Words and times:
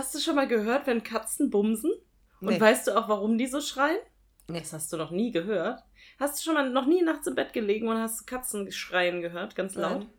Hast 0.00 0.14
du 0.14 0.18
schon 0.18 0.34
mal 0.34 0.48
gehört, 0.48 0.86
wenn 0.86 1.02
Katzen 1.02 1.50
bumsen? 1.50 1.92
Und 2.40 2.48
Nee. 2.48 2.58
weißt 2.58 2.86
du 2.86 2.96
auch, 2.96 3.10
warum 3.10 3.36
die 3.36 3.46
so 3.46 3.60
schreien? 3.60 3.98
Nee, 4.48 4.60
das 4.60 4.72
hast 4.72 4.90
du 4.90 4.96
noch 4.96 5.10
nie 5.10 5.30
gehört. 5.30 5.82
Hast 6.18 6.38
du 6.38 6.42
schon 6.42 6.54
mal 6.54 6.70
noch 6.70 6.86
nie 6.86 7.02
nachts 7.02 7.26
im 7.26 7.34
Bett 7.34 7.52
gelegen 7.52 7.86
und 7.86 7.98
hast 7.98 8.26
Katzen 8.26 8.72
schreien 8.72 9.20
gehört, 9.20 9.56
ganz 9.56 9.74
laut? 9.74 9.98
Nein. 9.98 10.10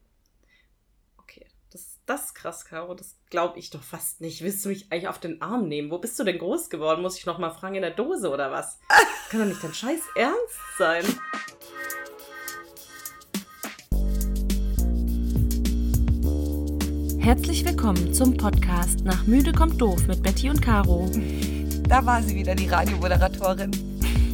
Okay, 1.17 1.47
das, 1.71 1.97
das 2.05 2.25
ist 2.25 2.35
krass, 2.35 2.63
Caro. 2.63 2.93
Das 2.93 3.17
glaube 3.31 3.57
ich 3.57 3.71
doch 3.71 3.81
fast 3.81 4.21
nicht. 4.21 4.43
Willst 4.43 4.63
du 4.63 4.69
mich 4.69 4.91
eigentlich 4.91 5.07
auf 5.07 5.17
den 5.19 5.41
Arm 5.41 5.67
nehmen? 5.67 5.89
Wo 5.89 5.97
bist 5.97 6.19
du 6.19 6.23
denn 6.25 6.37
groß 6.37 6.69
geworden? 6.69 7.01
Muss 7.01 7.17
ich 7.17 7.25
noch 7.25 7.39
mal 7.39 7.49
fragen 7.49 7.73
in 7.73 7.81
der 7.81 7.89
Dose 7.89 8.29
oder 8.29 8.51
was? 8.51 8.77
Das 8.87 9.29
kann 9.31 9.39
doch 9.39 9.47
nicht 9.47 9.63
dein 9.63 9.73
Scheiß 9.73 10.01
Ernst 10.15 10.59
sein. 10.77 11.03
Herzlich 17.21 17.63
willkommen 17.65 18.13
zum 18.13 18.35
Podcast 18.35 19.03
Nach 19.05 19.25
Müde 19.27 19.51
kommt 19.53 19.79
doof 19.81 20.07
mit 20.07 20.21
Betty 20.23 20.49
und 20.49 20.61
Caro. 20.61 21.09
Da 21.91 22.05
war 22.05 22.23
sie 22.23 22.35
wieder, 22.35 22.55
die 22.55 22.67
Radiomoderatorin. 22.67 23.71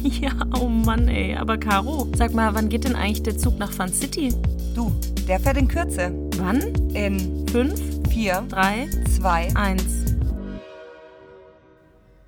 Ja, 0.04 0.30
oh 0.60 0.68
Mann, 0.68 1.08
ey. 1.08 1.34
Aber 1.34 1.58
Caro, 1.58 2.06
sag 2.16 2.32
mal, 2.32 2.54
wann 2.54 2.68
geht 2.68 2.84
denn 2.84 2.94
eigentlich 2.94 3.24
der 3.24 3.36
Zug 3.36 3.58
nach 3.58 3.72
Fun 3.72 3.88
City? 3.92 4.32
Du, 4.76 4.92
der 5.26 5.40
fährt 5.40 5.56
in 5.56 5.66
Kürze. 5.66 6.12
Wann? 6.36 6.60
In 6.94 7.48
Fünf, 7.48 7.80
4, 8.10 8.42
drei, 8.48 8.88
2. 9.16 9.56
eins. 9.56 10.14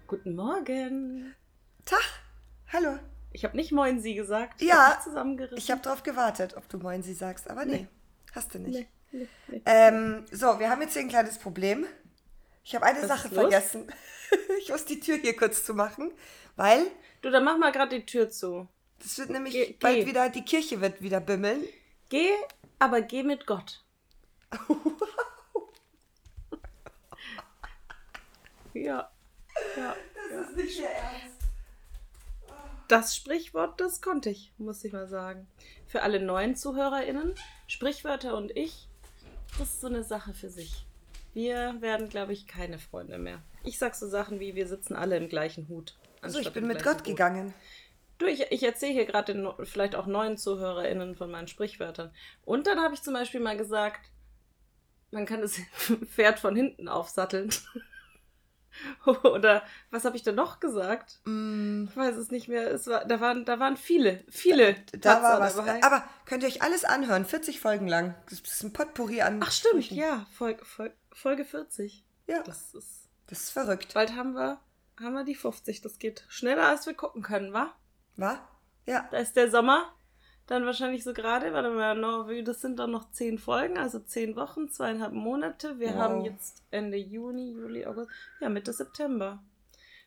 Guten 0.09 0.35
Morgen. 0.35 1.33
Tag. 1.85 2.03
Hallo. 2.73 2.99
Ich 3.31 3.45
habe 3.45 3.57
nicht 3.57 3.71
Moin 3.71 4.01
Sie 4.01 4.15
gesagt. 4.15 4.61
Ja, 4.61 4.99
hab. 5.15 5.53
Ich 5.57 5.71
habe 5.71 5.81
drauf 5.81 6.03
gewartet, 6.03 6.55
ob 6.57 6.69
du 6.69 6.79
Moin 6.79 7.05
sie 7.05 7.15
sagst, 7.15 7.49
aber 7.49 7.65
nee, 7.65 7.73
Nee. 7.73 7.87
hast 8.35 8.53
du 8.53 8.59
nicht. 8.59 8.75
Nee, 8.81 8.87
nee, 9.13 9.29
nee. 9.49 9.63
Ähm, 9.67 10.25
so, 10.31 10.59
wir 10.59 10.71
haben 10.71 10.83
jetzt 10.83 10.93
hier 10.95 11.03
ein 11.03 11.09
kleines 11.09 11.39
Problem. 11.39 11.87
Ich 12.65 12.75
habe 12.75 12.85
eine 12.87 13.01
Was 13.03 13.09
Sache 13.09 13.29
vergessen. 13.31 13.93
ich 14.59 14.69
muss 14.71 14.85
die 14.85 15.01
Tür 15.01 15.17
hier 15.17 15.37
kurz 15.37 15.65
zumachen, 15.65 16.13
weil 16.57 16.87
Du, 17.23 17.31
dann 17.31 17.45
mach 17.45 17.59
mal 17.59 17.73
gerade 17.73 17.99
die 17.99 18.07
Tür 18.07 18.31
zu. 18.31 18.67
das 19.03 19.19
wird 19.19 19.31
nämlich 19.31 19.53
Geh- 19.55 19.77
bald 19.81 19.97
geh. 19.97 20.07
wieder, 20.07 20.29
die 20.31 20.45
Kirche 20.45 20.81
wird 20.81 21.03
wieder 21.03 21.21
bimmeln. 21.21 21.63
Geh, 22.09 22.31
aber 22.79 23.03
geh 23.03 23.23
mit 23.23 23.47
Gott. 23.47 23.85
ja. 28.75 29.11
ja. 29.77 29.97
Das 30.31 30.49
ist 30.51 30.57
nicht 30.57 30.81
mehr 30.81 30.91
ernst. 30.95 31.37
Das 32.89 33.15
Sprichwort, 33.17 33.81
das 33.81 34.01
konnte 34.03 34.31
ich, 34.31 34.53
muss 34.59 34.83
ich 34.85 34.93
mal 34.93 35.07
sagen. 35.07 35.47
Für 35.87 36.03
alle 36.03 36.19
neuen 36.21 36.57
ZuhörerInnen, 36.57 37.35
Sprichwörter 37.69 38.37
und 38.37 38.51
ich, 38.57 38.89
das 39.59 39.69
ist 39.71 39.81
so 39.81 39.87
eine 39.87 40.05
Sache 40.05 40.35
für 40.35 40.51
sich. 40.51 40.87
Wir 41.33 41.77
werden, 41.81 42.09
glaube 42.09 42.33
ich, 42.33 42.47
keine 42.47 42.79
Freunde 42.79 43.19
mehr. 43.19 43.43
Ich 43.65 43.79
sag 43.79 43.95
so 43.95 44.09
Sachen 44.09 44.41
wie, 44.41 44.55
wir 44.55 44.67
sitzen 44.67 44.95
alle 44.97 45.17
im 45.17 45.29
gleichen 45.29 45.69
Hut. 45.69 45.97
Also 46.23 46.39
ich 46.39 46.53
bin 46.53 46.67
mit 46.67 46.83
Gott 46.83 46.99
Boot. 46.99 47.05
gegangen. 47.05 47.55
Du, 48.19 48.27
ich, 48.27 48.43
ich 48.51 48.63
erzähle 48.63 48.93
hier 48.93 49.07
gerade 49.07 49.33
den 49.33 49.49
vielleicht 49.65 49.95
auch 49.95 50.07
neuen 50.07 50.37
ZuhörerInnen 50.37 51.15
von 51.15 51.31
meinen 51.31 51.49
Sprichwörtern. 51.49 52.13
Und 52.45 52.67
dann 52.67 52.81
habe 52.81 52.95
ich 52.95 53.03
zum 53.03 53.15
Beispiel 53.15 53.41
mal 53.41 53.57
gesagt, 53.57 54.11
man 55.11 55.25
kann 55.25 55.41
das 55.41 55.57
Pferd 56.15 56.39
von 56.39 56.55
hinten 56.55 56.89
aufsatteln. 56.89 57.51
Oder 59.25 59.63
was 59.91 60.05
habe 60.05 60.17
ich 60.17 60.23
denn 60.23 60.35
noch 60.35 60.61
gesagt? 60.61 61.21
Mm, 61.25 61.85
Ich 61.91 61.97
weiß 61.97 62.17
es 62.17 62.31
nicht 62.31 62.49
mehr. 62.49 62.71
Es 62.71 62.87
war, 62.87 63.05
da, 63.05 63.21
waren, 63.21 63.45
da 63.45 63.59
waren 63.59 63.77
viele, 63.77 64.25
viele. 64.29 64.75
da 64.93 65.23
war 65.23 65.39
Patzer 65.39 65.41
was. 65.41 65.67
dabei. 65.67 65.83
Aber 65.83 66.05
könnt 66.27 66.43
ihr 66.43 66.49
euch 66.49 66.63
alles 66.63 66.85
anhören, 66.85 67.25
40 67.25 67.61
Folgen 67.61 67.89
lang. 67.89 68.15
Das 68.29 68.41
ist 68.41 68.63
ein 68.63 68.73
Potpourri 68.73 69.23
an 69.23 69.41
Ach 69.45 69.51
stimmt, 69.53 69.85
Sprüchen. 69.85 69.97
ja, 69.99 70.27
Folge, 70.33 70.65
Folge, 70.65 70.95
Folge 71.13 71.45
40. 71.45 72.05
Ja, 72.27 72.43
Das 72.43 72.75
ist. 72.75 73.09
das 73.27 73.41
ist 73.41 73.51
verrückt. 73.51 73.95
Bald 73.95 74.15
haben 74.15 74.35
wir, 74.35 74.61
haben 75.01 75.15
wir 75.15 75.25
die 75.25 75.35
50. 75.35 75.81
Das 75.81 75.99
geht 75.99 76.25
schneller, 76.29 76.69
als 76.69 76.87
wir 76.87 76.95
gucken 76.95 77.23
können, 77.23 77.53
wa? 77.53 77.73
War? 78.17 78.47
Ja. 78.87 79.09
Da 79.11 79.19
ist 79.19 79.35
der 79.37 79.51
Sommer. 79.51 79.93
Dann 80.51 80.67
wahrscheinlich 80.67 81.05
so 81.05 81.13
gerade, 81.13 81.53
warte 81.53 81.71
mal, 81.71 82.29
wie- 82.29 82.43
das 82.43 82.61
sind 82.61 82.81
dann 82.81 82.91
noch 82.91 83.13
zehn 83.13 83.39
Folgen, 83.39 83.79
also 83.79 84.01
zehn 84.01 84.35
Wochen, 84.35 84.69
zweieinhalb 84.69 85.13
Monate. 85.13 85.79
Wir 85.79 85.91
Wow. 85.91 85.97
haben 85.97 86.25
jetzt 86.25 86.65
Ende 86.73 86.97
Juni, 86.97 87.53
Juli, 87.53 87.87
August, 87.87 88.11
ja, 88.41 88.49
Mitte 88.49 88.73
September. 88.73 89.39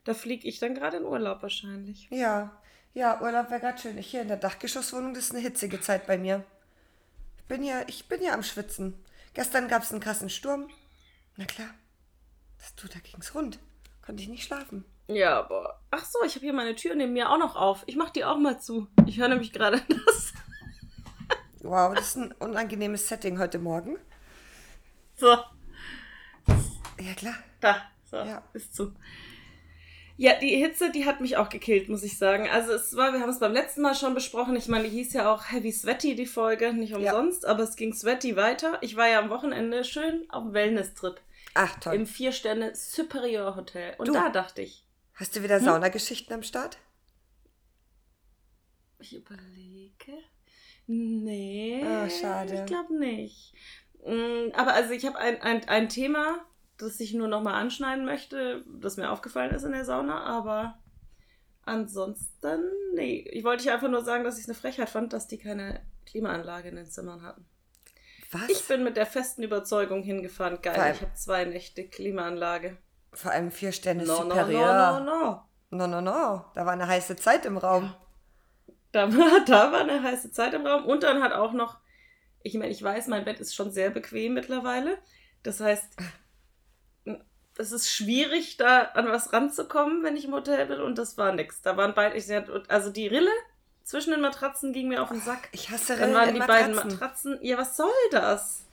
Da 0.04 0.14
fliege 0.14 0.46
ich 0.46 0.60
dann 0.60 0.76
gerade 0.76 0.98
in 0.98 1.06
Urlaub 1.06 1.42
wahrscheinlich. 1.44 2.10
Ja, 2.12 2.62
ja, 2.94 3.22
Urlaub 3.22 3.50
wäre 3.52 3.62
gerade 3.62 3.78
schön. 3.78 3.98
Ich 3.98 4.08
hier 4.08 4.22
in 4.22 4.28
der 4.28 4.36
Dachgeschosswohnung, 4.36 5.14
das 5.14 5.24
ist 5.28 5.32
eine 5.32 5.40
hitzige 5.40 5.80
Zeit 5.80 6.08
bei 6.08 6.18
mir. 6.18 6.44
Ich 7.38 7.44
bin 7.46 7.64
ja, 7.64 7.84
ich 7.88 8.10
bin 8.10 8.22
ja 8.22 8.34
am 8.34 8.44
Schwitzen. 8.44 8.96
Gestern 9.34 9.70
gab 9.70 9.84
es 9.84 9.92
einen 9.94 10.02
krassen 10.02 10.30
Sturm. 10.30 10.70
Na 11.38 11.46
klar. 11.46 11.70
Das 12.60 12.76
tut, 12.76 12.94
da 12.94 13.00
ging's 13.00 13.34
rund. 13.34 13.60
Konnte 14.06 14.22
ich 14.22 14.28
nicht 14.28 14.44
schlafen. 14.44 14.84
Ja, 15.08 15.40
aber. 15.40 15.80
Ach 15.92 16.04
so, 16.04 16.20
ich 16.26 16.36
habe 16.36 16.46
hier 16.46 16.54
meine 16.54 16.76
Tür 16.76 16.96
neben 16.96 17.14
mir 17.14 17.30
auch 17.30 17.38
noch 17.38 17.56
auf. 17.56 17.84
Ich 17.86 17.96
mach 17.96 18.10
die 18.10 18.26
auch 18.26 18.38
mal 18.38 18.60
zu. 18.60 18.88
Ich 19.06 19.20
höre 19.20 19.30
nämlich 19.30 19.54
gerade 19.54 19.82
das. 20.06 20.33
Wow, 21.64 21.94
das 21.96 22.10
ist 22.10 22.16
ein 22.18 22.32
unangenehmes 22.34 23.08
Setting 23.08 23.40
heute 23.40 23.58
Morgen. 23.58 23.98
So, 25.16 25.28
Ja, 27.00 27.14
klar. 27.16 27.36
da. 27.62 27.82
So, 28.10 28.18
Ja. 28.18 28.44
ist 28.54 28.76
zu. 28.76 28.94
Ja, 30.18 30.38
die 30.40 30.56
Hitze, 30.58 30.92
die 30.92 31.06
hat 31.06 31.22
mich 31.22 31.38
auch 31.38 31.50
gekillt, 31.50 31.90
muss 31.90 32.04
ich 32.04 32.18
sagen. 32.20 32.48
Also 32.48 32.74
es 32.74 32.96
war, 32.96 33.14
wir 33.14 33.20
haben 33.22 33.30
es 33.32 33.40
beim 33.40 33.54
letzten 33.54 33.82
Mal 33.82 33.96
schon 33.96 34.14
besprochen. 34.14 34.56
Ich 34.56 34.68
meine, 34.68 34.84
die 34.84 34.92
hieß 34.92 35.14
ja 35.14 35.34
auch 35.34 35.52
Heavy 35.52 35.72
Sweaty, 35.72 36.16
die 36.16 36.28
Folge, 36.28 36.72
nicht 36.74 36.94
umsonst, 36.94 37.46
aber 37.46 37.64
es 37.64 37.76
ging 37.76 37.94
Sweaty 37.94 38.36
weiter. 38.36 38.78
Ich 38.82 38.96
war 38.96 39.08
ja 39.08 39.20
am 39.20 39.30
Wochenende 39.32 39.84
schön 39.84 40.30
auf 40.30 40.44
dem 40.44 40.54
Wellness-Trip 40.54 41.20
Ach, 41.56 41.80
toll. 41.80 41.96
im 41.96 42.06
Vier-Sterne 42.06 42.76
Superior 42.76 43.56
Hotel. 43.56 43.96
Und 43.98 44.08
Du. 44.10 44.14
da 44.14 44.30
dachte 44.30 44.62
ich, 44.62 44.86
Hast 45.16 45.36
du 45.36 45.44
wieder 45.44 45.60
Saunageschichten 45.60 46.34
am 46.34 46.44
Start? 46.44 46.78
ich 49.00 49.16
überlege. 49.16 50.14
Nee. 50.88 51.84
Ah, 51.86 52.10
schade. 52.10 52.56
Ich 52.56 52.66
glaube 52.66 52.98
nicht. 52.98 53.54
Mm, 54.06 54.52
Aber 54.54 54.74
also 54.74 54.92
ich 54.92 55.06
habe 55.06 55.18
ein, 55.18 55.42
ein, 55.42 55.68
ein 55.70 55.90
Thema, 55.90 56.40
das 56.78 57.00
ich 57.00 57.14
nur 57.14 57.28
nochmal 57.28 57.56
anschneiden 57.56 58.06
möchte, 58.06 58.64
das 58.80 58.98
mir 58.98 59.10
aufgefallen 59.12 59.54
ist 59.56 59.64
in 59.64 59.72
der 59.72 59.86
Sauna, 59.86 60.24
aber 60.24 60.78
ansonsten, 61.66 62.64
nee. 62.94 63.26
Ich 63.32 63.44
wollte 63.44 63.72
einfach 63.72 63.90
nur 63.90 64.04
sagen, 64.04 64.24
dass 64.24 64.36
ich 64.38 64.44
es 64.44 64.50
eine 64.50 64.56
Frechheit 64.58 64.90
fand, 64.90 65.14
dass 65.14 65.28
die 65.28 65.38
keine 65.38 65.82
Klimaanlage 66.06 66.70
in 66.70 66.76
den 66.76 66.86
Zimmern 66.86 67.22
hatten. 67.24 67.46
Was? 68.32 68.50
Ich 68.50 68.68
bin 68.68 68.84
mit 68.84 68.98
der 68.98 69.06
festen 69.06 69.44
Überzeugung 69.44 70.02
hingefahren, 70.04 70.58
Vor 70.62 70.72
allem- 70.74 70.82
geil, 70.82 70.94
ich 70.96 71.02
habe 71.02 71.14
zwei 71.14 71.46
Nächte 71.46 71.88
Klimaanlage. 71.88 72.78
Vor 73.14 73.32
allem 73.32 73.52
vier 73.52 73.72
Sterne 73.72 74.04
No, 74.06 74.24
no, 74.24 74.24
no, 74.24 74.30
Superior. 74.32 75.00
no, 75.00 75.06
no. 75.06 75.42
no, 75.70 75.88
no, 75.88 76.02
no. 76.02 76.46
Da 76.56 76.66
war 76.66 76.74
eine 76.74 76.88
heiße 76.88 77.16
Zeit 77.16 77.46
im 77.46 77.58
Raum. 77.58 77.94
Da 78.94 79.12
war, 79.14 79.40
da 79.46 79.74
war 79.74 79.82
eine 79.82 80.02
heiße 80.02 80.32
Zeit 80.32 80.54
im 80.54 80.66
Raum. 80.66 80.86
Und 80.86 81.04
dann 81.04 81.22
hat 81.22 81.34
auch 81.34 81.52
noch, 81.52 81.80
ich 82.42 82.54
meine, 82.54 82.72
ich 82.72 82.82
weiß, 82.82 83.08
mein 83.08 83.26
Bett 83.26 83.42
ist 83.42 83.54
schon 83.54 83.72
sehr 83.72 83.90
bequem 83.90 84.34
mittlerweile. 84.34 84.98
Das 85.44 85.60
heißt, 85.60 85.98
es 87.58 87.72
ist 87.72 87.90
schwierig, 87.90 88.58
da 88.58 88.84
an 88.94 89.10
was 89.10 89.34
ranzukommen, 89.34 90.04
wenn 90.04 90.16
ich 90.16 90.26
im 90.26 90.34
Hotel 90.34 90.66
bin. 90.68 90.80
Und 90.80 90.98
das 90.98 91.18
war 91.18 91.34
nix. 91.34 91.62
Da 91.62 91.76
waren 91.76 91.94
beide, 91.94 92.16
ich, 92.16 92.26
also 92.70 92.90
die 92.90 93.08
Rille 93.08 93.32
zwischen 93.84 94.12
den 94.12 94.22
Matratzen 94.22 94.74
ging 94.74 94.88
mir 94.88 95.02
auf 95.02 95.10
den 95.10 95.22
Sack. 95.22 95.50
Ich 95.52 95.70
hasse 95.70 95.96
Dann 95.96 96.14
Rillen 96.14 96.16
waren 96.16 96.34
die 96.34 96.40
beiden 96.40 96.76
Matratzen. 96.76 97.00
Matratzen, 97.00 97.40
ja, 97.42 97.58
was 97.58 97.76
soll 97.76 97.92
das? 98.12 98.66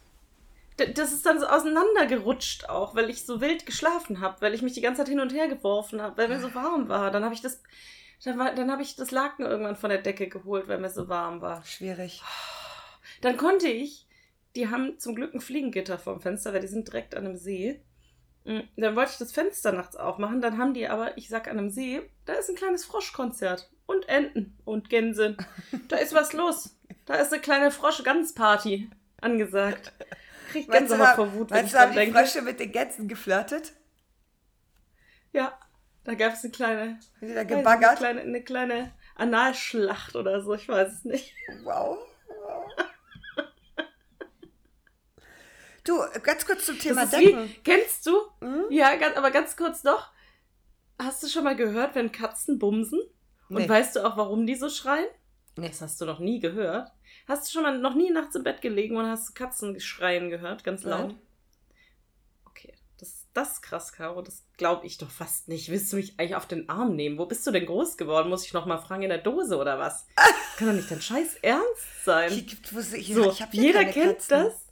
Das 0.95 1.13
ist 1.13 1.27
dann 1.27 1.39
so 1.39 1.47
auseinandergerutscht 1.47 2.71
auch, 2.71 2.95
weil 2.95 3.11
ich 3.11 3.27
so 3.27 3.43
wild 3.43 3.67
geschlafen 3.67 4.21
habe, 4.21 4.41
weil 4.41 4.55
ich 4.55 4.63
mich 4.63 4.73
die 4.73 4.81
ganze 4.81 5.03
Zeit 5.03 5.09
hin 5.09 5.21
und 5.21 5.35
her 5.35 5.49
geworfen 5.49 6.01
habe, 6.01 6.17
weil 6.17 6.29
mir 6.29 6.41
so 6.41 6.55
warm 6.55 6.89
war. 6.89 7.11
Dann 7.11 7.25
habe 7.25 7.35
ich 7.35 7.43
das, 7.43 7.63
dann, 8.25 8.39
war- 8.39 8.55
dann 8.55 8.71
habe 8.71 8.83
ich 8.83 8.97
das 8.97 9.11
Laken 9.11 9.45
irgendwann 9.47 9.77
von 9.77 9.91
der 9.91 10.03
Decke 10.03 10.29
geholt, 10.29 10.69
weil 10.69 10.79
mir 10.79 10.91
so 10.91 11.09
warm 11.09 11.41
war. 11.41 11.65
Schwierig. 11.65 12.23
Dann 13.21 13.37
konnte 13.37 13.69
ich, 13.69 14.07
die 14.57 14.69
haben 14.69 14.99
zum 14.99 15.15
Glück 15.15 15.35
ein 15.35 15.41
Fliegengitter 15.41 15.99
vorm 15.99 16.21
Fenster, 16.21 16.53
weil 16.53 16.61
die 16.61 16.67
sind 16.69 16.89
direkt 16.89 17.15
an 17.15 17.27
einem 17.27 17.37
See. 17.37 17.81
Mm, 18.45 18.61
Dann 18.77 18.97
wollte 18.97 19.13
ich 19.13 19.19
das 19.19 19.33
Fenster 19.33 19.73
nachts 19.73 19.97
aufmachen, 19.97 20.41
dann 20.41 20.57
haben 20.59 20.73
die 20.75 20.89
aber, 20.89 21.17
ich 21.19 21.29
sag 21.29 21.47
an 21.49 21.59
einem 21.59 21.71
See, 21.71 22.03
da 22.25 22.33
ist 22.35 22.49
ein 22.49 22.57
kleines 22.57 22.85
Froschkonzert. 22.85 23.71
Und 23.87 24.09
Enten 24.09 24.57
und 24.65 24.89
Gänse. 24.89 25.37
Da 25.89 25.97
ist 25.97 26.15
was 26.15 26.33
los. 26.33 26.77
Da 27.07 27.15
ist 27.17 27.33
eine 27.33 27.43
kleine 27.43 27.73
Frosch-Ganz-Party 27.73 28.89
angesagt. 29.21 29.93
Krieg 30.53 30.71
Gänsehaut 30.71 31.17
vor 31.17 31.33
Wut, 31.35 31.51
wenn 31.51 31.67
ich 31.67 31.73
dran 31.73 31.91
die 31.91 31.97
denke. 31.97 32.17
Frösche 32.19 32.43
mit 32.43 32.61
den 32.61 32.71
Gänsen 32.71 33.09
geflirtet? 33.09 33.73
Ja, 35.33 35.59
da 36.05 36.15
gab 36.15 36.33
es 36.35 36.43
eine 36.45 36.53
kleine, 36.53 36.81
Haben 36.81 36.99
die 37.21 37.29
da 37.29 37.35
weiß 37.37 37.45
nicht, 37.45 37.53
eine 37.53 37.57
gebaggert? 37.59 37.97
kleine, 37.99 38.21
eine 38.23 38.43
kleine 38.45 38.93
Analschlacht 39.17 40.17
oder 40.17 40.43
so, 40.43 40.55
ich 40.55 40.69
weiß 40.69 40.93
es 40.93 41.05
nicht. 41.05 41.35
Wow. 41.65 41.99
Du, 45.85 45.99
ganz 46.23 46.45
kurz 46.47 46.67
zum 46.67 46.79
Thema 46.79 47.07
Decken. 47.07 47.49
wie, 47.49 47.55
kennst 47.65 48.05
du? 48.07 48.13
Hm? 48.41 48.65
Ja, 48.71 48.95
ganz, 48.97 49.17
aber 49.17 49.31
ganz 49.31 49.57
kurz 49.57 49.83
noch. 49.83 50.11
Hast 51.01 51.23
du 51.23 51.29
schon 51.29 51.45
mal 51.45 51.57
gehört, 51.57 51.95
wenn 51.95 52.13
Katzen 52.13 52.59
bumsen? 52.59 53.01
Und 53.49 53.57
Nee. 53.57 53.69
weißt 53.69 53.97
du 53.97 54.05
auch, 54.07 54.17
warum 54.17 54.47
die 54.47 54.55
so 54.57 54.69
schreien? 54.69 55.07
Nee. 55.57 55.69
Das 55.69 55.81
hast 55.81 56.01
du 56.01 56.05
noch 56.05 56.19
nie 56.21 56.39
gehört. 56.39 56.91
Hast 57.27 57.47
du 57.49 57.53
schon 57.53 57.63
mal 57.63 57.77
noch 57.79 57.95
nie 57.95 58.11
nachts 58.11 58.35
im 58.37 58.45
Bett 58.45 58.61
gelegen 58.61 58.97
und 58.97 59.07
hast 59.07 59.35
Katzen 59.35 59.81
schreien 59.81 60.29
gehört, 60.31 60.65
ganz 60.65 60.85
laut? 60.85 61.09
Nein. 61.09 61.19
Das, 63.01 63.27
das 63.33 63.53
ist 63.55 63.63
krass, 63.63 63.93
Caro. 63.93 64.21
Das 64.21 64.45
glaube 64.59 64.87
ich 64.87 64.99
doch 64.99 65.11
fast 65.11 65.49
nicht. 65.49 65.71
Willst 65.71 65.91
du 65.93 65.97
mich 65.97 66.19
eigentlich 66.21 66.35
auf 66.37 66.47
den 66.47 66.69
Arm 66.69 66.95
nehmen? 66.95 67.17
Wo 67.19 67.25
bist 67.27 67.47
du 67.47 67.51
denn 67.51 67.65
groß 67.67 67.97
geworden? 67.97 68.29
Muss 68.29 68.45
ich 68.45 68.53
noch 68.53 68.67
mal 68.67 68.79
fragen 68.79 69.03
in 69.03 69.09
der 69.09 69.19
Dose 69.19 69.57
oder 69.57 69.79
was? 69.79 70.07
Das 70.17 70.27
kann 70.59 70.69
doch 70.69 70.75
nicht 70.75 70.91
dein 70.91 71.01
Scheiß 71.01 71.37
Ernst 71.43 72.05
sein. 72.05 72.31
Hier 72.31 72.43
gibt, 72.43 72.75
wo 72.75 72.81
hier, 72.81 73.15
so, 73.15 73.31
ich 73.31 73.41
hab 73.43 73.53
hier 73.53 73.63
jeder 73.63 73.85
kennt 73.87 74.19
Katzen. 74.19 74.29
das. 74.45 74.67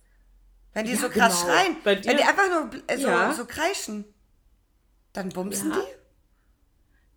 Wenn 0.74 0.84
die 0.84 0.92
Ja, 0.92 0.98
so 0.98 1.08
krass 1.08 1.40
genau. 1.42 1.52
schreien, 1.54 1.76
Bei 1.82 1.94
dir- 1.94 2.10
wenn 2.10 2.16
die 2.18 2.22
einfach 2.24 2.48
nur 2.48 2.70
äh, 2.86 2.98
so, 2.98 3.08
Ja. 3.08 3.32
so 3.32 3.46
kreischen, 3.46 4.04
dann 5.14 5.30
bumsen 5.30 5.70
Ja. 5.72 5.78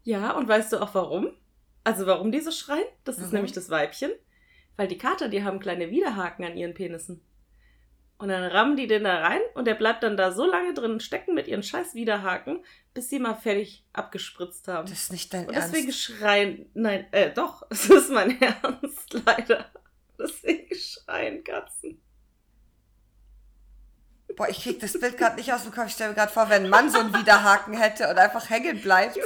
Ja, 0.03 0.31
und 0.31 0.47
weißt 0.47 0.71
du 0.73 0.81
auch 0.81 0.93
warum? 0.95 1.31
Also 1.83 2.05
warum 2.05 2.31
die 2.31 2.39
so 2.41 2.51
schreien? 2.51 2.85
Das 3.03 3.15
ist 3.17 3.23
Warum? 3.23 3.33
nämlich 3.35 3.51
das 3.51 3.69
Weibchen. 3.69 4.11
Weil 4.77 4.87
die 4.87 4.97
Kater, 4.97 5.27
die 5.29 5.43
haben 5.43 5.59
kleine 5.59 5.89
Widerhaken 5.91 6.45
an 6.45 6.57
ihren 6.57 6.73
Penissen. 6.73 7.21
Und 8.21 8.29
dann 8.29 8.43
rammen 8.43 8.77
die 8.77 8.85
den 8.85 9.03
da 9.03 9.19
rein 9.21 9.41
und 9.55 9.65
der 9.65 9.73
bleibt 9.73 10.03
dann 10.03 10.15
da 10.15 10.31
so 10.31 10.45
lange 10.45 10.75
drin 10.75 10.99
stecken 10.99 11.33
mit 11.33 11.47
ihren 11.47 11.63
scheiß 11.63 11.95
Widerhaken, 11.95 12.63
bis 12.93 13.09
sie 13.09 13.17
mal 13.17 13.33
fertig 13.33 13.83
abgespritzt 13.93 14.67
haben. 14.67 14.87
Das 14.87 15.01
ist 15.01 15.11
nicht 15.11 15.33
dein 15.33 15.47
und 15.47 15.55
Ernst. 15.55 15.73
deswegen 15.73 15.91
schreien, 15.91 16.69
nein, 16.75 17.07
äh, 17.11 17.31
doch, 17.33 17.65
es 17.71 17.89
ist 17.89 18.11
mein 18.11 18.39
Ernst, 18.39 19.13
leider. 19.25 19.71
Deswegen 20.19 20.75
schreien 20.75 21.43
Katzen. 21.43 21.99
Boah, 24.35 24.47
ich 24.49 24.61
krieg 24.61 24.79
das 24.79 24.99
Bild 24.99 25.17
gerade 25.17 25.37
nicht 25.37 25.51
aus 25.51 25.63
dem 25.63 25.71
Kopf. 25.71 25.87
Ich 25.87 25.93
stelle 25.93 26.11
mir 26.11 26.15
gerade 26.15 26.31
vor, 26.31 26.47
wenn 26.47 26.65
ein 26.65 26.69
Mann 26.69 26.91
so 26.91 26.99
einen 26.99 27.15
Widerhaken 27.15 27.73
hätte 27.73 28.07
und 28.07 28.19
einfach 28.19 28.51
hängen 28.51 28.79
bleibt. 28.81 29.17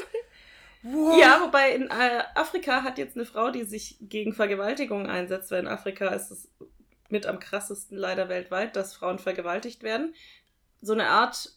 Wow. 0.83 1.19
Ja, 1.19 1.41
wobei 1.41 1.75
in 1.75 1.89
äh, 1.89 2.23
Afrika 2.33 2.83
hat 2.83 2.97
jetzt 2.97 3.17
eine 3.17 3.25
Frau, 3.25 3.49
die 3.49 3.65
sich 3.65 3.97
gegen 3.99 4.33
Vergewaltigung 4.33 5.07
einsetzt, 5.07 5.51
weil 5.51 5.59
in 5.59 5.67
Afrika 5.67 6.07
ist 6.07 6.31
es 6.31 6.49
mit 7.09 7.25
am 7.25 7.39
krassesten 7.39 7.97
leider 7.97 8.29
weltweit, 8.29 8.75
dass 8.75 8.95
Frauen 8.95 9.19
vergewaltigt 9.19 9.83
werden, 9.83 10.13
so 10.81 10.93
eine 10.93 11.07
Art 11.07 11.51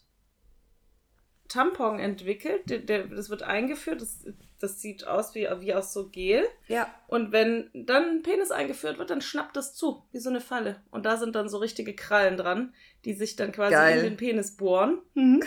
Tampon 1.49 1.99
entwickelt. 1.99 2.69
Der, 2.69 2.79
der, 2.79 3.07
das 3.07 3.29
wird 3.29 3.43
eingeführt, 3.43 4.01
das, 4.01 4.25
das 4.59 4.81
sieht 4.81 5.05
aus 5.05 5.35
wie, 5.35 5.47
wie 5.59 5.73
aus 5.73 5.91
so 5.91 6.09
Gel. 6.09 6.45
Ja. 6.67 6.93
Und 7.07 7.31
wenn 7.31 7.69
dann 7.73 8.03
ein 8.03 8.23
Penis 8.23 8.51
eingeführt 8.51 8.97
wird, 8.97 9.09
dann 9.09 9.21
schnappt 9.21 9.57
das 9.57 9.73
zu, 9.73 10.03
wie 10.11 10.19
so 10.19 10.29
eine 10.29 10.41
Falle. 10.41 10.81
Und 10.91 11.05
da 11.05 11.17
sind 11.17 11.35
dann 11.35 11.49
so 11.49 11.57
richtige 11.57 11.95
Krallen 11.95 12.37
dran, 12.37 12.73
die 13.03 13.13
sich 13.13 13.35
dann 13.35 13.51
quasi 13.51 13.73
Geil. 13.73 13.97
in 13.97 14.03
den 14.03 14.17
Penis 14.17 14.55
bohren. 14.55 14.99
Und 15.15 15.43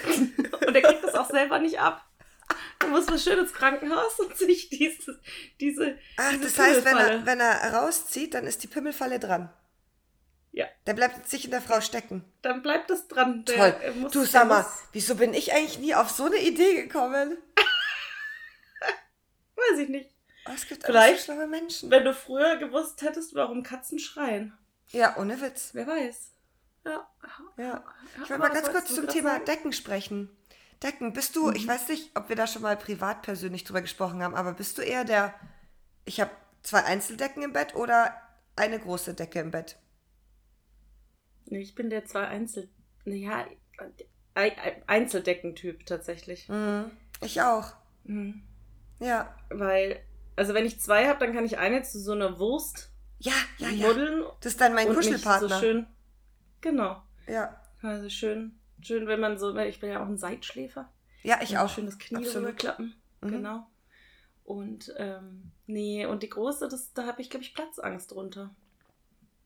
er 0.74 0.82
kriegt 0.82 1.04
das 1.04 1.14
auch 1.14 1.30
selber 1.30 1.58
nicht 1.58 1.78
ab. 1.78 2.04
Er 2.80 2.88
muss 2.88 3.06
mal 3.06 3.18
schön 3.18 3.38
ins 3.38 3.52
Krankenhaus 3.52 4.18
und 4.18 4.36
sich 4.36 4.68
dieses, 4.68 5.16
diese. 5.60 5.96
Ach, 6.16 6.32
diese 6.32 6.44
das 6.44 6.58
heißt, 6.58 6.84
wenn 6.84 6.96
er, 6.96 7.24
wenn 7.24 7.40
er 7.40 7.72
rauszieht, 7.72 8.34
dann 8.34 8.46
ist 8.46 8.62
die 8.62 8.66
Pimmelfalle 8.66 9.18
dran. 9.18 9.50
Ja. 10.52 10.66
Der 10.86 10.92
bleibt 10.94 11.32
nicht 11.32 11.44
in 11.46 11.50
der 11.50 11.62
Frau 11.62 11.80
stecken. 11.80 12.24
Dann 12.42 12.62
bleibt 12.62 12.90
das 12.90 13.08
dran. 13.08 13.44
Der, 13.46 13.56
Toll. 13.56 13.76
er 13.82 13.92
muss- 13.94 14.12
du 14.12 14.24
sag 14.24 14.48
mal, 14.48 14.66
wieso 14.92 15.14
bin 15.14 15.32
ich 15.32 15.52
eigentlich 15.54 15.78
nie 15.78 15.94
auf 15.94 16.10
so 16.10 16.26
eine 16.26 16.36
Idee 16.36 16.82
gekommen? 16.82 17.38
Weiß 19.56 19.78
ich 19.78 19.88
nicht. 19.88 20.10
Oh, 20.46 20.52
es 20.54 20.66
gibt 20.66 20.84
Vielleicht- 20.84 21.20
so 21.24 21.32
schlaue 21.32 21.46
Menschen. 21.46 21.90
Wenn 21.90 22.04
du 22.04 22.14
früher 22.14 22.56
gewusst 22.56 23.02
hättest, 23.02 23.34
warum 23.34 23.62
Katzen 23.62 23.98
schreien. 23.98 24.56
Ja, 24.90 25.16
ohne 25.16 25.40
Witz. 25.40 25.70
Wer 25.72 25.86
weiß. 25.86 26.32
Ja. 26.84 27.08
Ja. 27.56 27.84
Ich 28.22 28.30
will 28.30 28.38
mal 28.38 28.48
ganz 28.50 28.70
kurz 28.70 28.92
zum 28.94 29.06
Thema 29.08 29.34
sagen? 29.34 29.44
Decken 29.44 29.72
sprechen. 29.72 30.36
Decken, 30.82 31.12
bist 31.12 31.36
du, 31.36 31.48
Mhm. 31.48 31.54
ich 31.56 31.66
weiß 31.68 31.88
nicht, 31.88 32.10
ob 32.16 32.28
wir 32.28 32.34
da 32.36 32.46
schon 32.48 32.62
mal 32.62 32.76
privat 32.76 33.22
persönlich 33.22 33.62
drüber 33.64 33.82
gesprochen 33.82 34.20
haben, 34.22 34.34
aber 34.34 34.52
bist 34.52 34.78
du 34.78 34.82
eher 34.82 35.04
der, 35.04 35.32
ich 36.04 36.20
habe 36.20 36.32
zwei 36.64 36.82
Einzeldecken 36.82 37.42
im 37.42 37.52
Bett 37.52 37.76
oder 37.76 38.20
eine 38.56 38.80
große 38.80 39.14
Decke 39.14 39.38
im 39.38 39.52
Bett? 39.52 39.76
Ich 41.46 41.74
bin 41.74 41.90
der 41.90 42.04
zwei 42.04 42.26
Einzel. 42.28 42.68
Naja, 43.04 43.46
Ei- 44.34 44.56
Ei- 44.56 44.82
Einzeldeckentyp 44.86 45.84
tatsächlich. 45.86 46.48
Mhm. 46.48 46.90
Ich 47.20 47.40
auch. 47.42 47.72
Mhm. 48.04 48.42
Ja. 49.00 49.34
Weil, 49.50 50.00
also 50.36 50.54
wenn 50.54 50.64
ich 50.66 50.80
zwei 50.80 51.06
habe, 51.08 51.18
dann 51.24 51.34
kann 51.34 51.44
ich 51.44 51.58
eine 51.58 51.82
zu 51.82 51.98
so 52.00 52.12
einer 52.12 52.38
Wurst 52.38 52.90
Ja, 53.18 53.32
ja, 53.58 53.68
ja. 53.68 53.88
muddeln 53.88 54.24
Das 54.40 54.52
ist 54.52 54.60
dann 54.60 54.74
mein 54.74 54.88
und 54.88 54.94
Kuschelpartner. 54.96 55.48
so 55.48 55.54
schön. 55.60 55.86
Genau. 56.60 57.02
Ja. 57.26 57.60
Also 57.82 58.08
schön, 58.08 58.58
schön, 58.80 59.06
wenn 59.08 59.18
man 59.20 59.38
so, 59.38 59.56
ich 59.56 59.80
bin 59.80 59.90
ja 59.90 60.02
auch 60.02 60.06
ein 60.08 60.16
Seitschläfer. 60.18 60.88
Ja, 61.24 61.40
ich 61.42 61.50
Ja, 61.50 61.64
auch. 61.64 61.68
Schön 61.68 61.86
das 61.86 61.98
Knie 61.98 62.24
rüberklappen. 62.26 62.94
Mhm. 63.20 63.28
Genau. 63.28 63.66
Und 64.44 64.92
ähm, 64.96 65.50
nee, 65.66 66.06
und 66.06 66.22
die 66.22 66.28
große, 66.30 66.68
das, 66.68 66.92
da 66.92 67.06
habe 67.06 67.20
ich, 67.22 67.30
glaube 67.30 67.44
ich, 67.44 67.54
Platzangst 67.54 68.10
drunter. 68.12 68.54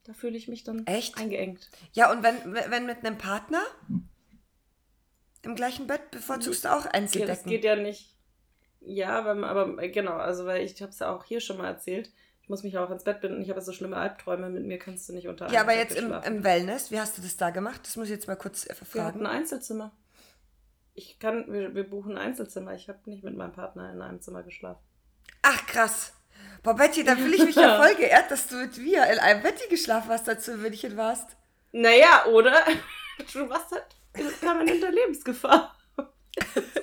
Da 0.07 0.13
fühle 0.13 0.37
ich 0.37 0.47
mich 0.47 0.63
dann 0.63 0.87
Echt? 0.87 1.19
eingeengt. 1.19 1.69
Ja, 1.93 2.13
und 2.13 2.23
wenn, 2.23 2.55
wenn 2.55 2.87
mit 2.87 3.05
einem 3.05 3.19
Partner 3.19 3.63
im 5.43 5.57
gleichen 5.57 5.87
Bett 5.89 6.11
bevorzugst 6.13 6.65
du 6.65 6.73
auch 6.73 6.87
Ja, 6.93 7.27
das 7.27 7.45
geht 7.45 7.65
ja 7.65 7.75
nicht. 7.77 8.15
Ja, 8.81 9.19
aber, 9.19 9.45
aber 9.47 9.83
äh, 9.83 9.89
genau, 9.91 10.13
also 10.13 10.47
weil 10.47 10.65
ich 10.65 10.81
habe 10.81 10.91
es 10.91 11.01
ja 11.01 11.13
auch 11.15 11.25
hier 11.25 11.41
schon 11.41 11.57
mal 11.57 11.67
erzählt. 11.67 12.11
Ich 12.43 12.49
muss 12.49 12.63
mich 12.63 12.79
auch 12.79 12.91
ins 12.91 13.03
Bett 13.03 13.21
binden. 13.21 13.43
Ich 13.43 13.51
habe 13.51 13.61
so 13.61 13.73
schlimme 13.73 13.97
Albträume. 13.97 14.49
Mit 14.49 14.65
mir 14.65 14.79
kannst 14.79 15.09
du 15.09 15.13
nicht 15.13 15.27
unter 15.27 15.51
Ja, 15.51 15.63
aber 15.63 15.73
Decke 15.73 15.95
jetzt 15.95 15.99
im, 15.99 16.13
im 16.13 16.45
Wellness, 16.45 16.93
wie 16.93 17.01
hast 17.01 17.19
du 17.19 17.23
das 17.23 17.37
da 17.37 17.51
gemacht? 17.51 17.81
Das 17.85 17.97
muss 17.97 18.05
ich 18.07 18.13
jetzt 18.13 18.29
mal 18.29 18.37
kurz 18.37 18.65
äh, 18.67 18.69
Wir 18.69 19.05
hatten 19.05 19.19
fragen. 19.19 19.27
ein 19.27 19.39
Einzelzimmer. 19.39 19.91
Ich 20.95 21.19
kann, 21.19 21.53
wir, 21.53 21.75
wir 21.75 21.91
buchen 21.91 22.13
ein 22.13 22.19
Einzelzimmer. 22.19 22.75
Ich 22.75 22.89
habe 22.89 23.01
nicht 23.07 23.25
mit 23.25 23.37
meinem 23.37 23.53
Partner 23.53 23.93
in 23.93 24.01
einem 24.01 24.21
Zimmer 24.21 24.45
geschlafen. 24.45 24.81
Ach, 25.43 25.67
krass. 25.67 26.13
Boah, 26.63 26.75
Betty, 26.75 27.05
da 27.05 27.17
fühle 27.17 27.37
ich 27.37 27.45
mich 27.45 27.57
ja 27.57 27.77
voll 27.83 27.95
geehrt, 27.95 28.31
dass 28.31 28.49
du 28.49 28.57
mit 28.57 28.77
mir 28.79 29.07
in 29.07 29.19
einem 29.19 29.43
Betty 29.43 29.69
geschlafen 29.69 30.11
hast, 30.11 30.29
als 30.29 30.45
du 30.45 30.53
in 30.53 30.63
München 30.63 30.97
warst. 30.97 31.37
Naja, 31.73 32.27
oder? 32.27 32.65
Du 33.33 33.49
warst 33.49 33.71
halt 33.73 33.87
in 34.13 34.31
permanenter 34.31 34.91
Lebensgefahr. 34.91 35.75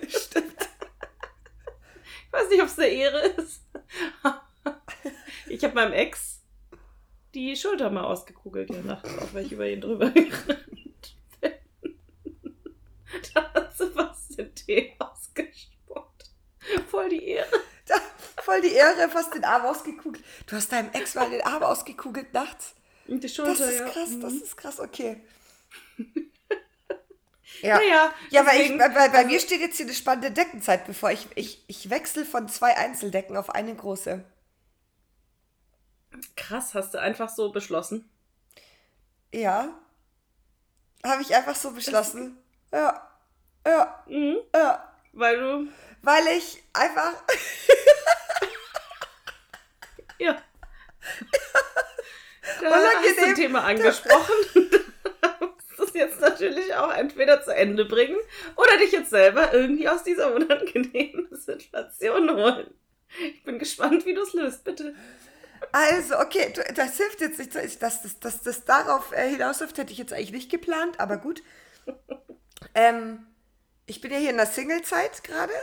Stimmt. 0.08 0.68
Ich 2.26 2.34
weiß 2.34 2.50
nicht, 2.50 2.60
ob 2.60 2.68
es 2.68 2.80
eine 2.80 2.88
Ehre 2.88 3.20
ist. 3.20 3.62
Ich 5.48 5.64
habe 5.64 5.76
meinem 5.76 5.94
Ex 5.94 6.42
die 7.36 7.56
Schulter 7.56 7.92
mal 7.92 8.06
ausgekugelt 8.06 8.72
hier 8.72 8.82
nachts, 8.82 9.16
auch 9.20 9.32
weil 9.32 9.46
ich 9.46 9.52
über 9.52 9.68
ihn 9.68 9.82
drüber 9.82 10.10
gerannt 10.10 11.16
bin. 11.40 11.52
Da 13.36 13.54
hat 13.54 13.74
den 14.38 14.56
Tee 14.56 14.96
ausgespuckt. 15.00 16.32
Voll 16.90 17.10
die 17.10 17.28
Ehre. 17.28 17.60
Da, 17.86 17.96
voll 18.44 18.62
die 18.62 18.74
Ehre, 18.74 19.10
fast 19.10 19.34
den 19.34 19.44
Arm 19.46 19.66
ausgekugelt. 19.66 20.24
Du 20.48 20.56
hast 20.56 20.72
deinem 20.72 20.92
Ex 20.94 21.16
mal 21.16 21.30
den 21.30 21.42
Arm 21.42 21.64
ausgekugelt 21.64 22.34
nachts. 22.34 22.74
Und 23.08 23.18
die 23.24 23.28
Das 23.28 23.36
Schulter, 23.36 23.70
ist 23.70 23.80
ja. 23.80 23.86
krass, 23.90 24.10
das 24.22 24.34
Mhm. 24.34 24.42
ist 24.44 24.58
krass, 24.58 24.80
okay. 24.80 25.22
Ja. 27.62 27.78
Naja, 27.78 28.14
Ja, 28.30 28.46
weil 28.46 28.60
ich, 28.62 28.78
bei, 28.78 28.90
bei, 28.90 29.08
bei 29.10 29.24
mir 29.26 29.40
steht 29.40 29.62
jetzt 29.62 29.78
hier 29.78 29.86
eine 29.86 29.96
spannende 29.96 30.32
Deckenzeit 30.32 30.86
bevor. 30.86 31.12
Ich, 31.12 31.28
ich, 31.36 31.64
ich 31.68 31.90
wechsle 31.90 32.26
von 32.26 32.50
zwei 32.50 32.76
Einzeldecken 32.76 33.38
auf 33.38 33.50
eine 33.52 33.74
große. 33.74 34.22
Krass, 36.36 36.74
hast 36.74 36.94
du 36.94 37.00
einfach 37.00 37.30
so 37.30 37.52
beschlossen. 37.54 38.10
Ja. 39.34 39.70
Habe 41.06 41.22
ich 41.22 41.34
einfach 41.36 41.56
so 41.56 41.72
beschlossen. 41.72 42.38
Ja. 42.74 43.10
Ja. 43.66 44.04
Mhm. 44.08 44.38
Ja. 44.54 44.92
Weil 45.14 45.40
du, 45.40 45.68
Weil 46.02 46.28
ich 46.36 46.62
einfach. 46.74 47.14
ja. 50.24 50.42
Da 52.62 52.70
hast 52.72 53.18
du 53.18 53.24
ein 53.24 53.36
Thema 53.36 53.64
angesprochen. 53.66 54.36
Du 54.54 55.46
musst 55.48 55.80
es 55.80 55.94
jetzt 55.94 56.20
natürlich 56.20 56.74
auch 56.76 56.92
entweder 56.94 57.42
zu 57.42 57.56
Ende 57.56 57.86
bringen 57.86 58.18
oder 58.58 58.78
dich 58.78 58.92
jetzt 58.92 59.10
selber 59.12 59.54
irgendwie 59.54 59.88
aus 59.88 60.04
dieser 60.04 60.34
unangenehmen 60.34 61.28
Situation 61.32 62.30
holen. 62.32 62.74
Ich 63.20 63.44
bin 63.44 63.60
gespannt, 63.60 64.06
wie 64.06 64.14
du 64.14 64.22
es 64.24 64.34
löst, 64.34 64.64
bitte. 64.64 64.94
Also, 65.72 66.20
okay, 66.20 66.54
das 66.76 66.98
hilft 66.98 67.22
jetzt 67.22 67.40
nicht. 67.40 67.56
Dass 67.56 67.80
das, 67.80 68.02
das, 68.02 68.20
das, 68.20 68.42
das 68.42 68.66
darauf 68.66 69.12
äh, 69.14 69.30
hinausläuft, 69.30 69.78
hätte 69.78 69.94
ich 69.94 69.98
jetzt 70.00 70.12
eigentlich 70.14 70.32
nicht 70.34 70.52
geplant, 70.52 71.00
aber 71.00 71.18
gut. 71.18 71.42
Ähm, 72.76 73.26
ich 73.86 74.02
bin 74.02 74.12
ja 74.12 74.18
hier 74.18 74.32
in 74.32 74.38
der 74.38 74.46
Single-Zeit 74.48 75.24
gerade 75.24 75.54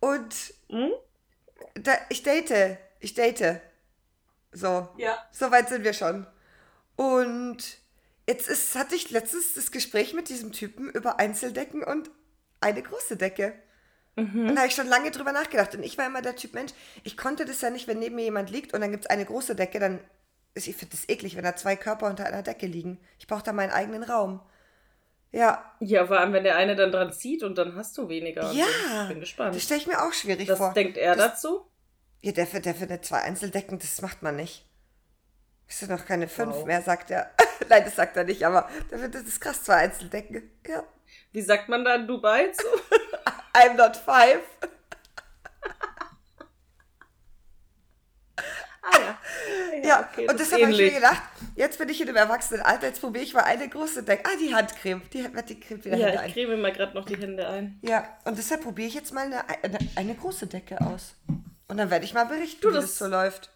und 0.00 0.34
Hm? 0.68 0.92
da, 1.74 1.92
ich 2.08 2.22
date. 2.22 2.78
Ich 3.00 3.14
date. 3.14 3.60
So. 4.54 4.88
Ja. 4.96 5.18
So 5.32 5.50
weit 5.50 5.68
sind 5.68 5.84
wir 5.84 5.92
schon. 5.92 6.26
Und 6.96 7.58
jetzt 8.26 8.48
ist, 8.48 8.74
hatte 8.76 8.94
ich 8.94 9.10
letztens 9.10 9.54
das 9.54 9.70
Gespräch 9.70 10.14
mit 10.14 10.28
diesem 10.28 10.52
Typen 10.52 10.88
über 10.90 11.18
Einzeldecken 11.18 11.82
und 11.84 12.10
eine 12.60 12.82
große 12.82 13.16
Decke. 13.16 13.52
Und 14.16 14.54
da 14.54 14.58
habe 14.58 14.68
ich 14.68 14.76
schon 14.76 14.86
lange 14.86 15.10
drüber 15.10 15.32
nachgedacht. 15.32 15.74
Und 15.74 15.82
ich 15.82 15.98
war 15.98 16.06
immer 16.06 16.22
der 16.22 16.36
Typ 16.36 16.54
Mensch, 16.54 16.72
ich 17.02 17.16
konnte 17.16 17.44
das 17.44 17.60
ja 17.62 17.70
nicht, 17.70 17.88
wenn 17.88 17.98
neben 17.98 18.14
mir 18.14 18.22
jemand 18.22 18.48
liegt 18.48 18.72
und 18.72 18.80
dann 18.80 18.92
gibt 18.92 19.06
es 19.06 19.10
eine 19.10 19.24
große 19.24 19.56
Decke, 19.56 19.80
dann 19.80 19.98
ist, 20.54 20.68
ich 20.68 20.76
finde 20.76 20.94
das 20.94 21.08
eklig, 21.08 21.34
wenn 21.36 21.42
da 21.42 21.56
zwei 21.56 21.74
Körper 21.74 22.06
unter 22.06 22.24
einer 22.24 22.42
Decke 22.44 22.66
liegen. 22.66 23.00
Ich 23.18 23.26
brauche 23.26 23.42
da 23.42 23.52
meinen 23.52 23.72
eigenen 23.72 24.04
Raum. 24.04 24.40
Ja, 25.32 25.64
Ja, 25.80 26.06
vor 26.06 26.20
allem, 26.20 26.32
wenn 26.32 26.44
der 26.44 26.54
eine 26.54 26.76
dann 26.76 26.92
dran 26.92 27.12
zieht 27.12 27.42
und 27.42 27.58
dann 27.58 27.74
hast 27.74 27.98
du 27.98 28.08
weniger. 28.08 28.52
ja. 28.52 28.64
so. 28.66 29.02
Ich 29.02 29.08
bin 29.08 29.18
gespannt. 29.20 29.56
Das 29.56 29.64
stelle 29.64 29.80
ich 29.80 29.88
mir 29.88 30.00
auch 30.00 30.12
schwierig 30.12 30.48
Was 30.48 30.58
vor. 30.58 30.72
denkt 30.74 30.96
er 30.96 31.16
das, 31.16 31.32
dazu? 31.32 31.66
Ja, 32.24 32.32
der, 32.32 32.46
für- 32.46 32.60
der 32.60 32.74
findet 32.74 33.04
zwei 33.04 33.18
Einzeldecken, 33.20 33.78
das 33.78 34.00
macht 34.00 34.22
man 34.22 34.36
nicht. 34.36 34.64
Es 35.68 35.78
sind 35.80 35.90
noch 35.90 36.06
keine 36.06 36.26
fünf 36.28 36.54
Wow. 36.56 36.64
mehr, 36.66 36.80
sagt 36.82 37.10
er. 37.10 37.30
Nein, 37.68 37.84
das 37.84 37.96
sagt 37.96 38.16
er 38.16 38.24
nicht, 38.24 38.44
aber 38.44 38.68
der 38.90 38.98
findet 38.98 39.26
das 39.26 39.38
krass, 39.40 39.62
zwei 39.62 39.74
Einzeldecken. 39.76 40.50
Ja. 40.66 40.84
Wie 41.32 41.42
sagt 41.42 41.68
man 41.68 41.84
da 41.84 41.94
in 41.96 42.06
Dubai 42.06 42.48
zu? 42.52 42.64
I'm 43.54 43.74
not 43.74 43.96
five. 43.96 44.40
ah 48.82 48.98
ja. 49.00 49.18
Ja, 49.82 50.08
okay, 50.10 50.22
und 50.28 50.38
das 50.40 50.48
deshalb 50.48 50.62
habe 50.62 50.72
ich 50.72 50.78
mir 50.78 50.90
gedacht, 50.92 51.22
jetzt 51.56 51.78
bin 51.78 51.88
ich 51.88 52.00
in 52.00 52.06
dem 52.06 52.16
Erwachsenenalter, 52.16 52.86
jetzt 52.86 53.00
probiere 53.00 53.24
ich 53.24 53.34
mal 53.34 53.42
eine 53.44 53.68
große 53.68 54.02
Decke. 54.02 54.24
Ah, 54.26 54.36
die 54.40 54.54
Handcreme. 54.54 55.02
Die, 55.12 55.22
die 55.48 55.60
cremt 55.60 55.84
wieder 55.84 55.96
Hände 55.96 56.14
Ja, 56.14 56.20
ein. 56.20 56.28
ich 56.28 56.34
creme 56.34 56.60
mal 56.60 56.72
gerade 56.72 56.94
noch 56.94 57.04
die 57.04 57.16
Hände 57.16 57.46
ein. 57.48 57.78
Ja, 57.82 58.16
und 58.24 58.38
deshalb 58.38 58.62
probiere 58.62 58.88
ich 58.88 58.94
jetzt 58.94 59.12
mal 59.12 59.26
eine, 59.26 59.46
eine, 59.62 59.78
eine 59.96 60.14
große 60.14 60.46
Decke 60.46 60.80
aus. 60.80 61.14
Und 61.74 61.78
dann 61.78 61.90
werde 61.90 62.04
ich 62.04 62.14
mal 62.14 62.22
berichten, 62.26 62.68
wie 62.70 62.72
das- 62.72 62.84
das 62.84 62.98
so 62.98 63.08
läuft. 63.08 63.50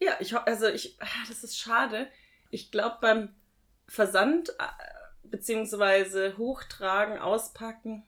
Ja, 0.00 0.16
ich 0.18 0.36
also 0.36 0.66
ich, 0.66 0.96
ah, 1.00 1.06
das 1.28 1.44
ist 1.44 1.56
schade. 1.56 2.08
Ich 2.50 2.72
glaube 2.72 2.96
beim 3.00 3.32
Versand 3.86 4.48
äh, 4.48 4.64
beziehungsweise 5.22 6.36
Hochtragen, 6.38 7.18
Auspacken 7.18 8.02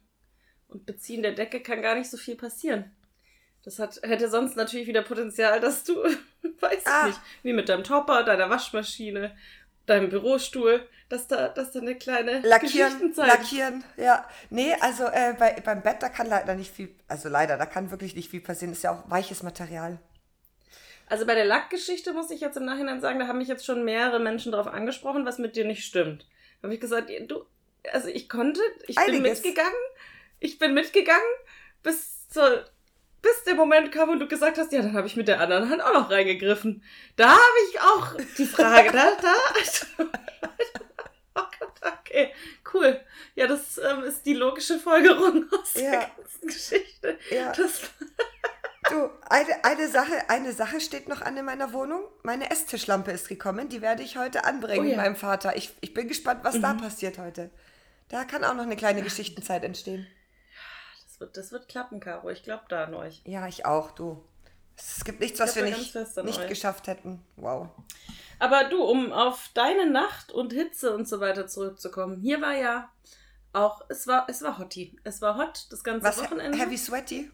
und 0.66 0.84
Beziehen 0.84 1.22
der 1.22 1.30
Decke 1.32 1.60
kann 1.62 1.80
gar 1.80 1.94
nicht 1.94 2.10
so 2.10 2.16
viel 2.16 2.34
passieren. 2.34 2.90
Das 3.62 3.78
hat, 3.78 4.00
hätte 4.02 4.28
sonst 4.28 4.56
natürlich 4.56 4.88
wieder 4.88 5.02
Potenzial, 5.02 5.60
dass 5.60 5.84
du, 5.84 5.94
weiß 6.60 6.82
Ah. 6.86 7.02
ich 7.02 7.14
nicht, 7.14 7.20
wie 7.44 7.52
mit 7.52 7.68
deinem 7.68 7.84
Topper, 7.84 8.24
deiner 8.24 8.50
Waschmaschine, 8.50 9.36
deinem 9.86 10.08
Bürostuhl, 10.08 10.86
dass 11.08 11.28
da, 11.28 11.48
dass 11.48 11.72
da 11.72 11.80
eine 11.80 11.96
kleine 11.96 12.40
Lackieren, 12.40 13.12
lackieren, 13.16 13.84
ja. 13.96 14.26
Nee, 14.50 14.74
also 14.80 15.04
äh, 15.04 15.34
bei, 15.38 15.60
beim 15.64 15.82
Bett, 15.82 15.96
da 16.00 16.08
kann 16.08 16.26
leider 16.26 16.54
nicht 16.54 16.74
viel, 16.74 16.94
also 17.08 17.28
leider, 17.28 17.56
da 17.56 17.66
kann 17.66 17.90
wirklich 17.90 18.16
nicht 18.16 18.30
viel 18.30 18.40
passieren. 18.40 18.72
Ist 18.72 18.82
ja 18.82 18.92
auch 18.92 19.10
weiches 19.10 19.42
Material. 19.42 19.98
Also 21.06 21.26
bei 21.26 21.34
der 21.34 21.44
Lackgeschichte 21.44 22.12
muss 22.12 22.30
ich 22.30 22.40
jetzt 22.40 22.56
im 22.56 22.64
Nachhinein 22.64 23.00
sagen, 23.00 23.18
da 23.18 23.26
haben 23.26 23.38
mich 23.38 23.48
jetzt 23.48 23.66
schon 23.66 23.84
mehrere 23.84 24.20
Menschen 24.20 24.52
darauf 24.52 24.66
angesprochen, 24.66 25.26
was 25.26 25.38
mit 25.38 25.54
dir 25.54 25.66
nicht 25.66 25.84
stimmt. 25.84 26.26
Da 26.60 26.66
habe 26.66 26.74
ich 26.74 26.80
gesagt, 26.80 27.10
du, 27.28 27.44
also 27.92 28.08
ich 28.08 28.28
konnte, 28.28 28.60
ich 28.86 28.96
bin 28.96 29.16
Einiges. 29.16 29.42
mitgegangen, 29.42 29.74
ich 30.40 30.58
bin 30.58 30.72
mitgegangen, 30.72 31.20
bis 31.82 32.28
zur, 32.28 32.64
bis 33.24 33.42
der 33.44 33.54
Moment 33.54 33.90
kam 33.90 34.10
und 34.10 34.20
du 34.20 34.28
gesagt 34.28 34.58
hast, 34.58 34.70
ja, 34.72 34.82
dann 34.82 34.92
habe 34.94 35.06
ich 35.06 35.16
mit 35.16 35.26
der 35.28 35.40
anderen 35.40 35.68
Hand 35.70 35.82
auch 35.82 35.94
noch 35.94 36.10
reingegriffen. 36.10 36.82
Da 37.16 37.30
habe 37.30 37.58
ich 37.70 37.80
auch 37.80 38.14
die 38.38 38.44
Frage, 38.46 38.92
da, 38.92 39.12
da, 39.20 39.34
oh 41.36 41.40
okay, 42.00 42.32
cool. 42.72 43.00
Ja, 43.34 43.46
das 43.46 43.78
ähm, 43.78 44.04
ist 44.04 44.24
die 44.26 44.34
logische 44.34 44.78
Folgerung 44.78 45.46
aus 45.52 45.74
Ja. 45.74 45.90
der 45.90 46.10
ganzen 46.16 46.46
Geschichte. 46.46 47.18
Ja. 47.30 47.52
Das, 47.52 47.80
Du, 48.90 49.08
eine, 49.30 49.64
eine, 49.64 49.88
Sache, 49.88 50.12
eine 50.28 50.52
Sache 50.52 50.78
steht 50.78 51.08
noch 51.08 51.22
an 51.22 51.38
in 51.38 51.46
meiner 51.46 51.72
Wohnung. 51.72 52.02
Meine 52.22 52.50
Esstischlampe 52.50 53.12
ist 53.12 53.30
gekommen. 53.30 53.70
Die 53.70 53.80
werde 53.80 54.02
ich 54.02 54.18
heute 54.18 54.44
anbringen 54.44 54.86
Oh 54.86 54.90
ja. 54.90 54.96
meinem 54.98 55.16
Vater. 55.16 55.56
Ich, 55.56 55.72
ich 55.80 55.94
bin 55.94 56.06
gespannt, 56.06 56.40
was 56.44 56.60
da 56.60 56.74
passiert 56.74 57.16
heute. 57.16 57.50
Da 58.10 58.24
kann 58.24 58.44
auch 58.44 58.52
noch 58.52 58.64
eine 58.64 58.76
kleine 58.76 59.00
Geschichtenzeit 59.00 59.64
entstehen. 59.64 60.06
Das, 61.24 61.28
wird, 61.28 61.36
das 61.36 61.52
wird 61.52 61.68
klappen, 61.68 62.00
Caro. 62.00 62.30
Ich 62.30 62.42
glaube 62.42 62.64
da 62.68 62.84
an 62.84 62.94
euch. 62.94 63.22
Ja, 63.24 63.46
ich 63.46 63.66
auch, 63.66 63.90
du. 63.92 64.24
Es 64.76 65.04
gibt 65.04 65.20
nichts, 65.20 65.38
was 65.38 65.54
wir 65.54 65.62
nicht, 65.64 65.94
nicht 65.94 66.40
euch. 66.40 66.48
geschafft 66.48 66.88
hätten. 66.88 67.22
Wow. 67.36 67.68
Aber 68.40 68.64
du, 68.64 68.82
um 68.82 69.12
auf 69.12 69.50
deine 69.54 69.88
Nacht 69.88 70.32
und 70.32 70.52
Hitze 70.52 70.94
und 70.94 71.08
so 71.08 71.20
weiter 71.20 71.46
zurückzukommen, 71.46 72.20
hier 72.20 72.40
war 72.40 72.54
ja 72.54 72.90
auch, 73.52 73.82
es 73.88 74.06
war, 74.08 74.26
es 74.28 74.42
war 74.42 74.58
hotti. 74.58 74.98
Es 75.04 75.22
war 75.22 75.36
hot 75.36 75.66
das 75.70 75.84
ganze 75.84 76.04
Was? 76.06 76.18
Wochenende. 76.18 76.58
Heavy 76.58 76.76
Sweaty? 76.76 77.30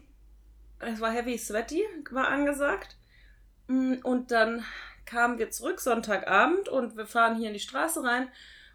Es 0.79 0.99
war 0.99 1.11
heavy 1.11 1.37
sweaty, 1.37 1.83
war 2.11 2.27
angesagt. 2.27 2.97
Mm, 3.67 3.95
Und 4.03 4.31
dann 4.31 4.63
kamen 5.05 5.37
wir 5.39 5.51
zurück 5.51 5.79
Sonntagabend 5.79 6.69
und 6.69 6.97
wir 6.97 7.05
fahren 7.05 7.37
hier 7.37 7.47
in 7.47 7.53
die 7.53 7.59
Straße 7.59 8.03
rein. 8.03 8.29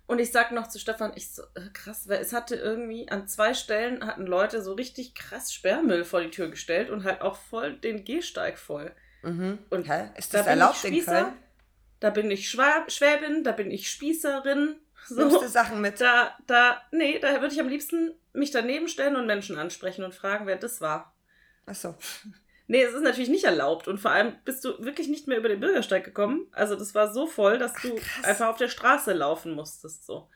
Und 0.07 0.21
ich 0.21 0.31
sag 0.31 0.53
noch 0.53 0.69
zu 0.69 0.79
Stefan, 0.79 1.13
ich 1.17 1.31
so, 1.31 1.43
äh, 1.55 1.69
krass, 1.73 2.09
weil 2.09 2.21
es 2.21 2.33
hatte 2.33 2.55
irgendwie 2.55 3.09
an 3.09 3.27
zwei 3.27 3.55
Stellen 3.55 4.07
hatten 4.07 4.27
Leute 4.27 4.63
so 4.63 4.75
richtig 4.75 5.15
krass 5.15 5.53
Sperrmüll 5.53 6.05
vor 6.05 6.21
die 6.21 6.31
Tür 6.31 6.49
gestellt 6.49 6.91
und 6.91 7.05
halt 7.05 7.23
auch 7.23 7.37
voll 7.37 7.75
den 7.75 8.05
Gehsteig 8.05 8.59
voll. 8.59 8.95
Mhm. 9.23 9.59
Und 9.71 9.89
Hä? 9.89 10.11
Ist 10.17 10.33
da 10.33 10.39
das 10.39 10.47
bin 10.47 10.51
erlaubt 10.51 10.77
ich 10.79 10.85
in 10.85 10.95
Spießer, 10.95 11.23
Köln? 11.23 11.37
Da 12.01 12.11
bin 12.11 12.31
ich 12.31 12.49
Schwab 12.49 12.93
Schwäbin, 12.93 13.43
da 13.43 13.53
bin 13.53 13.71
ich 13.71 13.91
Spießerin. 13.91 14.77
Nimmst 15.17 15.35
So. 15.37 15.41
du 15.41 15.49
Sachen 15.49 15.81
mit? 15.81 16.01
Da, 16.01 16.37
da, 16.47 16.83
nee, 16.93 17.19
da 17.19 17.41
würde 17.41 17.55
ich 17.55 17.61
am 17.61 17.69
liebsten 17.69 18.15
mich 18.33 18.51
daneben 18.51 18.89
stellen 18.89 19.17
und 19.17 19.27
Menschen 19.27 19.59
ansprechen 19.59 20.05
und 20.05 20.15
fragen, 20.15 20.47
wer 20.47 20.57
das 20.57 20.81
war. 20.81 21.15
Achso. 21.67 21.95
Nee, 22.69 22.83
es 22.83 22.95
ist 22.95 23.03
natürlich 23.03 23.29
nicht 23.29 23.45
erlaubt 23.45 23.87
und 23.87 23.99
vor 23.99 24.11
allem 24.11 24.37
bist 24.45 24.65
du 24.65 24.83
wirklich 24.85 25.09
nicht 25.09 25.29
mehr 25.29 25.39
über 25.39 25.49
den 25.49 25.61
Bürgersteig 25.61 26.05
gekommen. 26.05 26.49
Also 26.53 26.75
das 26.75 26.95
war 26.95 27.13
so 27.13 27.27
voll, 27.27 27.59
dass 27.59 27.73
du 27.75 27.95
krass. 27.95 28.25
einfach 28.25 28.49
auf 28.49 28.57
der 28.57 28.69
Straße 28.69 29.13
laufen 29.13 29.55
musstest. 29.55 30.05
So. 30.05 30.29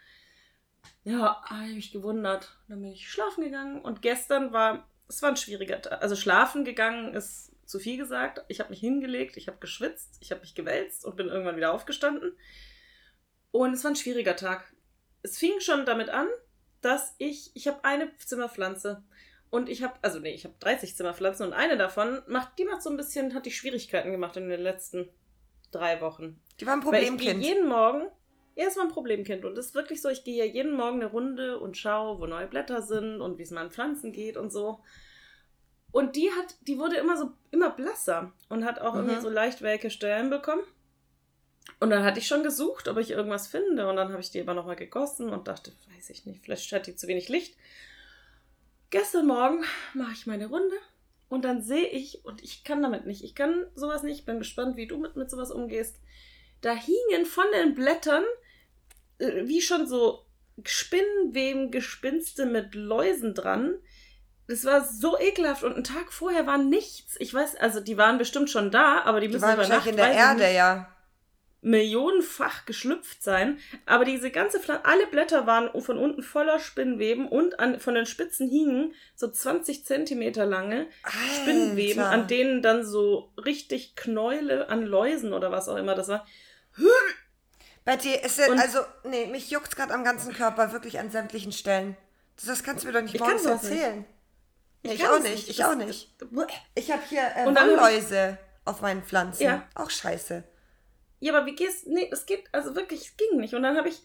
Ja, 1.02 1.42
habe 1.44 1.66
ich 1.68 1.74
mich 1.74 1.92
gewundert. 1.92 2.56
Dann 2.68 2.82
bin 2.82 2.92
ich 2.92 3.10
schlafen 3.10 3.42
gegangen 3.42 3.80
und 3.82 4.00
gestern 4.00 4.52
war, 4.52 4.88
es 5.08 5.22
war 5.22 5.30
ein 5.30 5.36
schwieriger 5.36 5.82
Tag. 5.82 6.00
Also 6.02 6.14
schlafen 6.14 6.64
gegangen 6.64 7.14
ist 7.14 7.52
zu 7.64 7.80
viel 7.80 7.96
gesagt. 7.96 8.44
Ich 8.48 8.60
habe 8.60 8.70
mich 8.70 8.80
hingelegt, 8.80 9.36
ich 9.36 9.48
habe 9.48 9.58
geschwitzt, 9.58 10.16
ich 10.20 10.30
habe 10.30 10.42
mich 10.42 10.54
gewälzt 10.54 11.04
und 11.04 11.16
bin 11.16 11.28
irgendwann 11.28 11.56
wieder 11.56 11.72
aufgestanden. 11.72 12.36
Und 13.50 13.72
es 13.72 13.82
war 13.82 13.90
ein 13.90 13.96
schwieriger 13.96 14.36
Tag. 14.36 14.72
Es 15.22 15.36
fing 15.36 15.58
schon 15.60 15.84
damit 15.84 16.10
an, 16.10 16.28
dass 16.80 17.14
ich, 17.18 17.50
ich 17.54 17.66
habe 17.66 17.84
eine 17.84 18.16
Zimmerpflanze 18.16 19.02
und 19.50 19.68
ich 19.68 19.82
habe, 19.82 19.94
also 20.02 20.18
nee, 20.20 20.32
ich 20.32 20.44
habe 20.44 20.54
30 20.60 20.96
Zimmerpflanzen 20.96 21.46
und 21.46 21.52
eine 21.52 21.76
davon 21.76 22.22
macht, 22.28 22.58
die 22.58 22.64
macht 22.64 22.82
so 22.82 22.90
ein 22.90 22.96
bisschen, 22.96 23.34
hat 23.34 23.46
die 23.46 23.50
Schwierigkeiten 23.50 24.10
gemacht 24.12 24.36
in 24.36 24.48
den 24.48 24.60
letzten 24.60 25.08
drei 25.72 26.00
Wochen. 26.00 26.40
Die 26.60 26.66
war 26.66 26.74
ein 26.74 26.84
Weil 26.84 27.02
ich 27.02 27.08
Problemkind. 27.08 27.42
jeden 27.44 27.68
Morgen, 27.68 28.02
ja, 28.56 28.66
es 28.66 28.76
war 28.76 28.84
ein 28.84 28.90
Problemkind 28.90 29.44
und 29.44 29.56
es 29.58 29.66
ist 29.66 29.74
wirklich 29.74 30.02
so, 30.02 30.08
ich 30.08 30.24
gehe 30.24 30.44
ja 30.44 30.50
jeden 30.50 30.72
Morgen 30.72 31.00
eine 31.00 31.06
Runde 31.10 31.58
und 31.58 31.76
schaue, 31.76 32.20
wo 32.20 32.26
neue 32.26 32.46
Blätter 32.46 32.82
sind 32.82 33.20
und 33.20 33.38
wie 33.38 33.42
es 33.42 33.50
meinen 33.50 33.70
Pflanzen 33.70 34.12
geht 34.12 34.36
und 34.36 34.50
so. 34.52 34.80
Und 35.92 36.14
die 36.16 36.30
hat, 36.30 36.54
die 36.62 36.78
wurde 36.78 36.96
immer 36.96 37.16
so, 37.16 37.30
immer 37.50 37.70
blasser 37.70 38.32
und 38.48 38.64
hat 38.64 38.80
auch 38.80 38.94
Mhm. 38.94 39.00
irgendwie 39.00 39.20
so 39.22 39.30
leicht 39.30 39.62
welke 39.62 39.90
Stellen 39.90 40.30
bekommen. 40.30 40.62
Und 41.80 41.90
dann 41.90 42.04
hatte 42.04 42.18
ich 42.20 42.26
schon 42.26 42.42
gesucht, 42.42 42.88
ob 42.88 42.98
ich 42.98 43.10
irgendwas 43.10 43.48
finde. 43.48 43.88
Und 43.88 43.96
dann 43.96 44.10
habe 44.12 44.20
ich 44.20 44.30
die 44.30 44.40
aber 44.40 44.54
nochmal 44.54 44.76
gegossen 44.76 45.30
und 45.30 45.48
dachte, 45.48 45.72
weiß 45.96 46.10
ich 46.10 46.26
nicht, 46.26 46.42
vielleicht 46.44 46.70
hat 46.72 46.86
die 46.86 46.94
zu 46.96 47.06
wenig 47.08 47.28
Licht. 47.28 47.56
Gestern 48.90 49.26
Morgen 49.26 49.64
mache 49.94 50.12
ich 50.12 50.26
meine 50.26 50.46
Runde 50.46 50.74
und 51.28 51.44
dann 51.44 51.62
sehe 51.62 51.86
ich, 51.86 52.24
und 52.24 52.42
ich 52.42 52.64
kann 52.64 52.82
damit 52.82 53.06
nicht, 53.06 53.22
ich 53.22 53.34
kann 53.34 53.66
sowas 53.74 54.02
nicht, 54.02 54.26
bin 54.26 54.38
gespannt, 54.38 54.76
wie 54.76 54.88
du 54.88 54.98
mit, 54.98 55.16
mit 55.16 55.30
sowas 55.30 55.52
umgehst. 55.52 55.96
Da 56.60 56.74
hingen 56.74 57.24
von 57.24 57.44
den 57.54 57.74
Blättern 57.74 58.24
äh, 59.18 59.46
wie 59.46 59.62
schon 59.62 59.86
so 59.86 60.26
Spinnenweben, 60.64 61.70
Gespinste 61.70 62.46
mit 62.46 62.74
Läusen 62.74 63.34
dran. 63.34 63.74
Das 64.48 64.64
war 64.64 64.84
so 64.84 65.18
ekelhaft 65.18 65.62
und 65.62 65.74
einen 65.74 65.84
Tag 65.84 66.12
vorher 66.12 66.46
war 66.46 66.58
nichts. 66.58 67.14
Ich 67.20 67.32
weiß, 67.32 67.56
also 67.56 67.80
die 67.80 67.96
waren 67.96 68.18
bestimmt 68.18 68.50
schon 68.50 68.70
da, 68.70 69.02
aber 69.02 69.20
die 69.20 69.28
Die 69.28 69.34
müssen 69.34 69.44
waren 69.44 69.54
über 69.54 69.68
Nacht, 69.68 69.86
in 69.86 69.96
der 69.96 70.10
Erde, 70.10 70.42
nicht, 70.42 70.54
ja. 70.54 70.96
Millionenfach 71.62 72.64
geschlüpft 72.64 73.22
sein. 73.22 73.58
Aber 73.86 74.04
diese 74.04 74.30
ganze 74.30 74.60
Pflanze, 74.60 74.84
alle 74.86 75.06
Blätter 75.06 75.46
waren 75.46 75.68
von 75.82 75.98
unten 75.98 76.22
voller 76.22 76.58
Spinnweben 76.58 77.28
und 77.28 77.60
an, 77.60 77.80
von 77.80 77.94
den 77.94 78.06
Spitzen 78.06 78.48
hingen 78.48 78.94
so 79.14 79.28
20 79.30 79.84
Zentimeter 79.84 80.46
lange 80.46 80.86
Spinnweben, 81.36 82.02
Alter. 82.02 82.12
an 82.12 82.26
denen 82.28 82.62
dann 82.62 82.84
so 82.84 83.32
richtig 83.44 83.94
Knäule 83.96 84.68
an 84.68 84.82
Läusen 84.86 85.32
oder 85.32 85.50
was 85.52 85.68
auch 85.68 85.76
immer 85.76 85.94
das 85.94 86.08
war. 86.08 86.26
Betty, 87.84 88.14
es 88.22 88.38
ist, 88.38 88.48
Und- 88.48 88.58
also, 88.60 88.80
nee, 89.04 89.26
mich 89.26 89.50
juckt 89.50 89.74
gerade 89.76 89.94
am 89.94 90.04
ganzen 90.04 90.32
Körper, 90.34 90.72
wirklich 90.72 90.98
an 90.98 91.10
sämtlichen 91.10 91.52
Stellen. 91.52 91.96
Das, 92.46 92.62
kannst 92.62 92.84
du 92.84 92.88
mir 92.88 92.94
doch 92.94 93.02
nicht 93.02 93.14
Ich 93.14 93.20
morgens 93.20 93.44
erzählen. 93.44 94.04
Nee, 94.82 94.94
ich, 94.94 95.00
kann 95.00 95.10
auch 95.14 95.22
nicht, 95.22 95.48
ich 95.48 95.64
auch 95.64 95.74
nicht. 95.74 96.10
Ich 96.74 96.90
habe 96.90 97.02
hier 97.08 97.22
äh, 97.36 97.44
ich- 97.88 98.38
auf 98.64 98.80
meinen 98.80 99.02
Pflanzen. 99.02 99.42
Ja. 99.42 99.66
Auch 99.74 99.90
scheiße. 99.90 100.44
Ja, 101.20 101.34
aber 101.34 101.46
wie 101.46 101.54
gehst 101.54 101.86
Nee, 101.86 102.08
es 102.10 102.26
geht, 102.26 102.44
also 102.52 102.74
wirklich, 102.74 103.00
es 103.00 103.16
ging 103.16 103.38
nicht. 103.38 103.54
Und 103.54 103.62
dann 103.62 103.76
habe 103.76 103.88
ich 103.88 104.02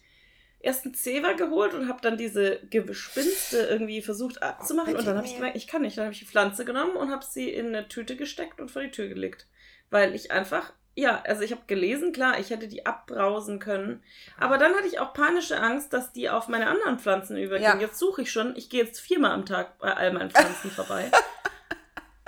erst 0.60 0.84
einen 0.84 0.94
Zewa 0.94 1.32
geholt 1.32 1.74
und 1.74 1.88
habe 1.88 2.00
dann 2.02 2.16
diese 2.16 2.60
Gespinste 2.70 3.58
irgendwie 3.58 4.02
versucht 4.02 4.42
abzumachen. 4.42 4.94
Oh, 4.94 4.98
und 4.98 5.06
dann 5.06 5.16
habe 5.16 5.26
ich 5.26 5.34
gemerkt, 5.34 5.56
ich 5.56 5.66
kann 5.66 5.82
nicht. 5.82 5.96
Dann 5.96 6.04
habe 6.04 6.12
ich 6.12 6.18
die 6.18 6.26
Pflanze 6.26 6.64
genommen 6.64 6.96
und 6.96 7.10
habe 7.10 7.24
sie 7.24 7.50
in 7.50 7.68
eine 7.68 7.88
Tüte 7.88 8.16
gesteckt 8.16 8.60
und 8.60 8.70
vor 8.70 8.82
die 8.82 8.90
Tür 8.90 9.08
gelegt. 9.08 9.46
Weil 9.90 10.14
ich 10.14 10.32
einfach, 10.32 10.72
ja, 10.94 11.22
also 11.24 11.42
ich 11.42 11.52
habe 11.52 11.62
gelesen, 11.66 12.12
klar, 12.12 12.38
ich 12.38 12.50
hätte 12.50 12.68
die 12.68 12.84
abbrausen 12.84 13.58
können. 13.60 14.02
Aber 14.38 14.58
dann 14.58 14.74
hatte 14.74 14.88
ich 14.88 14.98
auch 14.98 15.14
panische 15.14 15.60
Angst, 15.60 15.92
dass 15.92 16.12
die 16.12 16.28
auf 16.28 16.48
meine 16.48 16.66
anderen 16.66 16.98
Pflanzen 16.98 17.36
übergehen. 17.36 17.78
Ja. 17.78 17.80
Jetzt 17.80 17.98
suche 17.98 18.22
ich 18.22 18.32
schon, 18.32 18.56
ich 18.56 18.68
gehe 18.68 18.82
jetzt 18.82 19.00
viermal 19.00 19.32
am 19.32 19.46
Tag 19.46 19.78
bei 19.78 19.94
all 19.94 20.12
meinen 20.12 20.30
Pflanzen 20.30 20.70
vorbei. 20.70 21.10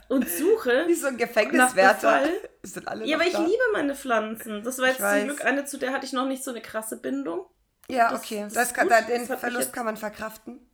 Und 0.09 0.29
suche. 0.29 0.85
Wie 0.87 0.95
so 0.95 1.07
ein 1.09 1.17
Gefängniswärter. 1.19 2.23
Sind 2.63 2.89
alle 2.89 3.05
Ja, 3.05 3.17
aber 3.17 3.27
ich 3.27 3.33
da? 3.35 3.41
liebe 3.45 3.63
meine 3.73 3.95
Pflanzen. 3.95 4.63
Das 4.65 4.79
war 4.79 4.89
jetzt 4.89 4.99
zum 4.99 5.25
Glück 5.25 5.45
eine, 5.45 5.65
zu 5.67 5.77
der 5.79 5.93
hatte 5.93 6.07
ich 6.07 6.13
noch 6.13 6.27
nicht 6.27 6.43
so 6.43 6.51
eine 6.51 6.63
krasse 6.63 6.97
Bindung. 6.97 7.47
Ja, 7.89 8.11
das- 8.11 8.21
okay. 8.21 8.43
das 8.45 8.55
Das 8.55 8.75
kann, 8.75 8.89
da, 8.89 9.01
den 9.03 9.27
Das 9.29 9.39
Verlust 9.41 9.67
jetzt- 9.67 9.73
kann 9.75 9.85
man 9.85 9.97
verkraften. 9.97 10.65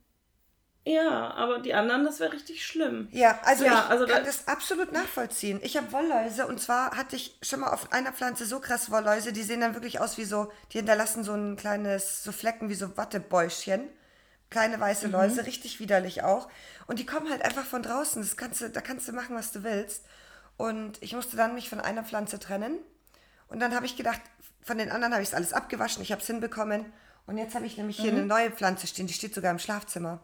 Ja, 0.87 1.31
aber 1.31 1.59
die 1.59 1.73
anderen, 1.73 2.03
das 2.05 2.19
wäre 2.19 2.31
richtig 2.33 2.63
schlimm. 2.63 3.07
Ja, 3.11 3.39
also 3.43 3.65
Ja, 3.65 3.85
ich 3.85 3.89
also 3.91 4.05
kann 4.05 4.19
da- 4.23 4.25
das 4.29 4.47
absolut 4.47 4.91
nachvollziehen. 4.91 5.59
Ich 5.63 5.75
habe 5.77 5.91
Wollläuse 5.91 6.45
und 6.45 6.61
zwar 6.61 6.95
hatte 6.95 7.15
ich 7.15 7.39
schon 7.41 7.61
mal 7.61 7.71
auf 7.73 7.91
einer 7.91 8.11
Pflanze 8.13 8.45
so 8.45 8.59
krass 8.59 8.91
Wollläuse, 8.91 9.33
die 9.33 9.41
sehen 9.41 9.61
dann 9.61 9.73
wirklich 9.73 9.99
aus 9.99 10.17
wie 10.19 10.25
so, 10.25 10.51
die 10.71 10.77
hinterlassen 10.77 11.23
so 11.23 11.33
ein 11.33 11.55
kleines, 11.55 12.23
so 12.23 12.31
Flecken 12.31 12.69
wie 12.69 12.75
so 12.75 12.95
Wattebäuschen. 12.97 13.89
Kleine 14.49 14.79
weiße 14.79 15.07
Läuse, 15.07 15.45
richtig 15.45 15.79
widerlich 15.79 16.23
auch. 16.23 16.47
Und 16.87 16.99
die 16.99 17.05
kommen 17.05 17.29
halt 17.29 17.43
einfach 17.43 17.65
von 17.65 17.81
draußen. 17.81 18.21
Das 18.21 18.37
kannst 18.37 18.61
du, 18.61 18.69
da 18.69 18.81
kannst 18.81 19.07
du 19.07 19.11
machen, 19.11 19.35
was 19.35 19.51
du 19.51 19.63
willst. 19.63 20.05
Und 20.57 21.01
ich 21.01 21.13
musste 21.13 21.35
dann 21.35 21.53
mich 21.53 21.69
von 21.69 21.79
einer 21.79 22.03
Pflanze 22.03 22.39
trennen. 22.39 22.77
Und 23.47 23.59
dann 23.59 23.75
habe 23.75 23.85
ich 23.85 23.97
gedacht, 23.97 24.21
von 24.61 24.77
den 24.77 24.91
anderen 24.91 25.13
habe 25.13 25.23
ich 25.23 25.29
es 25.29 25.35
alles 25.35 25.53
abgewaschen, 25.53 26.01
ich 26.01 26.11
habe 26.11 26.21
es 26.21 26.27
hinbekommen. 26.27 26.85
Und 27.27 27.37
jetzt 27.37 27.55
habe 27.55 27.65
ich 27.65 27.77
nämlich 27.77 27.97
hier 27.97 28.11
eine 28.11 28.25
neue 28.25 28.51
Pflanze 28.51 28.87
stehen, 28.87 29.07
die 29.07 29.13
steht 29.13 29.33
sogar 29.33 29.51
im 29.51 29.59
Schlafzimmer. 29.59 30.23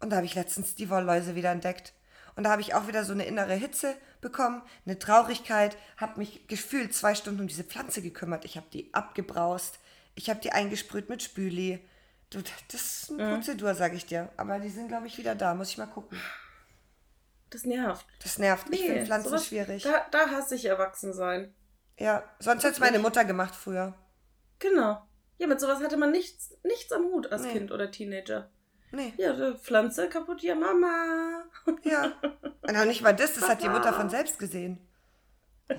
Und 0.00 0.10
da 0.10 0.16
habe 0.16 0.26
ich 0.26 0.34
letztens 0.34 0.74
die 0.74 0.90
Wollläuse 0.90 1.34
wieder 1.34 1.50
entdeckt. 1.50 1.92
Und 2.36 2.44
da 2.44 2.50
habe 2.50 2.62
ich 2.62 2.74
auch 2.74 2.86
wieder 2.86 3.04
so 3.04 3.12
eine 3.12 3.24
innere 3.24 3.54
Hitze 3.54 3.96
bekommen, 4.20 4.62
eine 4.86 4.98
Traurigkeit, 4.98 5.76
habe 5.96 6.18
mich 6.18 6.46
gefühlt 6.46 6.94
zwei 6.94 7.16
Stunden 7.16 7.40
um 7.40 7.48
diese 7.48 7.64
Pflanze 7.64 8.00
gekümmert. 8.00 8.44
Ich 8.44 8.56
habe 8.56 8.66
die 8.72 8.94
abgebraust, 8.94 9.80
ich 10.14 10.30
habe 10.30 10.40
die 10.40 10.52
eingesprüht 10.52 11.08
mit 11.08 11.22
Spüli. 11.22 11.80
Du, 12.30 12.40
das 12.70 12.82
ist 13.02 13.10
eine 13.12 13.34
Prozedur, 13.36 13.74
sage 13.74 13.96
ich 13.96 14.04
dir. 14.06 14.30
Aber 14.36 14.58
die 14.58 14.68
sind, 14.68 14.88
glaube 14.88 15.06
ich, 15.06 15.16
wieder 15.18 15.34
da. 15.34 15.54
Muss 15.54 15.70
ich 15.70 15.78
mal 15.78 15.86
gucken. 15.86 16.20
Das 17.50 17.64
nervt. 17.64 18.06
Das 18.22 18.38
nervt. 18.38 18.66
ich 18.70 18.82
finde 18.84 19.06
Pflanzen 19.06 19.28
sowas- 19.30 19.46
schwierig. 19.46 19.82
Da, 19.82 20.06
da 20.10 20.28
hasse 20.30 20.54
ich 20.54 20.66
Erwachsensein. 20.66 21.54
Ja, 21.98 22.22
sonst 22.38 22.64
hat 22.64 22.72
es 22.72 22.78
meine 22.80 22.98
Mutter 22.98 23.24
gemacht 23.24 23.54
früher. 23.54 23.94
Genau. 24.58 25.02
Ja, 25.38 25.46
mit 25.46 25.58
sowas 25.60 25.82
hatte 25.82 25.96
man 25.96 26.10
nichts, 26.10 26.54
nichts 26.64 26.92
am 26.92 27.04
Hut 27.04 27.32
als 27.32 27.42
Nee. 27.42 27.52
Kind 27.52 27.72
oder 27.72 27.90
Teenager. 27.90 28.50
Nee, 28.90 29.12
Ja, 29.16 29.32
die 29.32 29.56
Pflanze 29.58 30.08
kaputt, 30.08 30.42
ja, 30.42 30.54
Mama. 30.54 31.44
ja. 31.82 32.12
Und 32.62 32.76
auch 32.76 32.84
nicht 32.84 33.02
mal 33.02 33.14
das, 33.14 33.34
das 33.34 33.48
hat 33.48 33.62
die 33.62 33.66
Papa. 33.66 33.78
Mutter 33.78 33.92
von 33.94 34.10
selbst 34.10 34.38
gesehen. 34.38 34.78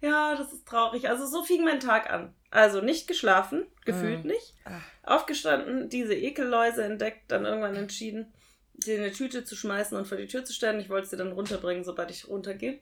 Ja, 0.00 0.34
das 0.34 0.52
ist 0.52 0.66
traurig. 0.66 1.08
Also 1.10 1.26
so 1.26 1.44
fing 1.44 1.62
mein 1.62 1.78
Tag 1.80 2.08
an. 2.10 2.34
Also 2.50 2.80
nicht 2.80 3.06
geschlafen, 3.06 3.66
gefühlt 3.84 4.24
Mhm. 4.24 4.30
nicht. 4.30 4.54
Ah. 4.64 4.80
Aufgestanden, 5.04 5.88
diese 5.88 6.14
Ekelläuse 6.14 6.82
entdeckt, 6.84 7.30
dann 7.30 7.44
irgendwann 7.44 7.76
entschieden, 7.76 8.32
sie 8.78 8.94
in 8.94 9.02
eine 9.02 9.12
Tüte 9.12 9.44
zu 9.44 9.54
schmeißen 9.56 9.96
und 9.96 10.06
vor 10.06 10.16
die 10.18 10.26
Tür 10.26 10.44
zu 10.44 10.52
stellen. 10.52 10.80
Ich 10.80 10.88
wollte 10.88 11.08
sie 11.08 11.16
dann 11.16 11.32
runterbringen, 11.32 11.84
sobald 11.84 12.10
ich 12.10 12.26
runtergehe. 12.28 12.80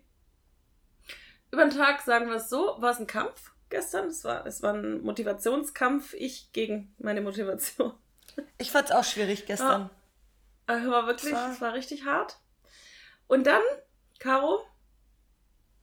Über 1.51 1.65
den 1.65 1.71
Tag, 1.77 2.01
sagen 2.03 2.29
wir 2.29 2.37
es 2.37 2.49
so, 2.49 2.77
war 2.79 2.91
es 2.93 2.99
ein 3.01 3.07
Kampf 3.07 3.51
gestern. 3.71 4.09
Es 4.09 4.25
war, 4.25 4.47
es 4.47 4.63
war 4.63 4.75
ein 4.75 5.03
Motivationskampf, 5.03 6.15
ich 6.15 6.51
gegen 6.53 6.95
meine 6.99 7.21
Motivation. 7.21 7.93
Ich 8.59 8.71
fand 8.71 8.87
es 8.89 8.95
auch 8.95 9.05
schwierig 9.05 9.47
gestern. 9.47 9.91
Also 10.67 10.91
war 10.91 11.07
wirklich, 11.07 11.33
Das 11.33 11.41
war- 11.41 11.53
es 11.53 11.61
war 11.61 11.73
richtig 11.75 12.05
hart. 12.05 12.39
Und 13.27 13.47
dann, 13.47 13.63
Caro, 14.19 14.61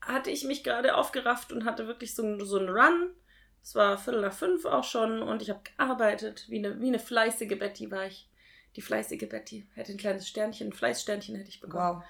hatte 0.00 0.30
ich 0.30 0.44
mich 0.44 0.62
gerade 0.64 0.94
aufgerafft 0.94 1.52
und 1.52 1.64
hatte 1.64 1.86
wirklich 1.86 2.14
so, 2.14 2.44
so 2.44 2.58
einen 2.58 2.68
Run. 2.68 3.10
Es 3.66 3.74
war 3.74 3.98
Viertel 3.98 4.20
nach 4.20 4.32
fünf 4.32 4.64
auch 4.64 4.84
schon 4.84 5.22
und 5.22 5.42
ich 5.42 5.50
habe 5.50 5.58
gearbeitet. 5.64 6.44
Wie 6.48 6.58
eine, 6.58 6.80
wie 6.80 6.86
eine 6.86 7.00
fleißige 7.00 7.58
Betty 7.58 7.90
war 7.90 8.06
ich. 8.06 8.30
Die 8.76 8.80
fleißige 8.80 9.28
Betty. 9.28 9.66
Hätte 9.74 9.90
ein 9.90 9.98
kleines 9.98 10.28
Sternchen, 10.28 10.68
ein 10.68 10.72
Fleißsternchen 10.72 11.34
hätte 11.34 11.48
ich 11.48 11.58
bekommen. 11.58 11.98
Wow. 11.98 12.04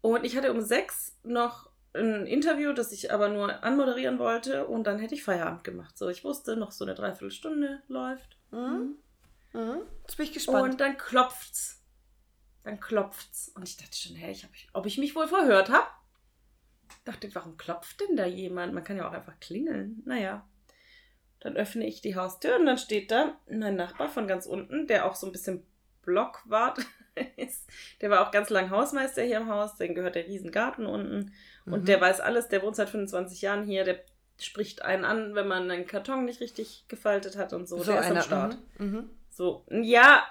Und 0.00 0.24
ich 0.24 0.36
hatte 0.36 0.52
um 0.52 0.60
sechs 0.60 1.18
noch 1.24 1.70
ein 1.92 2.24
Interview, 2.28 2.72
das 2.72 2.92
ich 2.92 3.12
aber 3.12 3.30
nur 3.30 3.64
anmoderieren 3.64 4.20
wollte 4.20 4.68
und 4.68 4.84
dann 4.84 5.00
hätte 5.00 5.16
ich 5.16 5.24
Feierabend 5.24 5.64
gemacht. 5.64 5.98
So, 5.98 6.08
ich 6.08 6.22
wusste, 6.22 6.54
noch 6.54 6.70
so 6.70 6.84
eine 6.84 6.94
Dreiviertelstunde 6.94 7.82
läuft. 7.88 8.38
Mhm. 8.52 8.94
Mhm. 9.52 9.82
Jetzt 10.02 10.18
bin 10.18 10.26
ich 10.26 10.32
gespannt. 10.32 10.70
Und 10.70 10.80
dann 10.80 10.96
klopft's. 10.98 11.82
Dann 12.62 12.78
klopft's. 12.78 13.50
Und 13.56 13.64
ich 13.64 13.76
dachte 13.76 13.96
schon, 13.96 14.14
hey, 14.14 14.30
ich 14.30 14.44
hab, 14.44 14.50
ob 14.72 14.86
ich 14.86 14.98
mich 14.98 15.16
wohl 15.16 15.26
verhört 15.26 15.68
habe. 15.68 15.88
Dachte, 17.04 17.28
warum 17.34 17.56
klopft 17.56 18.00
denn 18.00 18.16
da 18.16 18.26
jemand? 18.26 18.74
Man 18.74 18.84
kann 18.84 18.96
ja 18.96 19.08
auch 19.08 19.12
einfach 19.12 19.38
klingeln. 19.40 20.02
Naja. 20.04 20.44
Dann 21.40 21.56
öffne 21.56 21.86
ich 21.86 22.00
die 22.00 22.16
Haustür 22.16 22.56
und 22.58 22.66
dann 22.66 22.78
steht 22.78 23.10
da 23.10 23.36
mein 23.48 23.76
Nachbar 23.76 24.08
von 24.08 24.26
ganz 24.26 24.46
unten, 24.46 24.86
der 24.88 25.04
auch 25.06 25.14
so 25.14 25.26
ein 25.26 25.32
bisschen 25.32 25.64
Blockwart 26.02 26.78
ist. 27.36 27.68
Der 28.00 28.10
war 28.10 28.26
auch 28.26 28.32
ganz 28.32 28.50
lang 28.50 28.70
Hausmeister 28.70 29.22
hier 29.22 29.36
im 29.38 29.48
Haus. 29.48 29.76
Dem 29.76 29.94
gehört 29.94 30.14
der 30.16 30.26
Riesengarten 30.26 30.86
unten. 30.86 31.32
Und 31.66 31.82
Mhm. 31.82 31.84
der 31.86 32.00
weiß 32.00 32.20
alles. 32.20 32.48
Der 32.48 32.62
wohnt 32.62 32.76
seit 32.76 32.88
25 32.88 33.42
Jahren 33.42 33.64
hier. 33.64 33.84
Der 33.84 34.00
spricht 34.40 34.82
einen 34.82 35.04
an, 35.04 35.34
wenn 35.34 35.46
man 35.48 35.70
einen 35.70 35.86
Karton 35.86 36.24
nicht 36.24 36.40
richtig 36.40 36.84
gefaltet 36.88 37.36
hat 37.36 37.52
und 37.52 37.68
so. 37.68 37.78
so 37.78 37.92
der 37.92 38.00
ist 38.00 38.10
am. 38.10 38.22
Start. 38.22 38.58
Mhm. 38.78 38.86
Mhm. 38.86 39.10
So, 39.30 39.64
ja, 39.70 40.24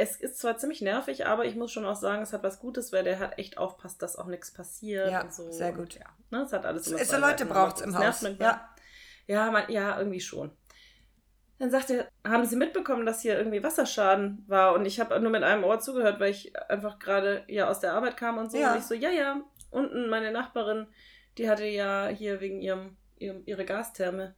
es 0.00 0.16
ist 0.16 0.38
zwar 0.38 0.56
ziemlich 0.56 0.80
nervig, 0.80 1.26
aber 1.26 1.44
ich 1.44 1.56
muss 1.56 1.70
schon 1.70 1.84
auch 1.84 1.96
sagen, 1.96 2.22
es 2.22 2.32
hat 2.32 2.42
was 2.42 2.58
Gutes, 2.58 2.90
weil 2.92 3.04
der 3.04 3.18
hat 3.18 3.38
echt 3.38 3.58
aufpasst, 3.58 4.00
dass 4.00 4.16
auch 4.16 4.26
nichts 4.26 4.50
passiert. 4.50 5.10
Ja, 5.10 5.22
und 5.22 5.32
so. 5.32 5.50
sehr 5.52 5.72
gut. 5.72 5.94
Ja, 5.94 6.06
ne, 6.30 6.42
es 6.44 6.52
hat 6.52 6.64
alles 6.64 6.86
immer 6.88 7.04
So 7.04 7.16
Leute 7.18 7.44
braucht 7.44 7.76
es 7.76 7.82
im 7.82 7.98
Haus. 7.98 8.22
Ja. 8.38 8.68
Ja, 9.26 9.50
man, 9.50 9.70
ja, 9.70 9.98
irgendwie 9.98 10.20
schon. 10.20 10.50
Dann 11.58 11.70
sagt 11.70 11.90
er, 11.90 12.08
haben 12.26 12.46
Sie 12.46 12.56
mitbekommen, 12.56 13.04
dass 13.04 13.20
hier 13.20 13.36
irgendwie 13.36 13.62
Wasserschaden 13.62 14.44
war? 14.48 14.72
Und 14.72 14.86
ich 14.86 14.98
habe 14.98 15.20
nur 15.20 15.30
mit 15.30 15.42
einem 15.42 15.62
Ohr 15.62 15.78
zugehört, 15.78 16.18
weil 16.18 16.30
ich 16.30 16.56
einfach 16.70 16.98
gerade 16.98 17.44
ja 17.46 17.68
aus 17.68 17.80
der 17.80 17.92
Arbeit 17.92 18.16
kam 18.16 18.38
und 18.38 18.50
so. 18.50 18.58
Ja. 18.58 18.72
Und 18.72 18.78
ich 18.78 18.84
so, 18.84 18.94
ja, 18.94 19.10
ja. 19.10 19.42
Unten 19.70 20.08
meine 20.08 20.32
Nachbarin, 20.32 20.86
die 21.36 21.48
hatte 21.48 21.66
ja 21.66 22.08
hier 22.08 22.40
wegen 22.40 22.60
ihrem, 22.60 22.96
ihrem 23.18 23.42
ihre 23.44 23.66
Gastherme. 23.66 24.34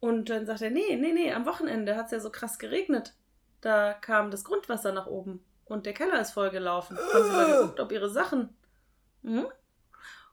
Und 0.00 0.30
dann 0.30 0.46
sagt 0.46 0.62
er, 0.62 0.70
nee, 0.70 0.96
nee, 0.96 1.12
nee, 1.12 1.32
am 1.32 1.46
Wochenende 1.46 1.96
hat 1.96 2.06
es 2.06 2.12
ja 2.12 2.20
so 2.20 2.30
krass 2.30 2.58
geregnet. 2.58 3.14
Da 3.60 3.94
kam 3.94 4.30
das 4.30 4.44
Grundwasser 4.44 4.92
nach 4.92 5.06
oben 5.06 5.44
und 5.64 5.86
der 5.86 5.94
Keller 5.94 6.20
ist 6.20 6.32
vollgelaufen. 6.32 6.96
Haben 6.96 7.24
Sie 7.24 7.30
mal 7.30 7.46
geguckt, 7.46 7.80
ob 7.80 7.92
Ihre 7.92 8.10
Sachen. 8.10 8.56
Hm? 9.22 9.46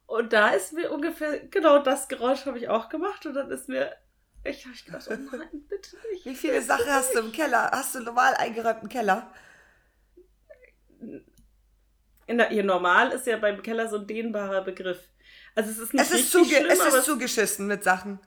Und 0.05 0.33
da 0.33 0.49
ist 0.49 0.73
mir 0.73 0.91
ungefähr, 0.91 1.47
genau 1.47 1.79
das 1.79 2.07
Geräusch 2.07 2.45
habe 2.45 2.57
ich 2.57 2.69
auch 2.69 2.89
gemacht 2.89 3.25
und 3.25 3.33
dann 3.33 3.49
ist 3.49 3.67
mir, 3.67 3.95
ich 4.43 4.65
habe 4.65 4.75
gedacht, 4.85 5.07
oh 5.09 5.35
nein, 5.35 5.65
bitte 5.69 5.97
nicht. 6.11 6.25
Wie 6.25 6.35
viele 6.35 6.61
Sachen 6.61 6.87
hast 6.87 7.15
du 7.15 7.19
im 7.19 7.31
Keller? 7.31 7.71
Hast 7.71 7.95
du 7.95 8.01
normal 8.01 8.35
eingeräumten 8.35 8.89
Keller? 8.89 9.31
In 12.27 12.37
der, 12.37 12.49
hier 12.49 12.63
normal 12.63 13.11
ist 13.11 13.25
ja 13.25 13.37
beim 13.37 13.61
Keller 13.61 13.89
so 13.89 13.97
ein 13.97 14.07
dehnbarer 14.07 14.63
Begriff. 14.63 14.99
Also 15.55 15.71
es 15.71 15.77
ist 15.77 15.93
nicht 15.93 16.03
Es 16.03 16.11
ist, 16.11 16.35
richtig 16.35 16.57
schlimm, 16.57 16.69
es 16.69 16.93
ist 16.93 17.05
zugeschissen 17.05 17.67
mit 17.67 17.83
Sachen. 17.83 18.19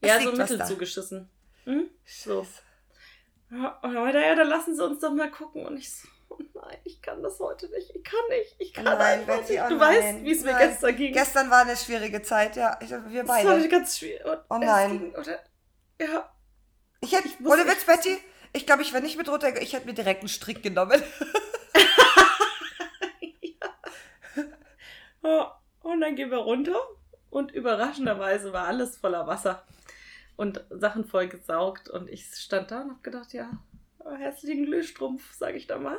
Es 0.00 0.08
ja, 0.08 0.20
so 0.20 0.32
mittel 0.32 0.64
zugeschissen. 0.64 1.28
Hm? 1.64 1.90
So. 2.06 2.46
Ja, 3.50 3.78
und 3.82 3.94
dann 3.94 4.02
meinte 4.02 4.18
er, 4.18 4.28
ja, 4.28 4.34
dann 4.34 4.48
lassen 4.48 4.76
Sie 4.76 4.84
uns 4.84 5.00
doch 5.00 5.12
mal 5.12 5.30
gucken. 5.30 5.64
Und 5.66 5.78
ich 5.78 5.90
so, 5.92 6.06
oh 6.28 6.38
nein, 6.54 6.76
ich 6.84 7.00
kann 7.00 7.22
das 7.22 7.38
heute 7.40 7.68
nicht. 7.70 7.94
Ich 7.94 8.04
kann 8.04 8.20
nicht. 8.28 8.54
Ich 8.58 8.74
kann 8.74 8.84
Nein, 8.84 8.96
einfach 9.20 9.38
Betty, 9.38 9.52
nicht. 9.52 9.62
oh 9.62 9.68
Du 9.70 9.76
nein. 9.76 10.02
weißt, 10.02 10.24
wie 10.24 10.32
es 10.32 10.44
mir 10.44 10.52
Nein. 10.52 10.68
gestern 10.68 10.96
ging. 10.96 11.12
Gestern 11.12 11.50
war 11.50 11.62
eine 11.62 11.76
schwierige 11.76 12.20
Zeit, 12.22 12.56
ja. 12.56 12.78
Ich, 12.82 12.90
wir 12.90 13.22
das 13.24 13.28
war 13.28 13.42
beide. 13.44 13.68
ganz 13.68 13.98
schwierig. 13.98 14.24
Und 14.24 14.38
Oh 14.50 14.58
nein. 14.58 14.90
Ging, 14.98 15.14
oder, 15.14 15.38
ja, 16.00 16.30
Ich 17.00 17.12
hätte, 17.12 17.28
Ich 17.28 17.40
ohne 17.46 17.66
Witz, 17.66 17.84
Betty, 17.84 18.18
ich 18.52 18.66
glaube, 18.66 18.82
ich 18.82 18.92
wäre 18.92 19.02
nicht 19.02 19.16
mit 19.16 19.28
runter, 19.28 19.60
ich 19.60 19.72
hätte 19.72 19.86
mir 19.86 19.94
direkt 19.94 20.20
einen 20.20 20.28
Strick 20.28 20.62
genommen. 20.62 21.02
Ja, 25.22 25.60
Und 25.82 26.00
dann 26.00 26.14
gehen 26.16 26.30
wir 26.30 26.38
runter 26.38 26.78
und 27.30 27.50
überraschenderweise 27.52 28.52
war 28.52 28.66
alles 28.66 28.96
voller 28.96 29.26
Wasser 29.26 29.62
und 30.38 30.64
Sachen 30.70 31.04
voll 31.04 31.28
gesaugt 31.28 31.90
und 31.90 32.08
ich 32.08 32.24
stand 32.34 32.70
da 32.70 32.82
und 32.82 32.90
hab 32.92 33.02
gedacht, 33.04 33.34
ja, 33.34 33.50
oh, 33.98 34.12
herzlichen 34.14 34.64
Glühstrumpf, 34.66 35.34
sag 35.34 35.54
ich 35.56 35.66
da 35.66 35.78
mal. 35.78 35.98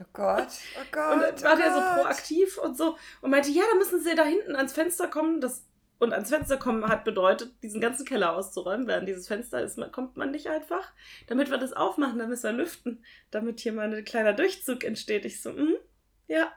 Oh 0.00 0.06
Gott, 0.12 0.48
oh 0.76 0.84
Gott. 0.90 1.12
Und 1.14 1.20
dann 1.22 1.34
oh 1.38 1.42
war 1.44 1.56
der 1.56 1.72
so 1.72 1.80
Gott. 1.80 1.94
proaktiv 1.94 2.58
und 2.58 2.76
so 2.76 2.96
und 3.20 3.30
meinte, 3.30 3.50
ja, 3.50 3.62
da 3.70 3.76
müssen 3.78 4.00
Sie 4.02 4.14
da 4.16 4.24
hinten 4.24 4.56
ans 4.56 4.72
Fenster 4.72 5.08
kommen. 5.08 5.40
Das, 5.40 5.64
und 6.00 6.12
ans 6.12 6.30
Fenster 6.30 6.56
kommen 6.56 6.88
hat 6.88 7.04
bedeutet, 7.04 7.52
diesen 7.62 7.80
ganzen 7.80 8.04
Keller 8.04 8.34
auszuräumen. 8.34 8.88
Während 8.88 9.08
dieses 9.08 9.28
Fenster 9.28 9.60
ist, 9.62 9.78
man- 9.78 9.92
kommt 9.92 10.16
man 10.16 10.32
nicht 10.32 10.48
einfach. 10.48 10.92
Damit 11.28 11.50
wir 11.50 11.58
das 11.58 11.72
aufmachen, 11.74 12.18
dann 12.18 12.28
müssen 12.28 12.44
wir 12.44 12.52
lüften, 12.64 13.04
damit 13.30 13.60
hier 13.60 13.72
mal 13.72 13.92
ein 13.94 14.04
kleiner 14.04 14.32
Durchzug 14.32 14.82
entsteht. 14.84 15.24
Ich 15.26 15.42
so, 15.42 15.52
mhm, 15.52 15.76
ja. 16.26 16.52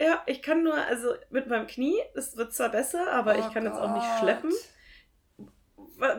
Ja, 0.00 0.22
ich 0.26 0.40
kann 0.42 0.62
nur, 0.62 0.74
also 0.74 1.12
mit 1.28 1.46
meinem 1.48 1.66
Knie, 1.66 1.98
es 2.14 2.36
wird 2.38 2.54
zwar 2.54 2.70
besser, 2.70 3.12
aber 3.12 3.36
Oh 3.36 3.38
ich 3.38 3.50
kann 3.52 3.64
jetzt 3.66 3.78
auch 3.78 3.90
nicht 3.90 4.06
Gott. 4.06 4.18
schleppen. 4.20 4.52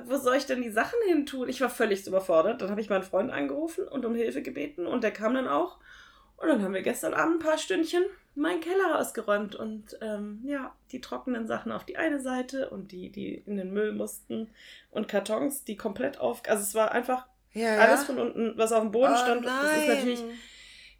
Wo 0.06 0.18
soll 0.18 0.36
ich 0.36 0.46
denn 0.46 0.62
die 0.62 0.72
Sachen 0.72 1.00
hin 1.08 1.26
tun? 1.26 1.50
Ich 1.50 1.62
war 1.62 1.70
völlig 1.70 2.06
überfordert. 2.08 2.62
Dann 2.62 2.70
habe 2.70 2.82
ich 2.82 2.90
meinen 2.90 3.04
Freund 3.04 3.32
angerufen 3.32 3.88
und 3.88 4.06
um 4.06 4.16
Hilfe 4.16 4.42
gebeten 4.42 4.86
und 4.88 5.04
der 5.04 5.12
kam 5.12 5.34
dann 5.34 5.48
auch. 5.48 5.78
Und 6.38 6.48
dann 6.48 6.64
haben 6.64 6.74
wir 6.74 6.82
gestern 6.82 7.14
Abend 7.14 7.36
ein 7.36 7.40
paar 7.48 7.58
Stündchen 7.58 8.04
meinen 8.34 8.62
Keller 8.62 9.00
ausgeräumt 9.00 9.56
und 9.56 9.98
ähm, 10.02 10.42
ja, 10.46 10.74
die 10.92 11.02
trockenen 11.02 11.48
Sachen 11.48 11.72
auf 11.72 11.84
die 11.84 11.98
eine 11.98 12.22
Seite 12.22 12.70
und 12.70 12.92
die, 12.92 13.10
die 13.10 13.36
in 13.46 13.58
den 13.58 13.74
Müll 13.74 13.92
mussten 13.92 14.50
und 14.90 15.08
Kartons, 15.08 15.66
die 15.66 15.76
komplett 15.76 16.20
auf. 16.20 16.42
Also 16.48 16.64
es 16.64 16.74
war 16.74 16.94
einfach 16.94 17.28
Ja, 17.54 17.76
ja. 17.76 17.78
alles 17.80 18.06
von 18.06 18.18
unten, 18.20 18.54
was 18.58 18.72
auf 18.72 18.82
dem 18.82 18.92
Boden 18.92 19.14
oh, 19.14 19.18
stand. 19.18 19.44
Nein. 19.44 19.54
Das 19.62 19.78
ist 19.78 19.88
natürlich. 19.88 20.24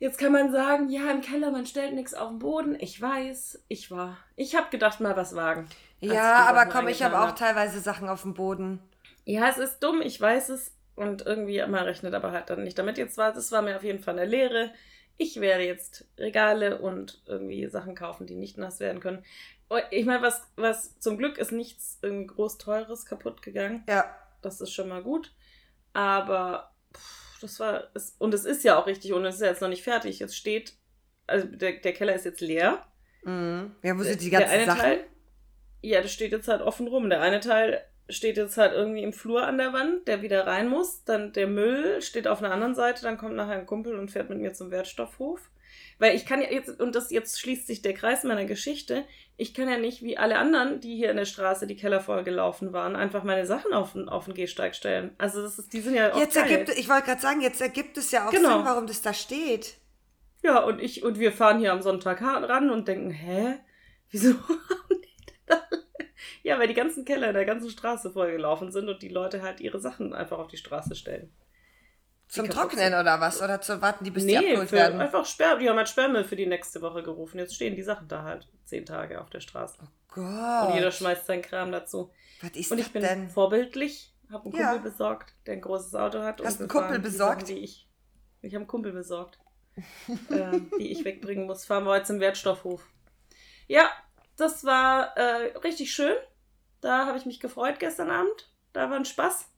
Jetzt 0.02 0.18
kann 0.18 0.32
man 0.32 0.52
sagen, 0.52 0.90
ja, 0.90 1.12
im 1.12 1.22
Keller, 1.22 1.52
man 1.52 1.68
stellt 1.68 1.94
nichts 1.94 2.16
auf 2.16 2.30
den 2.30 2.40
Boden. 2.40 2.76
Ich 2.80 3.00
weiß, 3.00 3.66
ich 3.68 3.92
war. 3.92 4.18
Ich 4.36 4.56
habe 4.56 4.72
gedacht, 4.72 5.00
mal 5.00 5.16
was 5.16 5.36
wagen. 5.36 5.70
Ja, 6.00 6.46
aber 6.48 6.66
komm, 6.66 6.88
ich 6.88 7.04
habe 7.04 7.20
auch 7.20 7.34
teilweise 7.34 7.80
Sachen 7.80 8.10
auf 8.10 8.24
dem 8.24 8.34
Boden. 8.34 8.80
Ja, 9.26 9.48
es 9.48 9.60
ist 9.60 9.78
dumm, 9.84 10.02
ich 10.02 10.20
weiß 10.20 10.50
es. 10.50 10.72
Und 10.96 11.28
irgendwie, 11.28 11.60
man 11.60 11.84
rechnet 11.84 12.16
aber 12.16 12.32
halt 12.32 12.50
dann 12.50 12.64
nicht 12.64 12.80
damit. 12.80 12.98
Jetzt 12.98 13.16
war, 13.20 13.32
das 13.32 13.52
war 13.52 13.62
mir 13.62 13.76
auf 13.76 13.84
jeden 13.84 14.00
Fall 14.00 14.18
eine 14.18 14.28
Lehre. 14.28 14.74
Ich 15.18 15.40
werde 15.40 15.66
jetzt 15.66 16.08
Regale 16.18 16.80
und 16.80 17.22
irgendwie 17.28 17.68
Sachen 17.68 17.94
kaufen, 17.94 18.26
die 18.26 18.34
nicht 18.34 18.58
nass 18.58 18.80
werden 18.80 19.02
können. 19.02 19.24
Und 19.70 19.84
Ich 19.92 20.08
meine, 20.08 20.24
was, 20.24 20.42
was 20.56 20.98
zum 20.98 21.20
Glück 21.20 21.38
ist 21.38 21.52
nichts 21.52 22.00
irgendwie 22.02 22.26
groß 22.26 22.58
teures 22.58 23.06
kaputt 23.06 23.44
gegangen. 23.44 23.84
Ja. 23.88 24.06
Das 24.42 24.62
ist 24.62 24.74
schon 24.74 24.90
mal 24.90 25.04
gut. 25.04 25.32
Aber 25.94 26.72
pff, 26.92 27.21
das 27.42 27.60
war, 27.60 27.90
es, 27.94 28.16
und 28.20 28.34
es 28.34 28.46
ist 28.46 28.64
ja 28.64 28.78
auch 28.78 28.88
richtig 28.88 29.14
und 29.14 29.26
es 29.26 29.36
ist 29.36 29.42
ja 29.42 29.48
jetzt 29.48 29.62
noch 29.62 29.70
nicht 29.70 29.84
fertig. 29.84 30.22
Es 30.22 30.36
steht, 30.36 30.74
also 31.28 31.48
der, 31.48 31.74
der 31.74 31.94
Keller 31.94 32.14
ist 32.14 32.26
jetzt 32.26 32.42
leer. 32.42 32.86
Mhm. 33.24 33.76
Ja, 33.84 33.98
wo 33.98 34.04
sind 34.04 34.22
die 34.22 34.30
ganzen 34.30 34.50
der 34.50 34.58
eine 34.58 34.66
Sachen? 34.66 34.82
Teil, 34.82 35.06
ja, 35.82 36.02
das 36.02 36.12
steht 36.12 36.32
jetzt 36.32 36.48
halt 36.48 36.62
offen 36.62 36.88
rum. 36.88 37.10
Der 37.10 37.22
eine 37.22 37.40
Teil 37.40 37.84
steht 38.10 38.38
jetzt 38.38 38.58
halt 38.58 38.74
irgendwie 38.74 39.04
im 39.04 39.14
Flur 39.14 39.46
an 39.46 39.58
der 39.58 39.74
Wand, 39.74 40.08
der 40.08 40.22
wieder 40.22 40.46
rein 40.46 40.68
muss. 40.68 41.04
Dann 41.04 41.34
der 41.34 41.48
Müll 41.48 42.02
steht 42.02 42.28
auf 42.28 42.44
einer 42.44 42.54
anderen 42.54 42.76
Seite. 42.76 43.04
Dann 43.04 43.18
kommt 43.18 43.36
nachher 43.36 43.58
ein 43.58 43.66
Kumpel 43.66 43.98
und 43.98 44.12
fährt 44.12 44.30
mit 44.30 44.40
mir 44.40 44.54
zum 44.54 44.72
Wertstoffhof. 44.72 45.50
Weil 46.02 46.16
ich 46.16 46.26
kann 46.26 46.42
ja 46.42 46.50
jetzt, 46.50 46.82
und 46.82 46.96
das 46.96 47.12
jetzt 47.12 47.40
schließt 47.40 47.68
sich 47.68 47.84
der 47.84 47.94
Kreis 47.94 48.24
meiner 48.24 48.46
Geschichte, 48.46 49.06
ich 49.38 49.54
kann 49.54 49.70
ja 49.70 49.78
nicht 49.78 50.02
wie 50.02 50.18
alle 50.18 50.40
anderen, 50.40 50.80
die 50.80 50.96
hier 50.96 51.12
in 51.12 51.18
der 51.18 51.26
Straße 51.26 51.68
die 51.68 51.76
Keller 51.76 52.00
voll 52.00 52.24
gelaufen 52.24 52.74
waren, 52.74 52.96
einfach 52.96 53.24
meine 53.24 53.46
Sachen 53.46 53.72
auf 53.72 53.94
den, 53.94 54.10
auf 54.10 54.26
den 54.26 54.34
Gehsteig 54.34 54.74
stellen. 54.74 55.14
Also 55.20 55.44
das 55.44 55.60
ist, 55.60 55.72
die 55.74 55.80
sind 55.80 55.94
ja 55.94 56.12
auch 56.12 56.18
Jetzt 56.20 56.36
ergibt, 56.36 56.70
ich 56.70 56.90
wollte 56.90 57.06
gerade 57.06 57.22
sagen, 57.22 57.42
jetzt 57.42 57.62
ergibt 57.62 58.00
es 58.00 58.10
ja 58.10 58.28
auch 58.28 58.32
Genau. 58.32 58.50
Sinn, 58.50 58.66
warum 58.66 58.88
das 58.88 59.04
da 59.04 59.14
steht. 59.14 59.76
Ja, 60.42 60.64
und 60.64 60.82
ich 60.82 61.04
und 61.04 61.20
wir 61.20 61.32
fahren 61.32 61.60
hier 61.60 61.72
am 61.72 61.84
Sonntag 61.84 62.20
ran 62.24 62.72
und 62.72 62.88
denken, 62.88 63.12
hä? 63.12 63.60
Wieso 64.10 64.30
haben 64.50 65.02
die 65.04 65.26
denn 65.28 65.36
da? 65.46 65.62
Ja, 66.42 66.58
weil 66.58 66.68
die 66.68 66.74
ganzen 66.74 67.06
Keller 67.06 67.28
in 67.28 67.36
der 67.36 67.46
ganzen 67.46 67.70
Straße 67.70 68.10
vollgelaufen 68.10 68.72
sind 68.72 68.90
und 68.90 69.04
die 69.04 69.10
Leute 69.10 69.44
halt 69.44 69.60
ihre 69.60 69.80
Sachen 69.80 70.16
einfach 70.16 70.40
auf 70.40 70.48
die 70.48 70.58
Straße 70.58 70.96
stellen. 70.96 71.32
Zum 72.32 72.50
Trocknen 72.50 72.94
oder 72.94 73.20
was? 73.20 73.42
Oder 73.42 73.60
zu 73.62 73.82
warten, 73.82 74.04
die 74.06 74.12
bis 74.12 74.26
die 74.26 74.32
nee, 74.32 74.38
abgeholt 74.38 74.70
für 74.70 74.76
werden? 74.78 75.02
einfach 75.02 75.26
Sperr, 75.26 75.58
die 75.58 75.70
haben 75.70 75.78
halt 75.78 75.90
Sperrmüll 75.90 76.24
für 76.24 76.36
die 76.38 76.46
nächste 76.46 76.82
Woche 76.82 77.04
gerufen. 77.04 77.38
Jetzt 77.40 77.56
stehen 77.56 77.76
die 77.76 77.84
Sachen 77.84 78.08
da 78.08 78.24
halt 78.24 78.48
zehn 78.64 78.86
Tage 78.86 79.20
auf 79.20 79.30
der 79.30 79.42
Straße. 79.42 79.80
Gott. 80.08 80.68
Und 80.70 80.76
jeder 80.76 80.92
schmeißt 80.92 81.26
seinen 81.26 81.42
Kram 81.42 81.72
dazu. 81.72 82.12
Was 82.42 82.52
ist 82.52 82.72
Und 82.72 82.80
das 82.80 82.88
ich 82.88 82.94
bin 82.94 83.02
denn? 83.04 83.30
vorbildlich, 83.30 84.14
habe 84.32 84.46
einen 84.46 84.56
Ja. 84.56 84.72
Kumpel 84.74 84.92
besorgt, 84.92 85.34
der 85.46 85.54
ein 85.56 85.62
großes 85.62 85.94
Auto 85.96 86.22
hat. 86.22 86.42
Hast 86.42 86.56
und 86.56 86.62
einen 86.62 86.70
Kumpel 86.70 86.98
die 87.00 87.04
besorgt? 87.04 87.42
Sachen, 87.42 87.56
die 87.56 87.64
ich 87.64 87.88
ich 88.42 88.54
habe 88.54 88.62
einen 88.62 88.68
Kumpel 88.68 88.92
besorgt, 88.92 89.38
ähm, 90.32 90.72
die 90.80 90.92
ich 90.92 91.06
wegbringen 91.06 91.46
muss. 91.46 91.66
Fahren 91.66 91.84
wir 91.84 91.92
heute 91.92 92.06
zum 92.06 92.20
Wertstoffhof. 92.20 92.88
Ja, 93.68 93.90
das 94.38 94.64
war 94.64 95.16
äh, 95.18 95.58
richtig 95.60 95.94
schön. 95.94 96.16
Da 96.82 97.06
habe 97.06 97.18
ich 97.18 97.26
mich 97.26 97.40
gefreut 97.40 97.80
gestern 97.80 98.10
Abend. 98.10 98.52
Da 98.74 98.90
war 98.90 98.98
ein 98.98 99.06
Spaß. 99.06 99.51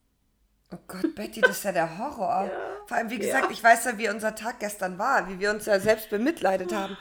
Oh 0.72 0.78
Gott, 0.88 1.14
Betty, 1.14 1.40
das 1.40 1.58
ist 1.58 1.64
ja 1.64 1.72
der 1.72 1.98
Horror. 1.98 2.44
Ja. 2.50 2.86
Vor 2.86 2.96
allem, 2.98 3.08
wie 3.10 3.18
gesagt, 3.18 3.46
Ja. 3.46 3.50
ich 3.50 3.64
weiß 3.64 3.86
ja, 3.86 3.96
wie 3.96 4.10
unser 4.10 4.34
Tag 4.34 4.60
gestern 4.60 4.98
war, 4.98 5.26
wie 5.28 5.38
wir 5.38 5.50
uns 5.50 5.64
ja 5.64 5.80
selbst 5.80 6.10
bemitleidet 6.10 6.74
haben. 6.74 6.98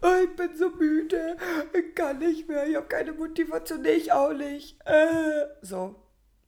Oh, 0.00 0.12
ich 0.22 0.36
bin 0.36 0.54
so 0.56 0.70
müde, 0.70 1.36
ich 1.72 1.92
kann 1.96 2.18
nicht 2.20 2.48
mehr, 2.48 2.66
ich 2.68 2.76
habe 2.76 2.86
keine 2.86 3.12
Motivation, 3.12 3.84
ich 3.84 4.12
auch 4.12 4.32
nicht. 4.32 4.78
Äh, 4.86 5.46
so, 5.60 5.96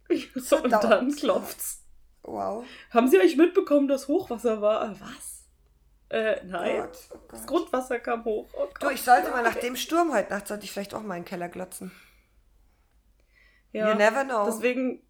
So, 0.37 0.63
und 0.63 0.71
dann 0.71 1.11
klopft's. 1.17 1.83
wow. 2.23 2.65
Haben 2.91 3.09
Sie 3.09 3.19
eigentlich 3.19 3.37
mitbekommen, 3.37 3.89
dass 3.89 4.07
Hochwasser 4.07 4.61
war? 4.63 4.93
Äh, 4.93 5.01
Was? 5.01 5.49
Äh, 6.11 6.45
nein. 6.45 6.83
Gott, 6.83 6.99
oh 7.13 7.19
Das 7.29 7.41
Gott. 7.41 7.49
Grundwasser 7.49 7.99
kam 7.99 8.25
hoch. 8.25 8.49
Oh 8.53 8.67
Du, 8.79 8.87
Gott. 8.87 8.93
ich 8.95 9.03
sollte 9.03 9.31
mal 9.31 9.43
nach 9.43 9.57
dem 9.57 9.75
Sturm 9.75 10.13
heute 10.13 10.33
Nacht, 10.33 10.47
sollte 10.47 10.63
ich 10.65 10.71
vielleicht 10.71 10.95
auch 10.95 11.03
mal 11.03 11.17
in 11.17 11.23
den 11.25 11.29
Keller 11.29 11.49
glotzen. 11.49 11.91
Ja. 13.73 13.91
You 13.91 13.97
never 13.99 14.23
know. 14.25 14.45
Deswegen, 14.47 15.03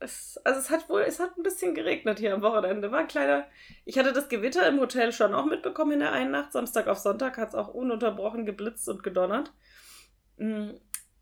es, 0.00 0.38
also 0.44 0.60
es 0.60 0.70
hat 0.70 0.88
wohl, 0.88 1.02
es 1.02 1.18
hat 1.18 1.36
ein 1.36 1.42
bisschen 1.42 1.74
geregnet 1.74 2.18
hier 2.18 2.34
am 2.34 2.42
Wochenende. 2.42 2.90
War 2.92 3.00
ein 3.00 3.08
kleiner, 3.08 3.46
ich 3.84 3.98
hatte 3.98 4.12
das 4.12 4.28
Gewitter 4.28 4.66
im 4.68 4.80
Hotel 4.80 5.12
schon 5.12 5.34
auch 5.34 5.46
mitbekommen 5.46 5.92
in 5.92 6.00
der 6.00 6.12
einen 6.12 6.30
Nacht. 6.30 6.52
Samstag 6.52 6.86
auf 6.86 6.98
Sonntag 6.98 7.36
hat 7.38 7.48
es 7.48 7.54
auch 7.54 7.68
ununterbrochen 7.68 8.46
geblitzt 8.46 8.88
und 8.88 9.02
gedonnert. 9.02 9.52
Mm, 10.36 10.70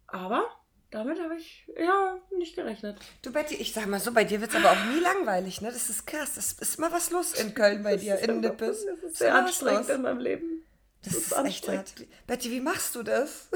Aber 0.06 0.44
damit 0.90 1.20
habe 1.20 1.36
ich 1.36 1.66
ja 1.76 2.16
nicht 2.38 2.54
gerechnet. 2.54 2.98
Du 3.22 3.32
Betty, 3.32 3.56
ich 3.56 3.72
sag 3.72 3.86
mal 3.86 3.98
so, 4.00 4.12
bei 4.12 4.24
dir 4.24 4.40
wird 4.40 4.50
es 4.50 4.56
aber 4.56 4.70
auch 4.70 4.84
nie 4.92 5.00
langweilig, 5.00 5.60
ne? 5.60 5.68
Das 5.68 5.90
ist 5.90 6.06
krass. 6.06 6.36
Es 6.36 6.52
ist 6.52 6.78
mal 6.78 6.92
was 6.92 7.10
los 7.10 7.32
in 7.32 7.54
Köln 7.54 7.82
bei 7.82 7.96
dir, 7.96 8.18
in 8.18 8.40
Nippes. 8.40 8.84
Das 8.86 8.98
ist 8.98 9.04
Ist 9.04 9.16
sehr 9.18 9.34
anstrengend 9.34 9.88
in 9.88 10.02
meinem 10.02 10.20
Leben. 10.20 10.64
Das 11.02 11.14
ist 11.14 11.26
echt 11.32 11.34
anstrengend. 11.38 11.94
hart. 11.98 12.26
Betty, 12.26 12.50
wie 12.50 12.60
machst 12.60 12.94
du 12.94 13.02
das? 13.02 13.48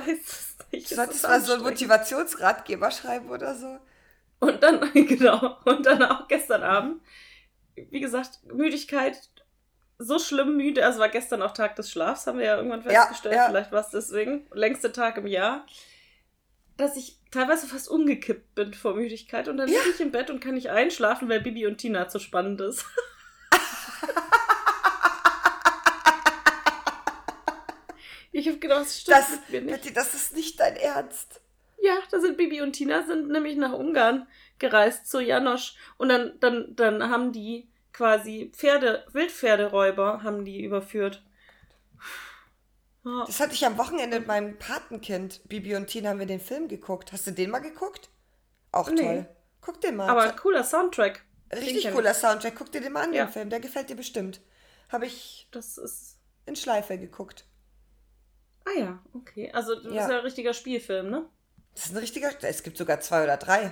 Ich 0.00 0.06
weiß 0.06 0.18
es 0.18 0.56
nicht. 0.72 0.88
Solltest 0.88 1.22
mal 1.22 1.40
so 1.40 1.54
einen. 1.54 1.62
Motivationsratgeber 1.62 2.90
schreiben 2.90 3.30
oder 3.30 3.54
so. 3.54 3.78
Und 4.40 4.62
dann, 4.62 4.80
genau, 4.94 5.56
und 5.64 5.86
dann 5.86 6.02
auch 6.02 6.28
gestern 6.28 6.62
Abend, 6.62 7.02
wie 7.76 8.00
gesagt, 8.00 8.40
Müdigkeit, 8.52 9.16
so 9.98 10.18
schlimm 10.18 10.56
müde, 10.56 10.84
also 10.84 10.98
war 10.98 11.08
gestern 11.08 11.40
auch 11.40 11.52
Tag 11.52 11.76
des 11.76 11.90
Schlafs, 11.90 12.26
haben 12.26 12.38
wir 12.38 12.46
ja 12.46 12.56
irgendwann 12.56 12.82
Ja, 12.82 13.02
festgestellt, 13.02 13.36
ja. 13.36 13.46
vielleicht 13.48 13.72
war 13.72 13.80
es 13.80 13.90
deswegen, 13.90 14.46
längste 14.52 14.92
Tag 14.92 15.16
im 15.16 15.26
Jahr, 15.26 15.64
dass 16.76 16.96
ich 16.96 17.18
teilweise 17.30 17.66
fast 17.66 17.88
umgekippt 17.88 18.54
bin 18.54 18.74
vor 18.74 18.94
Müdigkeit 18.94 19.48
und 19.48 19.56
dann 19.56 19.68
liege 19.68 19.80
ich 19.94 20.00
im 20.00 20.10
Bett 20.10 20.30
und 20.30 20.40
kann 20.40 20.54
nicht 20.54 20.70
einschlafen, 20.70 21.28
weil 21.28 21.40
Bibi 21.40 21.66
und 21.66 21.78
Tina 21.78 22.08
zu 22.08 22.18
spannend 22.18 22.60
ist. 22.60 22.84
ich 28.40 28.48
habe 28.48 28.58
gedacht, 28.58 28.80
was 28.82 29.00
stimmt 29.00 29.16
Das, 29.18 29.30
mir 29.48 29.60
nicht. 29.62 29.82
Betty, 29.82 29.94
das 29.94 30.14
ist 30.14 30.34
nicht 30.34 30.60
dein 30.60 30.76
Ernst. 30.76 31.40
Ja, 31.80 31.98
da 32.10 32.20
sind 32.20 32.36
Bibi 32.36 32.60
und 32.62 32.72
Tina 32.72 33.02
sind 33.06 33.28
nämlich 33.28 33.56
nach 33.56 33.72
Ungarn 33.72 34.26
gereist 34.58 35.06
zu 35.08 35.20
Janosch 35.20 35.76
und 35.98 36.08
dann, 36.08 36.38
dann, 36.40 36.74
dann 36.76 37.10
haben 37.10 37.32
die 37.32 37.68
quasi 37.92 38.50
Pferde, 38.54 39.06
Wildpferderäuber 39.12 40.22
haben 40.22 40.44
die 40.44 40.62
überführt. 40.64 41.22
Das 43.26 43.38
hatte 43.38 43.52
ich 43.52 43.66
am 43.66 43.76
Wochenende 43.76 44.18
mit 44.18 44.28
meinem 44.28 44.58
Patenkind. 44.58 45.42
Bibi 45.46 45.76
und 45.76 45.88
Tina 45.88 46.10
haben 46.10 46.18
wir 46.18 46.26
den 46.26 46.40
Film 46.40 46.68
geguckt. 46.68 47.12
Hast 47.12 47.26
du 47.26 47.32
den 47.32 47.50
mal 47.50 47.58
geguckt? 47.58 48.08
Auch 48.72 48.88
Nee. 48.88 49.02
toll. 49.02 49.28
Guck 49.60 49.80
den 49.82 49.96
mal. 49.96 50.08
Aber 50.08 50.32
cooler 50.32 50.64
Soundtrack. 50.64 51.22
Richtig 51.52 51.92
cooler 51.92 52.14
Soundtrack. 52.14 52.54
Guck 52.56 52.72
dir 52.72 52.80
den 52.80 52.92
mal 52.92 53.04
an, 53.04 53.12
Ja. 53.12 53.26
den 53.26 53.32
Film. 53.32 53.50
Der 53.50 53.60
gefällt 53.60 53.90
dir 53.90 53.96
bestimmt. 53.96 54.40
Habe 54.90 55.06
ich 55.06 55.14
ich. 55.14 55.48
Das 55.50 55.76
ist. 55.76 56.18
in 56.46 56.56
Schleife 56.56 56.98
geguckt. 56.98 57.44
Ah 58.64 58.78
ja, 58.78 59.02
okay. 59.12 59.50
Also 59.52 59.74
das 59.74 59.92
Ja. 59.92 60.02
ist 60.04 60.10
ja 60.10 60.18
ein 60.18 60.24
richtiger 60.24 60.54
Spielfilm, 60.54 61.10
ne? 61.10 61.26
Das 61.74 61.86
ist 61.86 61.92
ein 61.92 61.98
richtiger. 61.98 62.30
Es 62.42 62.62
gibt 62.62 62.76
sogar 62.76 63.00
zwei 63.00 63.24
oder 63.24 63.36
drei. 63.36 63.70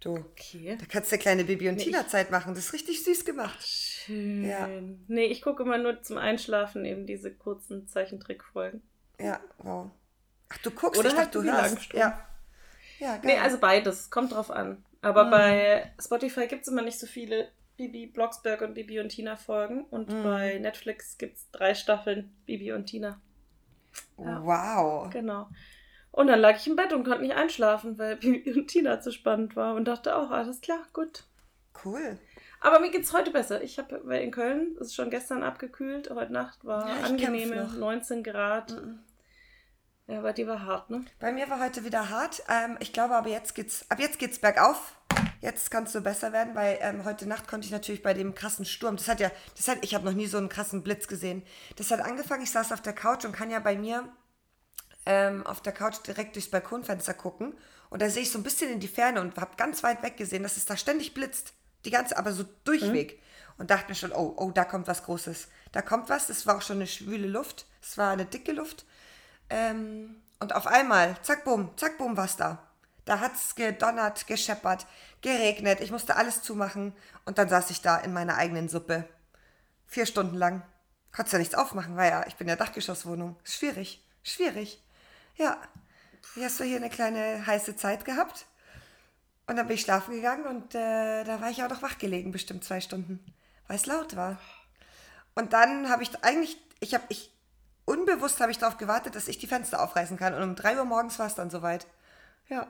Du. 0.00 0.16
Okay. 0.16 0.76
Da 0.78 0.86
kannst 0.86 1.10
du 1.10 1.16
eine 1.16 1.22
kleine 1.22 1.44
Bibi 1.44 1.68
und 1.68 1.74
Nee, 1.76 1.84
Tina 1.84 2.06
Zeit 2.06 2.30
machen. 2.30 2.54
Das 2.54 2.66
ist 2.66 2.72
richtig 2.72 3.02
süß 3.02 3.24
gemacht. 3.24 3.60
Schön. 3.66 4.44
Ja. 4.48 4.68
Nee, 5.08 5.24
ich 5.26 5.42
gucke 5.42 5.64
immer 5.64 5.76
nur 5.78 6.02
zum 6.02 6.18
Einschlafen 6.18 6.84
eben 6.84 7.04
diese 7.06 7.32
kurzen 7.34 7.88
Zeichentrickfolgen. 7.88 8.80
Ja, 9.20 9.40
wow. 9.58 9.90
Ach, 10.50 10.58
du 10.58 10.70
guckst, 10.70 11.00
Oder 11.00 11.08
ich 11.10 11.16
halt 11.16 11.34
dachte, 11.34 11.42
du 11.42 11.52
hörst. 11.52 11.92
Ja. 11.92 12.24
Ja, 13.00 13.16
geil. 13.16 13.20
Nee, 13.24 13.38
also 13.38 13.58
beides. 13.58 14.10
Kommt 14.10 14.32
drauf 14.32 14.50
an. 14.50 14.84
Aber 15.02 15.24
Mhm. 15.24 15.30
bei 15.30 15.92
Spotify 16.00 16.46
gibt 16.46 16.62
es 16.62 16.68
immer 16.68 16.82
nicht 16.82 16.98
so 16.98 17.06
viele 17.08 17.48
Bibi 17.76 18.06
Blocksberg 18.06 18.60
und 18.62 18.74
Bibi 18.74 19.00
und 19.00 19.08
Tina 19.10 19.36
Folgen. 19.36 19.84
Und 19.86 20.08
Mhm. 20.08 20.22
bei 20.22 20.58
Netflix 20.58 21.18
gibt 21.18 21.36
es 21.38 21.50
drei 21.50 21.74
Staffeln 21.74 22.32
Bibi 22.46 22.72
und 22.72 22.86
Tina. 22.86 23.20
Ja. 24.18 24.42
Wow. 24.42 25.10
Genau. 25.10 25.48
Und 26.10 26.26
dann 26.26 26.40
lag 26.40 26.56
ich 26.56 26.66
im 26.66 26.76
Bett 26.76 26.92
und 26.92 27.04
konnte 27.04 27.22
nicht 27.22 27.36
einschlafen, 27.36 27.98
weil 27.98 28.16
Bibi 28.20 28.52
und 28.52 28.68
Tina 28.68 29.00
zu 29.00 29.12
spannend 29.12 29.56
war. 29.56 29.74
Und 29.74 29.86
dachte 29.86 30.16
auch, 30.16 30.30
alles 30.30 30.60
klar, 30.60 30.80
gut. 30.92 31.24
Cool. 31.84 32.18
Aber 32.60 32.80
mir 32.80 32.90
geht's 32.90 33.12
heute 33.12 33.30
besser. 33.30 33.62
Ich 33.62 33.78
habe 33.78 33.96
in 34.16 34.32
Köln, 34.32 34.76
es 34.80 34.88
ist 34.88 34.94
schon 34.96 35.10
gestern 35.10 35.42
abgekühlt. 35.44 36.10
Heute 36.10 36.32
Nacht 36.32 36.64
war 36.64 36.88
Ja, 36.88 37.04
angenehme 37.04 37.54
kämpf 37.54 37.72
noch. 37.74 37.78
19 37.78 38.24
Grad. 38.24 38.72
Mhm. 38.72 38.98
Ja, 40.08 40.18
aber 40.18 40.32
die 40.32 40.46
war 40.46 40.64
hart, 40.64 40.90
ne? 40.90 41.04
Bei 41.20 41.30
mir 41.32 41.48
war 41.50 41.60
heute 41.60 41.84
wieder 41.84 42.08
hart. 42.08 42.42
Ähm, 42.48 42.78
ich 42.80 42.92
glaube 42.92 43.14
aber 43.14 43.28
jetzt 43.28 43.54
geht's, 43.54 43.88
ab 43.90 44.00
jetzt 44.00 44.18
geht's 44.18 44.38
bergauf. 44.38 44.97
Jetzt 45.40 45.70
kannst 45.70 45.94
du 45.94 46.00
besser 46.00 46.32
werden, 46.32 46.54
weil 46.54 46.78
ähm, 46.80 47.04
heute 47.04 47.28
Nacht 47.28 47.46
konnte 47.46 47.66
ich 47.66 47.70
natürlich 47.70 48.02
bei 48.02 48.12
dem 48.12 48.34
krassen 48.34 48.64
Sturm, 48.64 48.96
das 48.96 49.08
hat 49.08 49.20
ja, 49.20 49.30
das 49.56 49.68
hat, 49.68 49.78
ich 49.82 49.94
habe 49.94 50.04
noch 50.04 50.12
nie 50.12 50.26
so 50.26 50.38
einen 50.38 50.48
krassen 50.48 50.82
Blitz 50.82 51.06
gesehen. 51.06 51.42
Das 51.76 51.90
hat 51.90 52.00
angefangen, 52.00 52.42
ich 52.42 52.50
saß 52.50 52.72
auf 52.72 52.82
der 52.82 52.92
Couch 52.92 53.24
und 53.24 53.32
kann 53.32 53.50
ja 53.50 53.60
bei 53.60 53.76
mir 53.76 54.08
ähm, 55.06 55.46
auf 55.46 55.60
der 55.62 55.72
Couch 55.72 55.96
direkt 56.06 56.34
durchs 56.34 56.50
Balkonfenster 56.50 57.14
gucken. 57.14 57.54
Und 57.90 58.02
da 58.02 58.10
sehe 58.10 58.22
ich 58.22 58.30
so 58.30 58.38
ein 58.38 58.42
bisschen 58.42 58.70
in 58.70 58.80
die 58.80 58.88
Ferne 58.88 59.20
und 59.20 59.36
habe 59.36 59.56
ganz 59.56 59.82
weit 59.82 60.02
weg 60.02 60.16
gesehen, 60.16 60.42
dass 60.42 60.56
es 60.56 60.66
da 60.66 60.76
ständig 60.76 61.14
blitzt. 61.14 61.54
Die 61.84 61.90
ganze, 61.90 62.18
aber 62.18 62.32
so 62.32 62.44
durchweg. 62.64 63.22
Und 63.56 63.70
dachte 63.70 63.88
mir 63.88 63.94
schon, 63.94 64.12
oh, 64.12 64.34
oh, 64.36 64.50
da 64.52 64.64
kommt 64.64 64.86
was 64.86 65.04
Großes. 65.04 65.48
Da 65.72 65.82
kommt 65.82 66.08
was. 66.08 66.28
Es 66.28 66.46
war 66.46 66.58
auch 66.58 66.62
schon 66.62 66.76
eine 66.76 66.86
schwüle 66.86 67.26
Luft. 67.26 67.66
Es 67.82 67.96
war 67.96 68.12
eine 68.12 68.26
dicke 68.26 68.52
Luft. 68.52 68.84
Ähm, 69.50 70.22
und 70.38 70.54
auf 70.54 70.66
einmal, 70.66 71.16
zack, 71.22 71.44
bumm, 71.44 71.70
zack, 71.76 71.98
bumm, 71.98 72.16
was 72.16 72.36
da. 72.36 72.67
Da 73.08 73.20
hat 73.20 73.36
es 73.36 73.54
gedonnert, 73.54 74.26
gescheppert, 74.26 74.86
geregnet. 75.22 75.80
Ich 75.80 75.90
musste 75.90 76.16
alles 76.16 76.42
zumachen. 76.42 76.92
Und 77.24 77.38
dann 77.38 77.48
saß 77.48 77.70
ich 77.70 77.80
da 77.80 77.96
in 77.96 78.12
meiner 78.12 78.36
eigenen 78.36 78.68
Suppe. 78.68 79.08
Vier 79.86 80.04
Stunden 80.04 80.36
lang. 80.36 80.62
Konntest 81.10 81.32
ja 81.32 81.38
nichts 81.38 81.54
aufmachen, 81.54 81.96
weil 81.96 82.10
ja, 82.10 82.26
ich 82.26 82.36
bin 82.36 82.48
ja 82.48 82.54
Dachgeschosswohnung. 82.54 83.36
Ist 83.44 83.54
schwierig, 83.54 84.06
schwierig. 84.22 84.84
Ja, 85.36 85.56
hier 86.34 86.44
hast 86.44 86.60
du 86.60 86.64
hier 86.64 86.76
eine 86.76 86.90
kleine 86.90 87.46
heiße 87.46 87.76
Zeit 87.76 88.04
gehabt. 88.04 88.44
Und 89.46 89.56
dann 89.56 89.66
bin 89.66 89.76
ich 89.76 89.80
schlafen 89.80 90.14
gegangen 90.14 90.44
und 90.44 90.74
äh, 90.74 91.24
da 91.24 91.40
war 91.40 91.48
ich 91.48 91.62
auch 91.62 91.70
noch 91.70 91.80
wach 91.80 91.96
gelegen, 91.96 92.30
bestimmt 92.30 92.62
zwei 92.62 92.82
Stunden, 92.82 93.24
weil 93.68 93.76
es 93.76 93.86
laut 93.86 94.16
war. 94.16 94.38
Und 95.34 95.54
dann 95.54 95.88
habe 95.88 96.02
ich 96.02 96.22
eigentlich, 96.22 96.60
ich 96.80 96.92
habe, 96.92 97.04
ich, 97.08 97.34
unbewusst 97.86 98.38
habe 98.42 98.52
ich 98.52 98.58
darauf 98.58 98.76
gewartet, 98.76 99.14
dass 99.14 99.28
ich 99.28 99.38
die 99.38 99.46
Fenster 99.46 99.82
aufreißen 99.82 100.18
kann. 100.18 100.34
Und 100.34 100.42
um 100.42 100.54
drei 100.56 100.76
Uhr 100.76 100.84
morgens 100.84 101.18
war 101.18 101.26
es 101.26 101.34
dann 101.34 101.48
soweit. 101.48 101.86
Ja. 102.50 102.68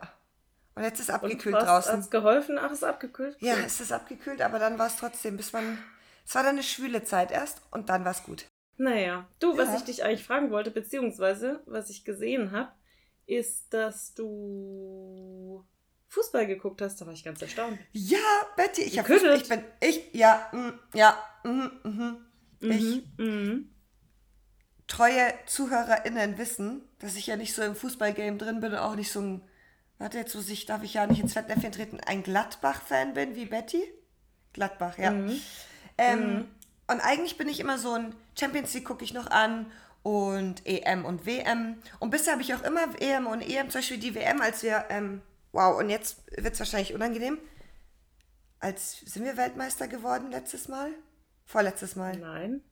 Und 0.78 0.84
jetzt 0.84 1.00
ist 1.00 1.10
abgekühlt 1.10 1.56
was, 1.56 1.64
draußen. 1.64 1.92
Hat's 1.94 2.10
geholfen? 2.10 2.56
Ach, 2.58 2.70
ist 2.70 2.84
abgekühlt? 2.84 3.36
Ja, 3.40 3.54
es 3.66 3.80
ist 3.80 3.90
abgekühlt, 3.90 4.40
aber 4.40 4.58
dann 4.60 4.78
war 4.78 4.86
es 4.86 4.96
trotzdem, 4.96 5.36
bis 5.36 5.52
man. 5.52 5.76
Es 6.24 6.34
war 6.36 6.42
dann 6.44 6.52
eine 6.52 6.62
schwüle 6.62 7.02
Zeit 7.02 7.32
erst 7.32 7.62
und 7.72 7.88
dann 7.88 8.04
war 8.04 8.12
es 8.12 8.22
gut. 8.22 8.46
Naja, 8.76 9.28
du, 9.40 9.56
was 9.58 9.68
Ja. 9.70 9.76
ich 9.76 9.82
dich 9.82 10.04
eigentlich 10.04 10.24
fragen 10.24 10.50
wollte, 10.52 10.70
beziehungsweise 10.70 11.62
was 11.66 11.90
ich 11.90 12.04
gesehen 12.04 12.52
habe, 12.52 12.70
ist, 13.26 13.74
dass 13.74 14.14
du 14.14 15.66
Fußball 16.10 16.46
geguckt 16.46 16.80
hast. 16.80 17.00
Da 17.00 17.06
war 17.06 17.12
ich 17.12 17.24
ganz 17.24 17.42
erstaunt. 17.42 17.76
Ja, 17.92 18.18
Betty, 18.56 18.82
ich 18.82 18.98
habe 19.00 19.12
ich 19.34 19.48
bin 19.48 19.64
ich 19.80 20.14
ja, 20.14 20.48
mm, 20.52 20.96
ja, 20.96 21.18
mm, 21.44 21.66
mhm. 21.82 22.24
Ich 22.60 23.02
Mhm. 23.18 23.74
treue 24.86 25.34
ZuhörerInnen 25.46 26.38
wissen, 26.38 26.82
dass 27.00 27.16
ich 27.16 27.26
ja 27.26 27.36
nicht 27.36 27.54
so 27.54 27.62
im 27.62 27.74
Fußballgame 27.74 28.36
drin 28.36 28.60
bin 28.60 28.72
und 28.72 28.78
auch 28.78 28.94
nicht 28.96 29.10
so 29.12 29.20
ein, 29.20 29.47
warte, 29.98 30.18
jetzt 30.18 30.34
muss 30.34 30.48
ich, 30.48 30.66
darf 30.66 30.82
ich 30.82 30.94
ja 30.94 31.06
nicht 31.06 31.20
ins 31.20 31.32
Fettnäpfchen 31.32 31.72
treten, 31.72 32.00
ein 32.06 32.22
Gladbach-Fan 32.22 33.14
bin 33.14 33.34
wie 33.34 33.46
Betty. 33.46 33.82
Gladbach, 34.52 34.98
ja. 34.98 35.10
Mhm. 35.10 35.40
Ähm, 35.98 36.48
Und 36.86 37.00
eigentlich 37.00 37.36
bin 37.36 37.48
ich 37.48 37.60
immer 37.60 37.78
so 37.78 37.92
ein 37.92 38.14
Champions 38.38 38.72
League 38.74 38.86
gucke 38.86 39.04
ich 39.04 39.12
noch 39.12 39.30
an 39.30 39.70
und 40.02 40.66
EM 40.66 41.04
und 41.04 41.26
WM. 41.26 41.76
Und 41.98 42.10
bisher 42.10 42.32
habe 42.32 42.42
ich 42.42 42.54
auch 42.54 42.62
immer 42.62 42.88
EM 43.00 43.26
und 43.26 43.42
EM, 43.42 43.68
zum 43.70 43.80
Beispiel 43.80 43.98
die 43.98 44.14
WM, 44.14 44.40
als 44.40 44.62
wir, 44.62 44.86
ähm, 44.88 45.20
wow, 45.52 45.78
und 45.78 45.90
jetzt 45.90 46.22
wird 46.36 46.54
es 46.54 46.60
wahrscheinlich 46.60 46.94
unangenehm. 46.94 47.38
Als 48.60 49.00
sind 49.00 49.24
wir 49.24 49.36
Weltmeister 49.36 49.86
geworden 49.86 50.30
letztes 50.30 50.68
Mal? 50.68 50.90
Vorletztes 51.44 51.94
Mal. 51.96 52.16
Nein. 52.16 52.62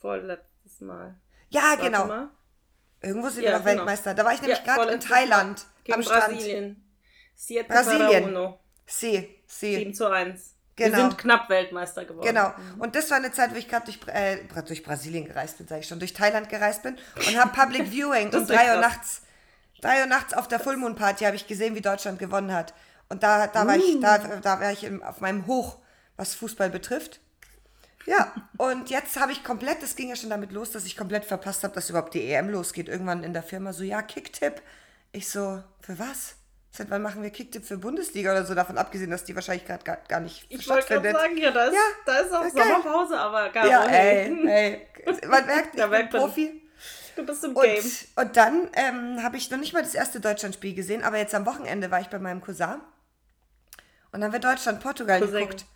Vorletztes 0.00 0.80
Mal. 0.80 1.20
Ja, 1.50 1.62
Warte 1.62 1.82
genau. 1.84 2.06
mal. 2.06 2.30
Irgendwo 3.00 3.28
sind 3.28 3.42
Ja, 3.44 3.50
wir 3.50 3.58
noch 3.58 3.64
genau. 3.64 3.76
Weltmeister. 3.78 4.14
Da 4.14 4.24
war 4.24 4.32
ich 4.32 4.40
nämlich 4.40 4.64
Ja, 4.64 4.76
gerade 4.76 4.92
in 4.92 5.00
Thailand 5.00 5.58
Mal 5.58 5.71
Gegen 5.84 5.96
am 5.96 6.02
Strand. 6.02 6.34
Brasilien. 6.34 6.88
Siete 7.34 7.64
Brasilien. 7.64 8.54
See, 8.86 9.42
See. 9.46 9.76
7 9.76 9.94
zu 9.94 10.10
1. 10.10 10.54
Genau. 10.74 10.96
Wir 10.96 11.04
sind 11.04 11.18
knapp 11.18 11.50
Weltmeister 11.50 12.04
geworden. 12.04 12.26
Genau. 12.26 12.52
Und 12.78 12.94
das 12.94 13.10
war 13.10 13.18
eine 13.18 13.30
Zeit, 13.32 13.52
wo 13.52 13.56
ich 13.56 13.68
gerade 13.68 13.84
durch, 13.84 14.00
äh, 14.08 14.38
durch 14.66 14.82
Brasilien 14.82 15.26
gereist 15.26 15.58
bin, 15.58 15.68
sage 15.68 15.82
ich 15.82 15.88
schon, 15.88 15.98
durch 15.98 16.14
Thailand 16.14 16.48
gereist 16.48 16.82
bin 16.82 16.96
und 17.14 17.38
habe 17.38 17.52
Public 17.52 17.86
Viewing 17.90 18.34
um 18.34 18.42
ist 18.42 18.50
ja 18.50 18.56
3 18.56 18.74
Uhr 18.74 18.80
nachts. 18.80 19.22
3 19.82 20.00
Uhr 20.00 20.06
nachts 20.06 20.32
auf 20.32 20.48
der 20.48 20.60
Full 20.60 20.78
Moon 20.78 20.94
Party 20.94 21.24
habe 21.24 21.36
ich 21.36 21.46
gesehen, 21.46 21.74
wie 21.74 21.82
Deutschland 21.82 22.18
gewonnen 22.18 22.52
hat. 22.52 22.72
Und 23.10 23.22
da, 23.22 23.46
da 23.46 23.66
war 23.66 23.76
ich, 23.76 24.00
da, 24.00 24.18
da 24.18 24.60
war 24.60 24.72
ich 24.72 24.88
auf 25.02 25.20
meinem 25.20 25.46
Hoch, 25.46 25.78
was 26.16 26.34
Fußball 26.34 26.70
betrifft. 26.70 27.20
Ja, 28.06 28.32
und 28.56 28.88
jetzt 28.90 29.20
habe 29.20 29.32
ich 29.32 29.44
komplett, 29.44 29.82
das 29.82 29.94
ging 29.94 30.08
ja 30.08 30.16
schon 30.16 30.30
damit 30.30 30.52
los, 30.52 30.70
dass 30.70 30.86
ich 30.86 30.96
komplett 30.96 31.24
verpasst 31.24 31.62
habe, 31.62 31.74
dass 31.74 31.90
überhaupt 31.90 32.14
die 32.14 32.32
EM 32.32 32.48
losgeht. 32.48 32.88
Irgendwann 32.88 33.22
in 33.22 33.34
der 33.34 33.42
Firma 33.42 33.72
so, 33.72 33.84
ja, 33.84 34.00
Kicktipp. 34.00 34.62
Ich 35.12 35.28
so, 35.28 35.62
für 35.80 35.98
was? 35.98 36.36
Seit 36.70 36.88
wann 36.90 37.02
machen 37.02 37.22
wir 37.22 37.28
Kicktipp 37.28 37.66
für 37.66 37.76
Bundesliga 37.76 38.32
oder 38.32 38.46
so? 38.46 38.54
Davon 38.54 38.78
abgesehen, 38.78 39.10
dass 39.10 39.24
die 39.24 39.34
wahrscheinlich 39.34 39.66
gerade 39.66 39.84
gar, 39.84 39.98
gar 40.08 40.20
nicht 40.20 40.46
Ich 40.48 40.66
wollte 40.68 40.88
gerade 40.88 41.12
sagen, 41.12 41.36
ja, 41.36 41.50
da 41.50 41.64
ist, 41.66 41.74
Ja, 41.74 41.80
da 42.06 42.18
ist 42.18 42.32
auch. 42.32 42.48
Sommerpause, 42.48 43.18
aber 43.18 43.50
gar 43.50 43.66
Ja, 43.66 43.84
nicht. 43.84 43.94
ey, 43.94 44.48
ey. 44.48 45.26
Man 45.28 45.44
merkt, 45.44 45.74
ich 45.78 45.84
bin 45.86 46.08
Profi. 46.08 46.62
Du 47.14 47.26
bist 47.26 47.44
im 47.44 47.54
Game. 47.54 47.84
Und, 47.84 48.08
und 48.16 48.36
dann 48.38 48.70
ähm, 48.72 49.22
habe 49.22 49.36
ich 49.36 49.50
noch 49.50 49.58
nicht 49.58 49.74
mal 49.74 49.82
das 49.82 49.94
erste 49.94 50.18
Deutschlandspiel 50.18 50.74
gesehen, 50.74 51.02
aber 51.02 51.18
jetzt 51.18 51.34
am 51.34 51.44
Wochenende 51.44 51.90
war 51.90 52.00
ich 52.00 52.08
bei 52.08 52.18
meinem 52.18 52.40
Cousin. 52.40 52.80
Und 54.12 54.20
dann 54.20 54.24
haben 54.24 54.32
wir 54.32 54.40
Deutschland-Portugal 54.40 55.20
geguckt. 55.20 55.66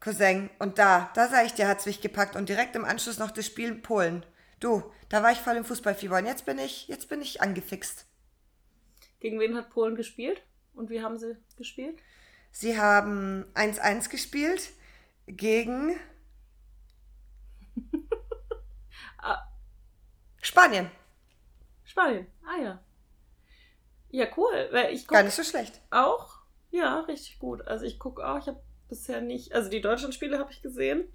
Cousin. 0.00 0.50
Und 0.58 0.78
da, 0.78 1.10
da 1.14 1.28
sage 1.28 1.46
ich 1.46 1.54
dir, 1.54 1.68
hat 1.68 1.80
es 1.80 1.86
mich 1.86 2.02
gepackt. 2.02 2.36
Und 2.36 2.50
direkt 2.50 2.76
im 2.76 2.84
Anschluss 2.84 3.18
noch 3.18 3.30
das 3.30 3.46
Spiel 3.46 3.74
Polen. 3.74 4.26
Du, 4.60 4.82
da 5.08 5.22
war 5.22 5.32
ich 5.32 5.38
voll 5.38 5.56
im 5.56 5.64
Fußballfieber. 5.64 6.18
Und 6.18 6.26
jetzt 6.26 6.44
bin 6.44 6.58
ich, 6.58 6.86
jetzt 6.88 7.08
bin 7.08 7.22
ich 7.22 7.40
angefixt. 7.40 8.04
Gegen 9.20 9.40
wen 9.40 9.56
hat 9.56 9.70
Polen 9.70 9.96
gespielt? 9.96 10.42
Und 10.74 10.90
wie 10.90 11.02
haben 11.02 11.18
sie 11.18 11.36
gespielt? 11.56 11.98
Sie 12.52 12.78
haben 12.78 13.44
1-1 13.54 14.08
gespielt 14.10 14.70
gegen 15.26 15.96
Ah. 19.20 19.42
Spanien. 20.40 20.90
Spanien. 21.84 22.26
Ah 22.46 22.62
ja. 22.62 22.82
Ja, 24.10 24.26
cool. 24.36 24.68
Weil 24.70 24.94
ich 24.94 25.06
Gar 25.06 25.24
nicht 25.24 25.34
so 25.34 25.42
schlecht. 25.42 25.80
auch. 25.90 26.38
Ja, 26.70 27.00
richtig 27.00 27.38
gut. 27.38 27.66
Also 27.66 27.84
ich 27.84 27.98
gucke 27.98 28.26
auch. 28.26 28.38
Ich 28.38 28.46
habe 28.46 28.62
bisher 28.88 29.20
nicht. 29.20 29.52
Also 29.52 29.68
die 29.70 29.80
Deutschlandspiele 29.80 30.38
habe 30.38 30.52
ich 30.52 30.62
gesehen. 30.62 31.12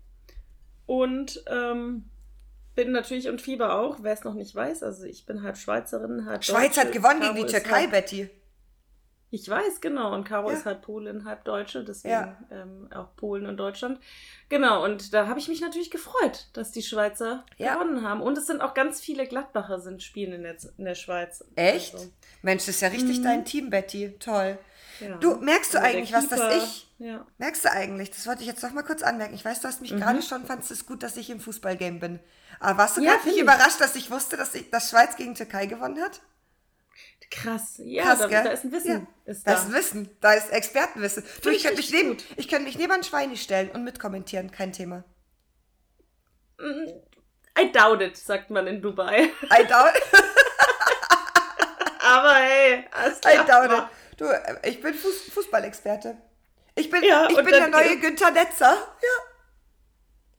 Und 0.86 1.44
ähm, 1.48 2.10
bin 2.76 2.92
natürlich 2.92 3.28
und 3.30 3.42
Fieber 3.42 3.80
auch, 3.80 3.98
wer 4.02 4.14
es 4.14 4.24
noch 4.24 4.34
nicht 4.34 4.54
weiß. 4.56 4.84
Also 4.84 5.06
ich 5.06 5.26
bin 5.26 5.44
halb 5.44 5.58
Schweizerin, 5.58 6.26
halb 6.26 6.44
Schweiz 6.44 6.76
Deutsche. 6.76 6.82
hat 6.88 6.92
gewonnen 6.92 7.20
Caro 7.22 7.34
gegen 7.34 7.48
die 7.48 7.52
Türkei, 7.54 7.82
halb- 7.82 7.92
Betty. 7.92 8.30
Ich 9.30 9.50
weiß, 9.50 9.82
genau. 9.82 10.14
Und 10.14 10.26
Caro 10.26 10.52
Ja. 10.52 10.58
ist 10.58 10.66
halb 10.66 10.84
Polin, 10.84 11.26
halb 11.26 11.44
Deutsche, 11.44 11.84
deswegen 11.84 12.14
Ja. 12.14 12.38
ähm, 12.52 12.88
auch 12.94 13.16
Polen 13.16 13.48
und 13.48 13.58
Deutschland. 13.58 14.00
Genau, 14.48 14.84
und 14.86 15.12
da 15.12 15.26
habe 15.28 15.40
ich 15.40 15.48
mich 15.48 15.60
natürlich 15.60 15.90
gefreut, 15.90 16.50
dass 16.54 16.72
die 16.72 16.84
Schweizer 16.84 17.44
Ja. 17.58 17.74
gewonnen 17.74 18.08
haben. 18.08 18.22
Und 18.22 18.38
es 18.38 18.46
sind 18.46 18.62
auch 18.62 18.76
ganz 18.76 19.02
viele 19.02 19.26
Gladbacher 19.26 19.80
sind 19.80 20.04
spielen 20.04 20.34
in 20.34 20.44
der, 20.44 20.56
in 20.78 20.86
der 20.86 20.94
Schweiz. 20.94 21.44
Echt? 21.56 21.96
Also, 21.96 22.12
Mensch, 22.44 22.66
das 22.68 22.76
ist 22.76 22.82
ja 22.82 22.90
richtig 22.90 23.20
Mhm. 23.20 23.24
dein 23.24 23.46
Team, 23.46 23.70
Betty. 23.72 24.16
Toll. 24.20 24.60
Du, 25.20 25.36
merkst 25.38 25.74
du 25.74 25.80
Also 25.80 25.90
eigentlich, 25.90 26.14
was 26.14 26.30
das 26.30 26.40
Keeper- 26.40 26.58
ich- 26.64 26.88
Ja. 27.00 27.26
Merkst 27.40 27.66
du 27.66 27.72
eigentlich, 27.72 28.12
das 28.12 28.28
wollte 28.28 28.42
ich 28.42 28.48
jetzt 28.48 28.62
noch 28.62 28.72
mal 28.72 28.84
kurz 28.84 29.02
anmerken. 29.02 29.34
Ich 29.34 29.44
weiß, 29.44 29.60
du 29.62 29.68
hast 29.68 29.82
mich 29.82 29.90
gerade 29.98 30.22
schon, 30.22 30.46
fandest 30.46 30.70
es 30.70 30.86
gut, 30.86 31.02
dass 31.02 31.18
ich 31.18 31.32
im 31.32 31.40
Fußballgame 31.40 32.00
bin. 32.00 32.20
Aber 32.64 32.78
warst 32.80 32.98
du 32.98 33.02
Ja, 33.02 33.14
gerade 33.14 33.26
nicht 33.28 33.36
ich. 33.38 33.42
überrascht, 33.44 33.80
dass 33.82 33.96
ich 33.96 34.10
wusste, 34.10 34.38
dass, 34.38 34.56
ich, 34.56 34.70
dass 34.70 34.90
Schweiz 34.90 35.16
gegen 35.16 35.36
Türkei 35.36 35.66
gewonnen 35.66 36.02
hat? 36.02 36.22
Krass. 37.32 37.74
Ja, 37.80 38.04
Krass, 38.04 38.20
da, 38.20 38.28
da 38.28 38.50
ist 38.52 38.64
ein 38.64 38.72
Wissen. 38.72 39.08
Ja. 39.26 39.32
Ist 39.32 39.48
Da 39.48 39.54
da. 39.54 39.58
ist 39.58 39.66
ein 39.66 39.74
Wissen, 39.74 40.18
da 40.22 40.34
ist 40.34 40.52
Expertenwissen. 40.52 41.24
Du, 41.42 41.50
ich 41.50 41.64
könnte 41.64 41.82
ich 41.82 41.92
mich, 41.92 42.04
neben, 42.04 42.18
ich 42.36 42.48
könnte 42.48 42.66
mich 42.66 42.78
neben 42.78 42.92
ein 42.94 43.04
Schweini 43.04 43.38
stellen 43.38 43.70
und 43.72 43.84
mitkommentieren, 43.84 44.52
kein 44.52 44.72
Thema. 44.72 45.04
Mm, 46.60 46.90
I 47.60 47.72
doubt 47.72 48.02
it, 48.02 48.16
sagt 48.18 48.50
man 48.52 48.68
in 48.68 48.82
Dubai. 48.82 49.24
I 49.52 49.64
doubt, 49.68 49.94
Aber 52.00 52.34
hey, 52.36 52.86
alles 52.92 53.18
I 53.20 53.44
klar. 53.44 53.46
doubt 53.68 53.78
it. 53.80 54.20
Du, 54.20 54.26
äh, 54.26 54.70
ich 54.70 54.80
bin 54.82 54.94
Fuß, 54.94 55.32
Fußballexperte. 55.34 56.18
Ich 56.76 56.90
bin, 56.90 57.04
Ja, 57.04 57.28
ich 57.30 57.36
bin 57.36 57.48
der 57.48 57.68
neue 57.68 57.98
Günther 58.00 58.32
Netzer. 58.32 58.74
Ja. 59.02 59.33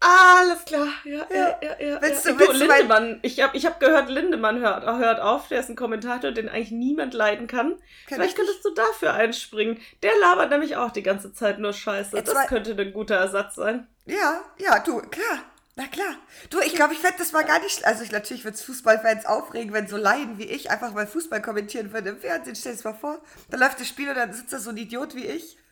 Alles 0.06 0.64
klar, 0.66 0.88
ja, 1.04 1.26
Ja. 1.30 1.36
ja, 1.36 1.58
ja. 1.62 1.80
ja 1.80 2.02
Willst 2.02 2.26
ja. 2.26 2.32
du- 2.32 2.38
willst 2.38 2.60
du 2.60 2.66
Lindemann, 2.66 3.20
ich 3.22 3.40
habe 3.40 3.56
ich 3.56 3.64
hab 3.64 3.80
gehört, 3.80 4.10
Lindemann 4.10 4.60
hört, 4.60 4.84
hört 4.84 5.20
auf, 5.20 5.48
der 5.48 5.60
ist 5.60 5.70
ein 5.70 5.76
Kommentator, 5.76 6.30
den 6.32 6.48
eigentlich 6.50 6.72
niemand 6.72 7.14
leiden 7.14 7.46
kann. 7.46 7.70
Kenn 8.06 8.16
Vielleicht 8.16 8.30
ich 8.30 8.36
könntest 8.36 8.64
du 8.64 8.70
dafür 8.74 9.14
einspringen. 9.14 9.80
Der 10.02 10.12
labert 10.20 10.50
nämlich 10.50 10.76
auch 10.76 10.90
die 10.90 11.02
ganze 11.02 11.32
Zeit 11.32 11.58
nur 11.58 11.72
Scheiße. 11.72 12.16
Jetzt 12.16 12.32
das 12.34 12.46
könnte 12.48 12.72
ein 12.78 12.92
guter 12.92 13.14
Ersatz 13.16 13.54
sein. 13.54 13.86
Ja, 14.04 14.40
ja, 14.58 14.78
du, 14.80 15.00
klar. 15.00 15.38
Na 15.76 15.86
klar. 15.88 16.14
Du, 16.50 16.60
ich 16.60 16.74
glaube, 16.74 16.92
ich 16.94 17.00
fände 17.00 17.16
das 17.18 17.32
mal 17.32 17.42
gar 17.44 17.58
nicht. 17.60 17.84
Also, 17.84 18.04
ich, 18.04 18.12
natürlich 18.12 18.44
würde 18.44 18.54
es 18.56 18.62
Fußballfans 18.62 19.26
aufregen, 19.26 19.72
wenn 19.72 19.88
so 19.88 19.96
Laien 19.96 20.38
wie 20.38 20.44
ich 20.44 20.70
einfach 20.70 20.92
mal 20.92 21.06
Fußball 21.06 21.42
kommentieren 21.42 21.92
würden 21.92 22.14
im 22.14 22.18
Fernsehen. 22.20 22.54
Stell 22.54 22.72
dir 22.72 22.76
das 22.76 22.84
mal 22.84 22.92
vor. 22.94 23.18
Da 23.50 23.56
läuft 23.56 23.80
das 23.80 23.88
Spiel 23.88 24.08
und 24.08 24.14
dann 24.16 24.32
sitzt 24.32 24.52
da 24.52 24.58
so 24.58 24.70
ein 24.70 24.76
Idiot 24.76 25.14
wie 25.16 25.24
ich. 25.26 25.56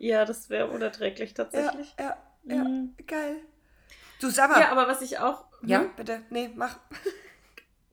Ja, 0.00 0.24
das 0.24 0.48
wäre 0.48 0.68
unerträglich 0.68 1.30
Ja, 1.36 1.42
tatsächlich. 1.42 1.92
ja, 1.98 2.04
ja. 2.04 2.16
Mhm. 2.56 2.94
Geil. 3.06 3.36
Du, 4.20 4.30
sag 4.30 4.50
mal. 4.50 4.60
Ja, 4.60 4.70
aber 4.70 4.88
was 4.88 5.02
ich 5.02 5.18
auch. 5.18 5.44
Ja, 5.62 5.80
Hm? 5.80 5.90
bitte. 5.96 6.22
Nee, 6.30 6.50
mach. 6.54 6.76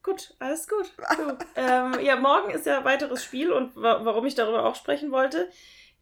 Gut, 0.03 0.33
alles 0.39 0.67
gut. 0.67 0.91
Du, 1.17 1.37
ähm, 1.55 1.99
ja, 2.01 2.15
morgen 2.15 2.51
ist 2.51 2.65
ja 2.65 2.79
ein 2.79 2.85
weiteres 2.85 3.23
Spiel 3.23 3.51
und 3.51 3.75
wa 3.75 4.01
warum 4.05 4.25
ich 4.25 4.35
darüber 4.35 4.65
auch 4.65 4.75
sprechen 4.75 5.11
wollte. 5.11 5.49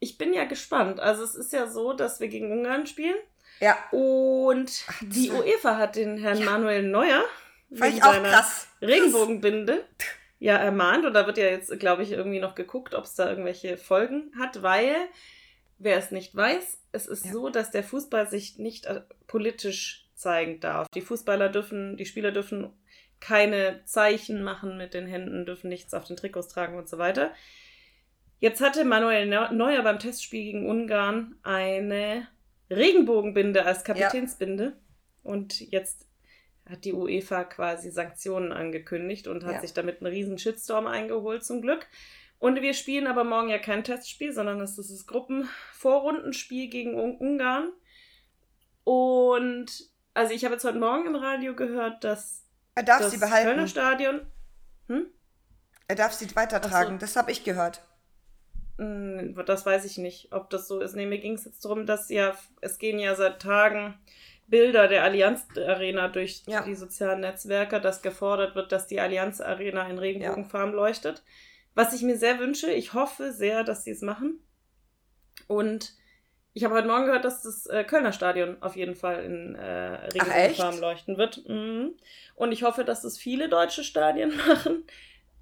Ich 0.00 0.18
bin 0.18 0.34
ja 0.34 0.44
gespannt. 0.44 1.00
Also 1.00 1.24
es 1.24 1.34
ist 1.34 1.52
ja 1.52 1.66
so, 1.68 1.92
dass 1.94 2.20
wir 2.20 2.28
gegen 2.28 2.52
Ungarn 2.52 2.86
spielen 2.86 3.16
Ja, 3.60 3.76
und 3.92 4.66
das 4.66 4.84
die 5.00 5.30
UEFA 5.30 5.76
hat 5.78 5.96
den 5.96 6.18
Herrn 6.18 6.44
Manuel 6.44 6.82
Neuer 6.82 7.22
fand 7.70 7.80
wegen 7.82 7.96
ich 7.96 8.02
auch 8.04 8.12
seiner 8.12 8.30
krass. 8.30 8.68
Regenbogenbinde 8.82 9.84
ja 10.38 10.56
ermahnt 10.56 11.06
und 11.06 11.14
da 11.14 11.26
wird 11.26 11.38
ja 11.38 11.46
jetzt, 11.46 11.78
glaube 11.80 12.02
ich, 12.02 12.12
irgendwie 12.12 12.40
noch 12.40 12.54
geguckt, 12.54 12.94
ob 12.94 13.04
es 13.04 13.14
da 13.14 13.30
irgendwelche 13.30 13.78
Folgen 13.78 14.30
hat, 14.38 14.62
weil, 14.62 14.94
wer 15.78 15.96
es 15.98 16.10
nicht 16.10 16.34
weiß, 16.34 16.78
es 16.92 17.06
ist 17.06 17.26
Ja. 17.26 17.32
so, 17.32 17.48
dass 17.50 17.70
der 17.70 17.82
Fußball 17.84 18.28
sich 18.28 18.58
nicht 18.58 18.86
äh, 18.86 19.02
politisch 19.26 20.08
zeigen 20.14 20.60
darf. 20.60 20.86
Die 20.94 21.00
Fußballer 21.00 21.48
dürfen, 21.48 21.96
die 21.96 22.06
Spieler 22.06 22.30
dürfen 22.32 22.72
keine 23.20 23.82
Zeichen 23.84 24.42
machen 24.42 24.76
mit 24.76 24.94
den 24.94 25.06
Händen, 25.06 25.46
dürfen 25.46 25.68
nichts 25.68 25.94
auf 25.94 26.04
den 26.04 26.16
Trikots 26.16 26.48
tragen 26.48 26.76
und 26.76 26.88
so 26.88 26.98
weiter. 26.98 27.32
Jetzt 28.38 28.60
hatte 28.60 28.84
Manuel 28.84 29.26
Neu- 29.26 29.50
Neuer 29.52 29.82
beim 29.82 29.98
Testspiel 29.98 30.44
gegen 30.44 30.68
Ungarn 30.68 31.36
eine 31.42 32.28
Regenbogenbinde 32.70 33.64
als 33.64 33.84
Kapitänsbinde. 33.84 34.76
Und 35.22 35.60
jetzt 35.60 36.06
hat 36.68 36.84
die 36.84 36.92
UEFA 36.92 37.44
quasi 37.44 37.90
Sanktionen 37.90 38.52
angekündigt 38.52 39.26
und 39.28 39.44
hat 39.44 39.54
Ja. 39.54 39.60
sich 39.60 39.72
damit 39.72 39.98
einen 40.00 40.12
riesen 40.12 40.38
Shitstorm 40.38 40.86
eingeholt, 40.86 41.44
zum 41.44 41.62
Glück. 41.62 41.86
Und 42.44 42.60
wir 42.60 42.74
spielen 42.74 43.06
aber 43.06 43.24
morgen 43.24 43.48
ja 43.48 43.58
kein 43.58 43.84
Testspiel, 43.84 44.30
sondern 44.30 44.60
es 44.60 44.76
ist 44.76 44.90
das 44.90 45.06
Gruppenvorrundenspiel 45.06 46.68
gegen 46.68 46.94
Un 46.94 47.16
Ungarn. 47.16 47.72
Und 48.84 49.66
also 50.12 50.34
ich 50.34 50.44
habe 50.44 50.52
jetzt 50.52 50.64
heute 50.66 50.78
Morgen 50.78 51.06
im 51.06 51.16
Radio 51.16 51.56
gehört, 51.56 52.04
dass 52.04 52.44
Er 52.74 52.82
darf 52.82 53.00
das 53.00 53.12
sie 53.12 53.18
Kölner 53.18 53.30
behalten. 53.30 53.68
Stadion. 53.68 54.20
Hm? 54.88 55.06
Er 55.88 55.96
darf 55.96 56.12
sie 56.12 56.36
weitertragen. 56.36 56.96
So. 56.96 56.98
Das 56.98 57.16
habe 57.16 57.32
ich 57.32 57.44
gehört. 57.44 57.80
Hm, 58.76 59.34
Das 59.46 59.64
weiß 59.64 59.86
ich 59.86 59.96
nicht, 59.96 60.34
ob 60.34 60.50
das 60.50 60.68
so 60.68 60.80
ist. 60.80 60.94
Nee, 60.94 61.06
mir 61.06 61.20
ging 61.20 61.36
es 61.36 61.46
jetzt 61.46 61.64
darum, 61.64 61.86
dass 61.86 62.10
ja, 62.10 62.36
es 62.60 62.76
gehen 62.78 62.98
ja 62.98 63.14
seit 63.14 63.40
Tagen 63.40 63.94
Bilder 64.48 64.86
der 64.86 65.02
Allianz 65.02 65.46
Arena 65.56 66.08
durch 66.08 66.42
Ja. 66.46 66.60
die 66.62 66.74
sozialen 66.74 67.20
Netzwerke, 67.20 67.80
dass 67.80 68.02
gefordert 68.02 68.54
wird, 68.54 68.70
dass 68.70 68.86
die 68.86 69.00
Allianz 69.00 69.40
Arena 69.40 69.88
in 69.88 69.98
Regenbogenfarben 69.98 70.74
leuchtet. 70.74 71.22
Was 71.74 71.92
ich 71.92 72.02
mir 72.02 72.16
sehr 72.16 72.38
wünsche, 72.38 72.70
ich 72.70 72.94
hoffe 72.94 73.32
sehr, 73.32 73.64
dass 73.64 73.84
sie 73.84 73.90
es 73.90 74.00
machen. 74.02 74.38
Und 75.48 75.94
ich 76.52 76.64
habe 76.64 76.74
heute 76.74 76.86
Morgen 76.86 77.06
gehört, 77.06 77.24
dass 77.24 77.42
das 77.42 77.66
äh, 77.66 77.82
Kölner 77.84 78.12
Stadion 78.12 78.62
auf 78.62 78.76
jeden 78.76 78.94
Fall 78.94 79.24
in 79.24 79.54
äh? 79.56 80.06
Regenbogenfarben 80.12 80.80
leuchten 80.80 81.16
wird. 81.18 81.48
Mhm. 81.48 81.94
Und 82.36 82.52
ich 82.52 82.62
hoffe, 82.62 82.84
dass 82.84 83.02
das 83.02 83.18
viele 83.18 83.48
deutsche 83.48 83.82
Stadien 83.84 84.36
machen. 84.48 84.84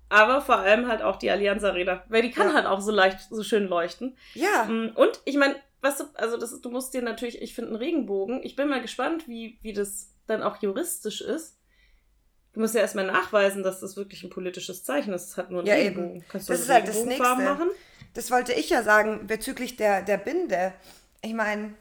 Aber 0.09 0.41
vor 0.41 0.57
allem 0.59 0.89
halt 0.89 1.03
auch 1.03 1.17
die 1.17 1.31
Allianz 1.31 1.65
Arena. 1.65 2.05
Weil 2.09 2.23
die 2.23 2.31
kann 2.31 2.49
Ja. 2.49 2.55
halt 2.55 2.67
auch 2.67 2.81
so 2.81 2.91
leicht, 2.93 3.21
so 3.31 3.43
schön 3.43 3.67
leuchten. 3.67 4.17
Ja, 4.35 4.65
Mm, 4.65 4.91
Und 4.95 5.21
ich 5.25 5.37
meine, 5.37 5.57
was 5.81 5.99
du, 5.99 6.05
also 6.15 6.37
das 6.37 6.53
ist, 6.53 6.65
du 6.65 6.71
musst 6.71 6.95
dir 6.95 7.03
natürlich, 7.03 7.41
ich 7.43 7.55
finde 7.55 7.71
einen 7.71 7.79
Regenbogen, 7.79 8.43
ich 8.43 8.57
bin 8.57 8.69
mal 8.69 8.81
gespannt, 8.83 9.27
wie, 9.29 9.59
wie 9.63 9.73
das 9.73 10.15
dann 10.27 10.43
auch 10.43 10.57
juristisch 10.63 11.21
ist. 11.21 11.59
Du 12.53 12.61
musst 12.61 12.75
ja 12.75 12.81
erstmal 12.83 13.07
nachweisen, 13.07 13.63
dass 13.63 13.81
das 13.81 13.97
wirklich 13.97 14.23
ein 14.25 14.31
politisches 14.31 14.85
Zeichen 14.85 15.13
ist. 15.15 15.31
Es 15.31 15.37
hat 15.37 15.51
nur 15.51 15.61
einen 15.61 15.69
Ja, 15.69 15.75
Regenbogen. 15.75 16.17
eben. 16.17 16.25
Kannst 16.29 16.51
Das 16.51 16.59
du 16.59 16.63
ist 16.65 16.71
halt 16.71 16.89
das 16.89 17.05
Nächste. 17.05 17.23
machen? 17.37 17.71
das 18.15 18.31
wollte 18.31 18.53
ich 18.53 18.69
ja 18.69 18.83
sagen 18.83 19.27
bezüglich 19.27 19.77
der, 19.77 20.03
der 20.03 20.19
Binde. 20.19 20.75
Ich 21.23 21.33
meine, 21.33 21.75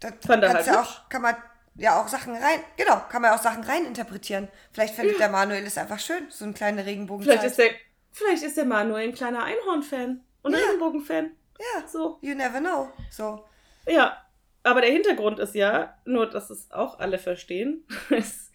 da 0.00 0.08
halt 0.28 0.66
ja 0.66 0.80
auch, 0.82 1.08
kann 1.08 1.22
man 1.22 1.36
ja 1.76 2.00
auch 2.02 2.08
Sachen 2.08 2.32
rein, 2.34 2.60
genau, 2.76 3.00
kann 3.08 3.22
man 3.22 3.32
auch 3.32 3.40
Sachen 3.42 3.62
rein 3.62 3.84
interpretieren. 3.86 4.48
Vielleicht 4.72 4.94
findet 4.96 5.20
der 5.20 5.28
Manuel 5.28 5.64
es 5.64 5.78
einfach 5.78 6.00
schön, 6.00 6.26
so 6.30 6.44
ein 6.44 6.54
kleiner 6.54 6.84
Regenbogen. 6.84 7.22
Vielleicht 7.24 7.44
ist, 7.44 7.58
der, 7.58 7.70
vielleicht 8.10 8.42
ist 8.42 8.56
der 8.56 8.64
Manuel 8.64 9.04
ein 9.08 9.14
kleiner 9.14 9.44
Einhorn-Fan 9.44 10.20
und 10.42 10.52
Ja. 10.52 10.58
Regenbogen-Fan. 10.58 11.30
ja, 11.60 11.86
So. 11.86 12.18
you 12.22 12.34
never 12.34 12.58
know. 12.58 12.90
So. 13.10 13.44
Ja, 13.86 14.20
aber 14.64 14.80
der 14.80 14.90
Hintergrund 14.90 15.38
ist 15.38 15.54
ja, 15.54 15.96
nur 16.04 16.28
dass 16.28 16.50
es 16.50 16.70
auch 16.72 16.98
alle 16.98 17.18
verstehen, 17.20 17.84
es 18.10 18.50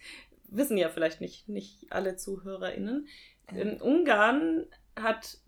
wissen 0.56 0.76
ja 0.76 0.88
vielleicht 0.88 1.20
nicht, 1.20 1.48
nicht 1.48 1.86
alle 1.90 2.16
ZuhörerInnen. 2.16 3.08
In 3.52 3.80
Ungarn 3.80 4.66
hat 4.96 5.38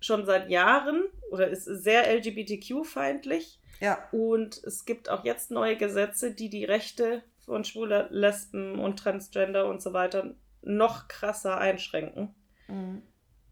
schon 0.00 0.26
seit 0.26 0.50
Jahren 0.50 1.04
oder 1.30 1.48
ist 1.48 1.64
sehr 1.64 2.12
LGBTQ-feindlich 2.14 3.60
Ja, 3.80 4.08
und 4.12 4.62
es 4.64 4.84
gibt 4.84 5.08
auch 5.08 5.24
jetzt 5.24 5.50
neue 5.50 5.76
Gesetze, 5.76 6.34
die 6.34 6.50
die 6.50 6.64
Rechte 6.64 7.22
von 7.38 7.64
Schwuler, 7.64 8.08
Lesben 8.10 8.78
und 8.78 8.98
Transgender 8.98 9.66
und 9.66 9.80
so 9.80 9.92
weiter 9.92 10.34
noch 10.60 11.08
krasser 11.08 11.58
einschränken. 11.58 12.34
Mhm. 12.68 13.02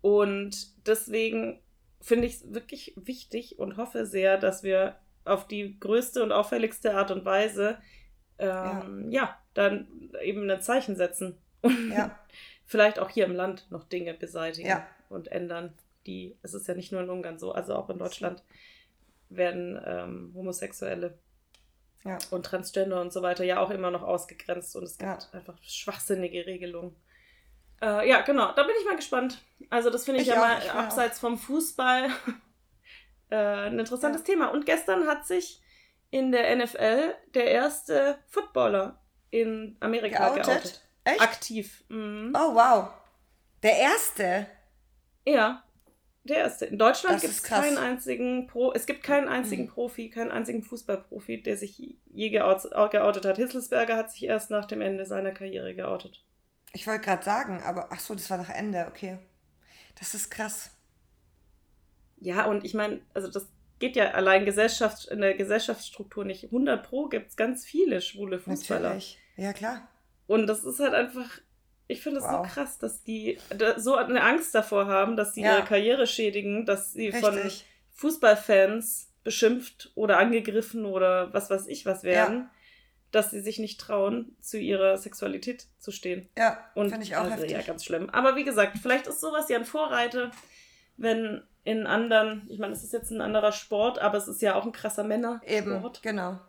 Und 0.01 0.87
deswegen 0.87 1.61
finde 2.01 2.27
ich 2.27 2.35
es 2.35 2.55
wirklich 2.55 2.95
wichtig 2.97 3.59
und 3.59 3.77
hoffe 3.77 4.07
sehr, 4.07 4.39
dass 4.39 4.63
wir 4.63 4.97
auf 5.25 5.47
die 5.47 5.79
größte 5.79 6.23
und 6.23 6.33
auffälligste 6.33 6.95
Art 6.95 7.11
und 7.11 7.25
Weise 7.25 7.79
ähm, 8.41 9.11
ja. 9.11 9.39
Dann 9.55 9.89
eben 10.23 10.49
ein 10.51 10.61
Zeichen 10.63 10.97
setzen. 10.97 11.39
Und 11.63 11.91
ja, 11.91 12.19
vielleicht 12.67 12.99
auch 12.99 13.11
hier 13.11 13.25
im 13.25 13.35
Land 13.35 13.67
noch 13.71 13.85
Dinge 13.85 14.15
beseitigen 14.15 14.69
Ja. 14.69 14.87
und 15.09 15.29
ändern. 15.29 15.75
Die, 16.07 16.37
es 16.43 16.55
ist 16.55 16.67
ja 16.67 16.75
nicht 16.75 16.93
nur 16.93 17.03
in 17.03 17.11
Ungarn 17.11 17.39
so, 17.39 17.53
also 17.53 17.75
auch 17.75 17.91
in 17.91 17.99
Deutschland 17.99 18.43
werden 19.29 19.81
ähm, 19.85 20.33
Homosexuelle 20.35 21.19
ja. 22.05 22.19
und 22.31 22.47
Transgender 22.47 23.01
und 23.01 23.13
so 23.13 23.23
weiter 23.23 23.45
ja 23.45 23.61
auch 23.61 23.71
immer 23.71 23.91
noch 23.91 24.03
ausgegrenzt 24.03 24.75
und 24.77 24.85
es 24.85 24.99
gibt 24.99 25.29
einfach 25.33 25.59
schwachsinnige 25.63 26.47
Regelungen. 26.47 26.97
Äh, 27.83 28.09
ja, 28.09 28.21
genau, 28.23 28.53
da 28.53 28.63
bin 28.63 28.75
ich 28.79 28.87
mal 28.87 28.97
gespannt. 28.97 29.43
Also 29.71 29.91
das 29.91 30.05
finde 30.05 30.21
ich, 30.21 30.29
Ich 30.29 30.35
ja 30.35 30.41
auch, 30.43 30.47
mal 30.49 30.59
ich 30.63 30.71
abseits 30.71 31.19
vom 31.19 31.39
Fußball 31.39 32.09
äh, 33.31 33.37
ein 33.37 33.79
interessantes 33.79 34.23
Thema. 34.23 34.49
Und 34.49 34.67
gestern 34.67 35.07
hat 35.07 35.27
sich 35.27 35.63
in 36.11 36.33
der 36.33 36.55
NFL 36.57 37.15
der 37.35 37.47
erste 37.47 38.19
Footballer 38.29 39.00
in 39.31 39.77
Amerika 39.81 40.29
geoutet. 40.29 40.47
Geoutet? 40.47 40.81
Echt? 41.05 41.21
Aktiv. 41.21 41.85
Mhm. 41.89 42.33
Oh, 42.37 42.55
wow. 42.55 42.89
Der 43.63 43.77
erste. 43.77 44.47
Ja, 45.27 45.63
der 46.25 46.39
erste. 46.39 46.67
In 46.67 46.79
Deutschland 46.79 47.21
gibt 47.21 47.33
es 47.33 47.43
keinen 47.43 47.79
einzigen 47.79 48.47
Pro, 48.47 48.73
es 48.73 48.87
gibt 48.87 49.03
keinen 49.03 49.29
einzigen 49.29 49.65
Mhm. 49.65 49.69
Profi, 49.69 50.11
keinen 50.11 50.31
einzigen 50.31 50.63
Fußballprofi, 50.63 51.43
der 51.43 51.57
sich 51.57 51.97
je 52.07 52.31
geoutet, 52.31 52.73
geoutet 52.91 53.25
hat. 53.25 53.37
Hitzelsberger 53.37 53.97
hat 53.97 54.11
sich 54.11 54.25
erst 54.25 54.51
nach 54.51 54.67
dem 54.67 54.81
Ende 54.81 55.07
seiner 55.07 55.33
Karriere 55.33 55.75
geoutet. 55.75 56.25
Ich 56.73 56.87
wollte 56.87 57.05
gerade 57.05 57.25
sagen, 57.25 57.63
aber 57.63 57.89
ach 57.91 58.01
so, 58.01 58.15
das 58.15 58.31
war 58.31 58.39
nach 58.39 58.51
Ende, 58.51 58.87
okay. 58.89 59.19
Das 59.99 60.15
ist 60.15 60.31
krass. 60.31 60.71
Ja, 62.21 62.45
und 62.47 62.65
ich 62.65 62.75
meine, 62.75 63.01
also 63.15 63.29
das 63.29 63.49
geht 63.81 63.97
ja 63.97 64.13
allein 64.13 64.45
Gesellschaft, 64.45 65.07
in 65.09 65.21
der 65.21 65.35
Gesellschaftsstruktur 65.35 66.25
nicht. 66.25 66.45
100 66.45 66.87
Pro 66.89 67.07
gibt 67.09 67.31
es 67.31 67.37
ganz 67.37 67.65
viele 67.65 68.01
schwule 68.01 68.39
Fußballer. 68.39 68.81
Natürlich. 68.91 69.19
Ja, 69.37 69.53
klar. 69.53 69.89
Und 70.29 70.47
das 70.47 70.63
ist 70.65 70.79
halt 70.79 70.95
einfach, 70.95 71.29
ich 71.89 72.01
finde 72.03 72.21
es 72.21 72.25
Wow. 72.25 72.47
so 72.47 72.53
krass, 72.55 72.79
dass 72.79 73.03
die 73.03 73.39
so 73.79 73.97
eine 73.97 74.23
Angst 74.23 74.55
davor 74.55 74.87
haben, 74.87 75.17
dass 75.17 75.35
sie 75.35 75.43
Ja. 75.43 75.57
ihre 75.57 75.65
Karriere 75.67 76.07
schädigen, 76.07 76.65
dass 76.67 76.93
sie 76.93 77.11
von 77.11 77.35
Richtig. 77.35 77.65
Fußballfans 77.95 79.13
beschimpft 79.25 79.91
oder 79.95 80.19
angegriffen 80.19 80.85
oder 80.87 81.33
was 81.35 81.51
weiß 81.51 81.67
ich 81.67 81.85
was 81.87 82.03
werden, 82.05 82.49
dass 83.11 83.31
sie 83.31 83.41
sich 83.41 83.59
nicht 83.59 83.81
trauen, 83.81 84.37
zu 84.41 84.57
ihrer 84.59 84.97
Sexualität 84.97 85.67
zu 85.79 85.91
stehen. 85.91 86.29
Ja, 86.39 86.65
Und 86.75 86.91
finde 86.91 87.05
ich 87.05 87.17
auch 87.17 87.23
also, 87.23 87.35
heftig. 87.37 87.51
ja, 87.53 87.63
ganz 87.63 87.85
schlimm. 87.85 88.09
Aber 88.11 88.37
wie 88.37 88.45
gesagt, 88.45 88.79
vielleicht 88.81 89.07
ist 89.09 89.21
sowas 89.21 89.49
ja 89.49 89.59
ein 89.59 89.65
Vorreiter, 89.65 90.31
wenn 91.01 91.43
in 91.65 91.87
anderen, 91.87 92.47
ich 92.49 92.59
meine, 92.59 92.73
es 92.73 92.85
ist 92.85 92.93
jetzt 92.93 93.11
ein 93.11 93.21
anderer 93.21 93.53
Sport, 93.53 93.99
aber 93.99 94.19
es 94.19 94.29
ist 94.29 94.43
ja 94.43 94.55
auch 94.55 94.65
ein 94.65 94.73
krasser 94.73 95.05
Männersport, 95.05 95.51
Eben, 95.51 95.93
genau. 96.03 96.41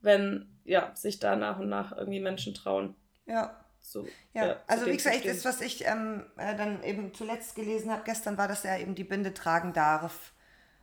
wenn 0.00 0.48
ja, 0.64 0.94
sich 0.94 1.18
da 1.18 1.36
nach 1.36 1.58
und 1.58 1.68
nach 1.68 1.96
irgendwie 1.96 2.20
Menschen 2.20 2.54
trauen. 2.54 2.94
Ja. 3.26 3.58
Zu, 3.80 4.06
Ja, 4.32 4.54
zu 4.54 4.60
also 4.66 4.86
wie 4.86 4.96
gesagt, 4.96 5.24
das, 5.26 5.44
was 5.44 5.60
ich 5.60 5.86
ähm, 5.86 6.24
äh, 6.36 6.56
dann 6.56 6.82
eben 6.82 7.14
zuletzt 7.14 7.54
gelesen 7.54 7.90
habe 7.92 8.02
gestern, 8.04 8.36
war, 8.36 8.48
dass 8.48 8.64
er 8.64 8.80
eben 8.80 8.94
die 8.94 9.04
Binde 9.04 9.32
tragen 9.32 9.72
darf, 9.72 10.32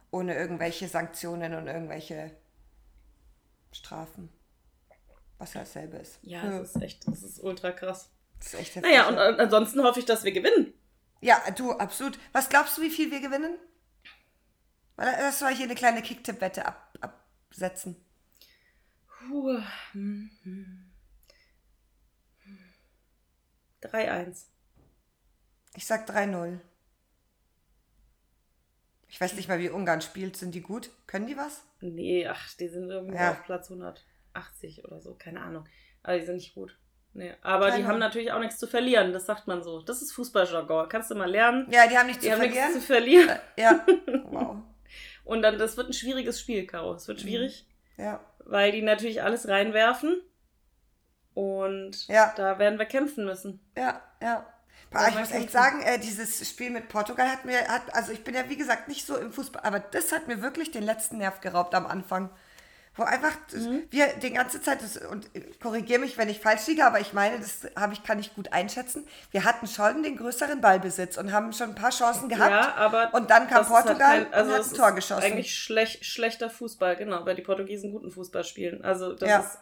ohne 0.10 0.36
irgendwelche 0.36 0.88
Sanktionen 0.88 1.54
und 1.56 1.68
irgendwelche 1.68 2.32
Strafen. 3.72 4.30
Was 5.38 5.54
ja 5.54 5.62
dasselbe 5.62 5.98
ist. 5.98 6.20
Ja, 6.22 6.60
das 6.60 6.76
ist 6.76 6.82
echt, 6.82 7.08
das 7.08 7.24
ist 7.24 7.44
ultra 7.44 7.72
krass. 7.72 8.10
das 8.38 8.54
ist 8.54 8.60
echt 8.60 8.76
heftig. 8.76 8.92
Naja, 8.92 9.10
und 9.10 9.18
ansonsten 9.18 9.84
hoffe 9.84 10.00
ich, 10.00 10.06
dass 10.06 10.24
wir 10.24 10.32
gewinnen. 10.32 10.74
Ja, 11.24 11.42
du, 11.52 11.72
absolut. 11.72 12.20
Was 12.34 12.50
glaubst 12.50 12.78
du, 12.78 12.82
wie 12.82 12.90
viel 12.90 13.10
wir 13.10 13.22
gewinnen? 13.22 13.58
Weil 14.98 15.16
das 15.18 15.40
soll 15.40 15.56
hier 15.56 15.66
eine 15.66 15.76
kleine 15.76 16.02
Kicktipp-Wette 16.02 16.66
ab, 16.66 16.94
absetzen. 17.00 17.96
Puh. 19.08 19.58
hm, 19.94 20.30
hm. 20.44 20.92
3-1. 23.82 24.48
Ich 25.76 25.86
sag 25.86 26.10
3-0. 26.10 26.60
Ich 29.08 29.22
weiß 29.22 29.34
nicht 29.34 29.48
mal, 29.48 29.60
wie 29.60 29.70
Ungarn 29.70 30.02
spielt. 30.02 30.36
Sind 30.36 30.54
die 30.56 30.62
gut? 30.62 30.90
Können 31.08 31.28
die 31.28 31.38
was? 31.38 31.64
Nee, 31.80 32.28
ach, 32.28 32.54
die 32.56 32.68
sind 32.68 32.90
irgendwo 32.90 33.16
Ja. 33.18 33.32
auf 33.32 33.44
Platz 33.46 33.70
180 33.70 34.84
oder 34.84 35.00
so, 35.00 35.16
keine 35.16 35.42
Ahnung. 35.42 35.68
Aber 36.02 36.18
die 36.20 36.26
sind 36.26 36.36
nicht 36.36 36.54
gut. 36.54 36.78
Nee, 37.16 37.34
aber 37.44 37.66
die 37.68 37.72
Keine 37.74 37.84
haben 37.84 37.90
Ahnung. 37.92 38.00
natürlich 38.00 38.32
auch 38.32 38.40
nichts 38.40 38.58
zu 38.58 38.66
verlieren, 38.68 39.14
das 39.14 39.28
sagt 39.28 39.46
man 39.48 39.62
so. 39.62 39.82
Das 39.82 40.02
ist 40.02 40.12
Fußballjargon. 40.14 40.90
Kannst 40.90 41.12
du 41.12 41.16
mal 41.16 41.30
lernen. 41.30 41.68
Ja, 41.70 41.86
die 41.88 41.96
haben 41.98 42.08
nichts 42.08 42.24
die 42.24 42.30
zu 42.30 42.34
haben 42.34 42.42
nichts 42.42 42.74
zu 42.74 42.82
verlieren. 42.82 43.30
verlieren. 43.30 43.40
Ja. 43.58 43.86
Wow. 44.32 44.58
Und 45.26 45.42
dann, 45.44 45.58
das 45.60 45.78
wird 45.78 45.88
ein 45.90 45.94
schwieriges 45.94 46.40
Spiel, 46.40 46.66
Caro. 46.66 46.94
Es 46.96 47.08
wird 47.08 47.20
Mhm. 47.20 47.22
schwierig, 47.22 47.68
Ja. 47.98 48.20
weil 48.40 48.72
die 48.72 48.82
natürlich 48.82 49.22
alles 49.22 49.48
reinwerfen. 49.48 50.22
Und 51.34 52.08
Ja. 52.08 52.34
da 52.36 52.60
werden 52.60 52.78
wir 52.80 52.86
kämpfen 52.86 53.26
müssen. 53.26 53.60
Ja, 53.78 54.02
ja. 54.22 54.46
Aber 54.92 55.08
ich 55.10 55.18
muss 55.18 55.32
echt 55.32 55.50
sagen, 55.52 55.82
äh, 55.82 55.98
dieses 55.98 56.48
Spiel 56.48 56.70
mit 56.70 56.88
Portugal 56.88 57.28
hat 57.28 57.46
mir, 57.46 57.68
hat, 57.68 57.94
also 57.96 58.12
ich 58.12 58.24
bin 58.24 58.36
ja 58.36 58.48
wie 58.50 58.58
gesagt 58.58 58.88
nicht 58.88 59.08
so 59.08 59.18
im 59.18 59.32
Fußball, 59.32 59.64
aber 59.64 59.80
das 59.80 60.12
hat 60.12 60.28
mir 60.28 60.44
wirklich 60.44 60.70
den 60.70 60.84
letzten 60.84 61.18
Nerv 61.18 61.42
geraubt 61.42 61.74
am 61.74 61.88
Anfang. 61.88 62.30
Wo 62.96 63.02
einfach 63.04 63.36
Mhm. 63.54 63.84
wir 63.90 64.06
die 64.22 64.32
ganze 64.32 64.62
Zeit, 64.62 64.84
das, 64.84 64.98
und 64.98 65.28
korrigiere 65.60 66.00
mich, 66.00 66.18
wenn 66.20 66.30
ich 66.30 66.40
falsch 66.40 66.68
liege, 66.68 66.86
aber 66.86 67.00
ich 67.00 67.12
meine, 67.12 67.40
das 67.40 67.62
habe 67.76 67.94
ich, 67.94 68.04
kann 68.04 68.20
ich 68.20 68.36
gut 68.36 68.54
einschätzen. 68.54 69.08
Wir 69.32 69.46
hatten 69.46 69.66
schon 69.66 70.04
den 70.04 70.16
größeren 70.16 70.62
Ballbesitz 70.62 71.18
und 71.18 71.32
haben 71.32 71.54
schon 71.54 71.70
ein 71.70 71.76
paar 71.76 71.90
Chancen 71.90 72.30
gehabt. 72.30 72.52
Ja, 72.52 72.76
aber 72.76 73.12
und 73.14 73.32
dann 73.32 73.48
kam 73.48 73.68
halt 73.68 73.68
Portugal 73.68 74.24
kein- 74.26 74.34
also 74.34 74.52
und 74.54 74.60
hat 74.60 74.66
ein 74.68 74.74
Tor 74.76 74.92
geschossen. 74.92 75.24
Eigentlich 75.24 75.56
schlecht, 75.56 76.06
schlechter 76.06 76.52
Fußball, 76.52 76.96
genau, 76.96 77.26
weil 77.26 77.36
die 77.36 77.42
Portugiesen 77.42 77.92
guten 77.92 78.12
Fußball 78.12 78.44
spielen. 78.44 78.84
Also 78.84 79.14
das 79.14 79.28
Ja. 79.30 79.40
ist 79.40 79.58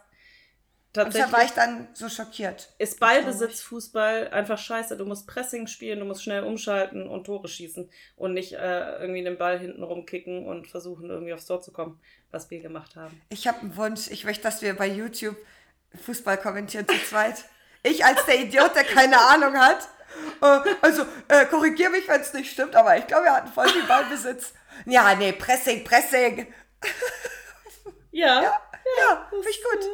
und 0.93 0.97
deshalb 1.13 1.32
tatsächlich 1.32 1.34
war 1.34 1.43
ich 1.45 1.51
dann 1.51 1.88
so 1.93 2.09
schockiert. 2.09 2.73
ist 2.77 2.99
Ballbesitz 2.99 3.61
Fußball 3.61 4.27
einfach 4.32 4.57
scheiße. 4.57 4.97
Du 4.97 5.05
musst 5.05 5.25
Pressing 5.25 5.67
spielen, 5.67 5.99
du 5.99 6.05
musst 6.05 6.21
schnell 6.21 6.43
umschalten 6.43 7.07
und 7.07 7.23
Tore 7.23 7.47
schießen 7.47 7.89
und 8.17 8.34
nicht 8.34 8.51
äh, 8.55 8.97
irgendwie 8.99 9.23
den 9.23 9.38
Ball 9.38 9.57
hinten 9.57 9.84
rumkicken 9.84 10.45
und 10.45 10.67
versuchen 10.67 11.09
irgendwie 11.09 11.34
aufs 11.34 11.45
Tor 11.45 11.61
zu 11.61 11.71
kommen, 11.71 12.01
was 12.32 12.49
wir 12.49 12.61
gemacht 12.61 12.95
haben. 12.95 13.21
Ich 13.29 13.47
habe 13.47 13.59
einen 13.59 13.75
Wunsch. 13.75 14.07
Ich 14.09 14.25
möchte, 14.25 14.43
dass 14.43 14.61
wir 14.61 14.75
bei 14.75 14.88
YouTube 14.88 15.36
Fußball 16.05 16.38
kommentieren 16.38 16.88
zu 16.88 16.97
zweit. 17.05 17.45
Ich 17.84 18.05
als 18.05 18.25
der 18.25 18.39
Idiot, 18.39 18.75
der 18.75 18.84
keine 18.84 19.19
Ahnung 19.19 19.57
hat. 19.57 19.88
Äh, 20.41 20.75
also, 20.82 21.05
äh, 21.27 21.45
korrigier 21.45 21.89
mich, 21.89 22.07
wenn 22.07 22.21
es 22.21 22.34
nicht 22.34 22.51
stimmt, 22.51 22.75
aber 22.75 22.97
ich 22.97 23.07
glaube, 23.07 23.25
wir 23.25 23.34
hatten 23.34 23.51
voll 23.51 23.71
den 23.71 23.88
Ballbesitz. 23.88 24.53
Ja, 24.86 25.15
nee, 25.15 25.32
Pressing, 25.32 25.84
Pressing. 25.84 26.53
Ja. 28.11 28.41
Ja, 28.41 28.61
ja, 28.99 29.27
finde 29.29 29.49
ich 29.49 29.63
gut. 29.63 29.86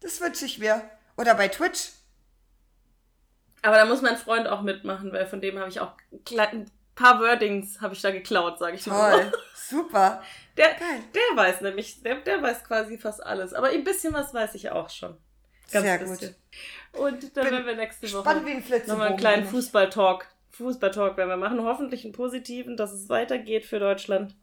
Das 0.00 0.20
wünsche 0.20 0.44
ich 0.44 0.58
mir. 0.58 0.82
Oder 1.16 1.34
bei 1.34 1.48
Twitch. 1.48 1.90
Aber 3.62 3.76
da 3.76 3.84
muss 3.84 4.02
mein 4.02 4.16
Freund 4.16 4.48
auch 4.48 4.62
mitmachen, 4.62 5.12
weil 5.12 5.26
von 5.26 5.40
dem 5.40 5.58
habe 5.58 5.68
ich 5.68 5.80
auch 5.80 5.92
ein 6.12 6.70
paar 6.94 7.20
Wordings 7.20 7.80
habe 7.80 7.94
ich 7.94 8.02
da 8.02 8.10
geklaut, 8.10 8.58
sage 8.58 8.76
ich 8.76 8.86
mal. 8.86 9.30
Toll, 9.30 9.40
super. 9.54 10.22
Der, 10.56 10.68
Geil. 10.74 11.02
der 11.14 11.36
weiß 11.36 11.60
nämlich, 11.62 12.02
der, 12.02 12.16
der 12.16 12.42
weiß 12.42 12.64
quasi 12.64 12.98
fast 12.98 13.24
alles. 13.24 13.54
Aber 13.54 13.68
ein 13.68 13.84
bisschen 13.84 14.12
was 14.12 14.34
weiß 14.34 14.54
ich 14.54 14.70
auch 14.70 14.90
schon. 14.90 15.16
Ganz 15.70 15.84
Sehr 15.86 15.98
bisschen. 15.98 16.34
Und 16.92 17.36
dann 17.36 17.44
Bin 17.44 17.52
werden 17.54 17.66
wir 17.66 17.76
nächste 17.76 18.12
Woche 18.12 18.34
nochmal 18.86 19.08
einen 19.08 19.16
kleinen. 19.16 19.46
Fußball-Talk. 19.46 20.26
Fußball-Talk 20.50 21.16
werden 21.16 21.30
wir 21.30 21.36
machen. 21.38 21.64
Hoffentlich 21.64 22.04
einen 22.04 22.12
positiven, 22.12 22.76
dass 22.76 22.92
es 22.92 23.08
weitergeht 23.08 23.64
für 23.64 23.78
Deutschland. 23.78 24.36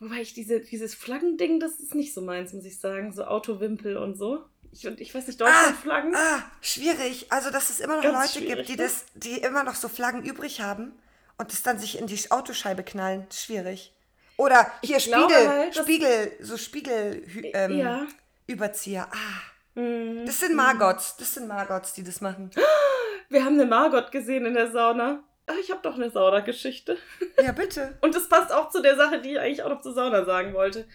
Wobei 0.00 0.22
ich 0.22 0.32
diese, 0.32 0.60
dieses 0.60 0.94
Flaggending, 0.94 1.60
das 1.60 1.78
ist 1.78 1.94
nicht 1.94 2.14
so 2.14 2.22
meins, 2.22 2.52
muss 2.52 2.64
ich 2.64 2.80
sagen. 2.80 3.12
So 3.12 3.24
Autowimpel 3.24 3.96
und 3.96 4.16
so. 4.16 4.44
Ich, 4.72 4.86
und 4.86 5.00
ich 5.00 5.14
weiß 5.14 5.26
nicht, 5.26 5.40
Deutschlandflaggen. 5.40 6.14
Ah, 6.16 6.42
schwierig. 6.60 7.30
Also, 7.30 7.50
dass 7.50 7.70
es 7.70 7.80
immer 7.80 7.96
noch 7.96 8.02
Ganz 8.02 8.34
Leute 8.34 8.46
gibt, 8.46 8.68
die, 8.68 8.72
ne? 8.72 8.78
das, 8.78 9.04
die 9.14 9.38
immer 9.38 9.62
noch 9.62 9.76
so 9.76 9.88
Flaggen 9.88 10.24
übrig 10.24 10.60
haben 10.60 10.92
und 11.38 11.52
das 11.52 11.62
dann 11.62 11.78
sich 11.78 11.98
in 11.98 12.06
die 12.06 12.18
Autoscheibe 12.30 12.82
knallen. 12.82 13.26
Schwierig. 13.32 13.93
Oder 14.36 14.70
hier 14.82 14.98
glaube 14.98 15.32
Spiegel, 15.32 15.48
halt, 15.48 15.76
Spiegel, 15.76 16.32
so 16.40 16.56
Spiegel, 16.56 17.22
ähm, 17.54 17.76
Ja. 17.78 18.06
Überzieher. 18.46 19.08
Ah, 19.10 19.80
Mhm. 19.80 20.26
das 20.26 20.40
sind 20.40 20.54
Margots, 20.54 21.16
das 21.16 21.34
sind 21.34 21.48
Margots, 21.48 21.92
die 21.94 22.04
das 22.04 22.20
machen. 22.20 22.50
Wir 23.28 23.44
haben 23.44 23.54
eine 23.54 23.66
Margot 23.66 24.12
gesehen 24.12 24.44
in 24.46 24.54
der 24.54 24.70
Sauna. 24.70 25.24
Ach, 25.46 25.54
ich 25.60 25.70
habe 25.70 25.80
doch 25.82 25.94
eine 25.94 26.10
Saunageschichte. 26.10 26.96
Ja, 27.42 27.52
bitte. 27.52 27.98
Und 28.00 28.14
das 28.14 28.28
passt 28.28 28.52
auch 28.52 28.70
zu 28.70 28.80
der 28.82 28.96
Sache, 28.96 29.20
die 29.20 29.32
ich 29.32 29.38
eigentlich 29.40 29.62
auch 29.62 29.68
noch 29.70 29.80
zur 29.82 29.92
Sauna 29.94 30.24
sagen 30.24 30.54
wollte. 30.54 30.86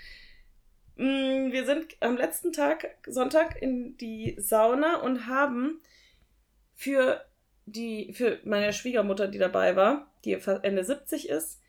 Mm, 0.96 1.52
Wir 1.52 1.66
sind 1.66 1.96
am 2.02 2.18
letzten 2.18 2.52
Tag, 2.54 2.88
Sonntag, 3.08 3.62
in 3.62 3.98
die 3.98 4.36
Sauna 4.40 4.98
und 4.98 5.28
haben 5.28 5.82
für 6.76 7.26
die, 7.66 8.14
für 8.14 8.40
meine 8.44 8.74
Schwiegermutter, 8.74 9.28
die 9.28 9.38
dabei 9.38 9.76
war, 9.76 10.10
die 10.26 10.34
Ende 10.64 10.84
70 10.84 11.30
ist, 11.30 11.60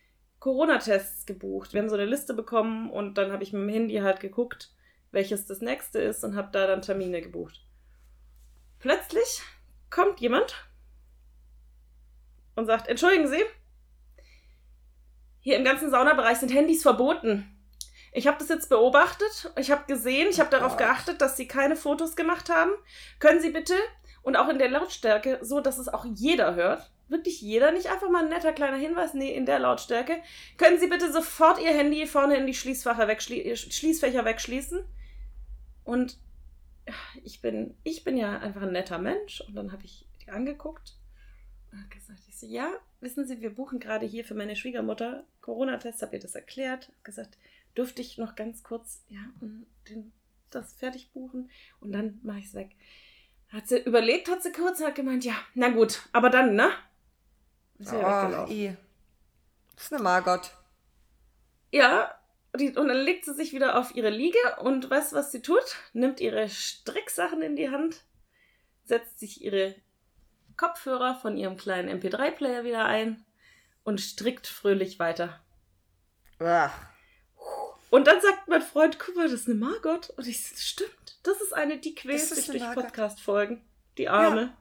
Corona-Tests 0.40 1.26
gebucht. 1.26 1.72
Wir 1.72 1.80
haben 1.80 1.88
so 1.88 1.94
eine 1.94 2.06
Liste 2.06 2.34
bekommen 2.34 2.90
und 2.90 3.16
dann 3.18 3.32
habe 3.32 3.42
ich 3.42 3.52
mit 3.52 3.62
dem 3.62 3.68
Handy 3.68 3.96
halt 3.96 4.20
geguckt, 4.20 4.74
welches 5.12 5.46
das 5.46 5.60
nächste 5.60 6.00
ist 6.00 6.24
und 6.24 6.34
habe 6.34 6.48
da 6.52 6.66
dann 6.66 6.82
Termine 6.82 7.20
gebucht. 7.20 7.64
Plötzlich 8.78 9.42
kommt 9.90 10.20
jemand 10.20 10.54
und 12.56 12.66
sagt, 12.66 12.88
entschuldigen 12.88 13.28
Sie, 13.28 13.42
hier 15.40 15.56
im 15.56 15.64
ganzen 15.64 15.90
Saunabereich 15.90 16.38
sind 16.38 16.52
Handys 16.52 16.82
verboten. 16.82 17.56
Ich 18.12 18.26
habe 18.26 18.38
das 18.38 18.48
jetzt 18.48 18.68
beobachtet. 18.68 19.52
Ich 19.56 19.70
habe 19.70 19.84
gesehen, 19.86 20.28
ich 20.30 20.40
habe 20.40 20.50
darauf 20.50 20.72
Gott. 20.72 20.78
geachtet, 20.78 21.20
dass 21.20 21.36
Sie 21.36 21.46
keine 21.46 21.76
Fotos 21.76 22.16
gemacht 22.16 22.50
haben. 22.50 22.72
Können 23.20 23.40
Sie 23.40 23.50
bitte, 23.50 23.74
und 24.22 24.36
auch 24.36 24.48
in 24.48 24.58
der 24.58 24.70
Lautstärke, 24.70 25.38
so 25.42 25.60
dass 25.60 25.78
es 25.78 25.88
auch 25.88 26.04
jeder 26.14 26.54
hört, 26.54 26.90
wirklich 27.10 27.40
jeder, 27.40 27.72
nicht 27.72 27.90
einfach 27.90 28.08
mal 28.08 28.24
ein 28.24 28.30
netter 28.30 28.52
kleiner 28.52 28.76
Hinweis, 28.76 29.14
nee, 29.14 29.34
in 29.34 29.46
der 29.46 29.58
Lautstärke, 29.58 30.22
können 30.56 30.78
Sie 30.78 30.86
bitte 30.86 31.12
sofort 31.12 31.60
Ihr 31.60 31.76
Handy 31.76 32.06
vorne 32.06 32.36
in 32.36 32.46
die 32.46 32.54
Schließfächer, 32.54 33.08
wegschli 33.08 33.56
Schließfächer 33.56 34.24
wegschließen? 34.24 34.84
Und 35.84 36.18
ich 37.24 37.40
bin, 37.40 37.74
ich 37.84 38.04
bin 38.04 38.16
ja 38.16 38.38
einfach 38.38 38.62
ein 38.62 38.72
netter 38.72 38.98
Mensch. 38.98 39.40
Und 39.42 39.54
dann 39.54 39.72
habe 39.72 39.84
ich 39.84 40.06
die 40.24 40.30
angeguckt 40.30 40.96
und 41.72 41.90
gesagt, 41.90 42.20
ich 42.28 42.38
so, 42.38 42.46
ja, 42.46 42.70
wissen 43.00 43.26
Sie, 43.26 43.40
wir 43.40 43.54
buchen 43.54 43.80
gerade 43.80 44.06
hier 44.06 44.24
für 44.24 44.34
meine 44.34 44.56
Schwiegermutter 44.56 45.24
Corona-Test, 45.40 46.02
habe 46.02 46.16
ihr 46.16 46.22
das 46.22 46.34
erklärt, 46.34 46.92
gesagt, 47.04 47.38
dürfte 47.76 48.02
ich 48.02 48.18
noch 48.18 48.34
ganz 48.34 48.62
kurz, 48.62 49.04
ja, 49.08 49.20
den, 49.88 50.12
das 50.50 50.74
fertig 50.74 51.12
buchen 51.12 51.50
und 51.80 51.92
dann 51.92 52.18
mache 52.22 52.40
ich 52.40 52.46
es 52.46 52.54
weg. 52.54 52.70
Hat 53.48 53.68
sie 53.68 53.78
überlegt, 53.78 54.28
hat 54.28 54.42
sie 54.42 54.52
kurz 54.52 54.80
hat 54.80 54.94
gemeint, 54.94 55.24
ja, 55.24 55.34
na 55.54 55.68
gut, 55.68 56.08
aber 56.12 56.30
dann, 56.30 56.54
ne? 56.54 56.70
Ist 57.80 57.92
wieder 57.92 58.02
Oh, 58.06 58.24
weggelaufen. 58.26 58.54
i. 58.56 58.76
Das 59.74 59.84
ist 59.84 59.92
eine 59.92 60.02
Margot. 60.02 60.50
Ja, 61.72 62.14
die, 62.56 62.68
und 62.76 62.88
dann 62.88 62.96
legt 62.98 63.24
sie 63.24 63.34
sich 63.34 63.52
wieder 63.52 63.78
auf 63.78 63.94
ihre 63.94 64.10
Liege 64.10 64.38
und 64.60 64.88
weißt 64.90 65.12
du, 65.12 65.16
was 65.16 65.32
sie 65.32 65.40
tut? 65.42 65.76
Nimmt 65.92 66.20
ihre 66.20 66.48
Stricksachen 66.48 67.42
in 67.42 67.56
die 67.56 67.70
Hand, 67.70 68.02
setzt 68.84 69.20
sich 69.20 69.42
ihre 69.42 69.74
Kopfhörer 70.56 71.14
von 71.14 71.36
ihrem 71.36 71.56
kleinen 71.56 72.00
MP3-Player 72.00 72.64
wieder 72.64 72.84
ein 72.84 73.24
und 73.84 74.00
strickt 74.00 74.46
fröhlich 74.46 74.98
weiter. 74.98 75.40
Ach, 76.40 76.72
Und 77.90 78.06
dann 78.06 78.20
sagt 78.20 78.48
mein 78.48 78.62
Freund, 78.62 78.98
guck 78.98 79.16
mal, 79.16 79.24
das 79.24 79.32
ist 79.40 79.46
eine 79.48 79.56
Margot. 79.56 80.10
Und 80.10 80.26
ich 80.26 80.46
so, 80.46 80.54
stimmt, 80.56 81.18
das 81.22 81.40
ist 81.40 81.54
eine, 81.54 81.78
die 81.78 81.94
quält 81.94 82.20
sich 82.20 82.46
durch. 82.46 82.74
Podcast-Folgen. 82.74 83.64
Die 83.96 84.08
Arme. 84.08 84.40
ja, 84.42 84.56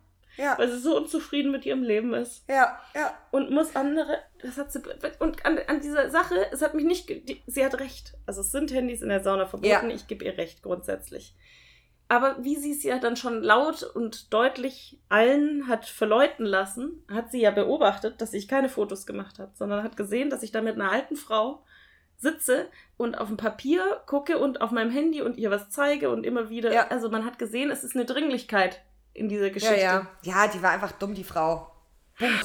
Weil 0.58 0.70
sie 0.70 0.80
so 0.80 0.96
unzufrieden 0.98 1.52
mit 1.52 1.66
ihrem 1.66 1.84
Leben 1.84 2.14
ist. 2.14 2.44
ja, 2.50 2.80
ja. 2.96 3.18
und 3.32 3.52
muss 3.52 3.76
andere, 3.76 4.20
das 4.42 4.58
hat 4.58 4.72
sie, 4.72 4.82
und 5.20 5.46
an, 5.46 5.60
an 5.68 5.82
dieser 5.82 6.10
Sache, 6.10 6.36
es 6.52 6.62
hat 6.62 6.74
mich 6.74 6.86
nicht, 6.86 7.10
die, 7.10 7.42
sie 7.46 7.66
hat 7.66 7.80
recht. 7.80 8.14
Also 8.26 8.42
es 8.42 8.52
sind 8.52 8.72
Handys 8.74 9.02
in 9.02 9.10
der 9.10 9.22
Sauna 9.24 9.46
verboten, 9.46 9.90
Ja. 9.90 9.96
ich 9.96 10.08
gebe 10.08 10.24
ihr 10.26 10.38
recht 10.38 10.64
grundsätzlich. 10.64 11.36
Aber 12.08 12.44
wie 12.44 12.56
sie 12.56 12.72
es 12.72 12.82
ja 12.84 12.98
dann 12.98 13.16
schon 13.18 13.44
laut 13.44 13.84
und 13.84 14.34
deutlich 14.34 15.00
allen 15.10 15.68
hat 15.68 15.86
verleuten 15.86 16.44
lassen, 16.46 17.04
hat 17.08 17.30
sie 17.32 17.42
ja 17.42 17.52
beobachtet, 17.52 18.20
dass 18.20 18.34
ich 18.34 18.48
keine 18.48 18.68
Fotos 18.70 19.06
gemacht 19.06 19.38
habe, 19.38 19.52
sondern 19.54 19.84
hat 19.84 19.96
gesehen, 19.96 20.32
dass 20.32 20.42
ich 20.42 20.52
da 20.52 20.62
mit 20.62 20.74
einer 20.74 20.92
alten 20.92 21.16
Frau 21.16 21.64
sitze 22.18 22.68
und 22.98 23.16
auf 23.16 23.28
dem 23.28 23.38
Papier 23.38 24.02
gucke 24.08 24.40
und 24.40 24.62
auf 24.62 24.72
meinem 24.72 24.90
Handy 24.90 25.22
und 25.22 25.38
ihr 25.38 25.52
was 25.52 25.70
zeige 25.70 26.10
und 26.10 26.26
immer 26.26 26.50
wieder. 26.50 26.74
Ja. 26.74 26.88
Also 26.88 27.10
man 27.10 27.26
hat 27.26 27.38
gesehen, 27.40 27.70
es 27.70 27.84
ist 27.84 27.96
eine 27.96 28.06
Dringlichkeit 28.06 28.82
in 29.20 29.30
dieser 29.30 29.48
Ja, 29.48 29.54
Geschichte. 29.54 29.80
ja. 29.80 30.08
Ja, 30.24 30.48
die 30.48 30.62
war 30.62 30.72
einfach 30.72 30.92
dumm, 30.94 31.14
die 31.14 31.24
Frau. 31.24 31.72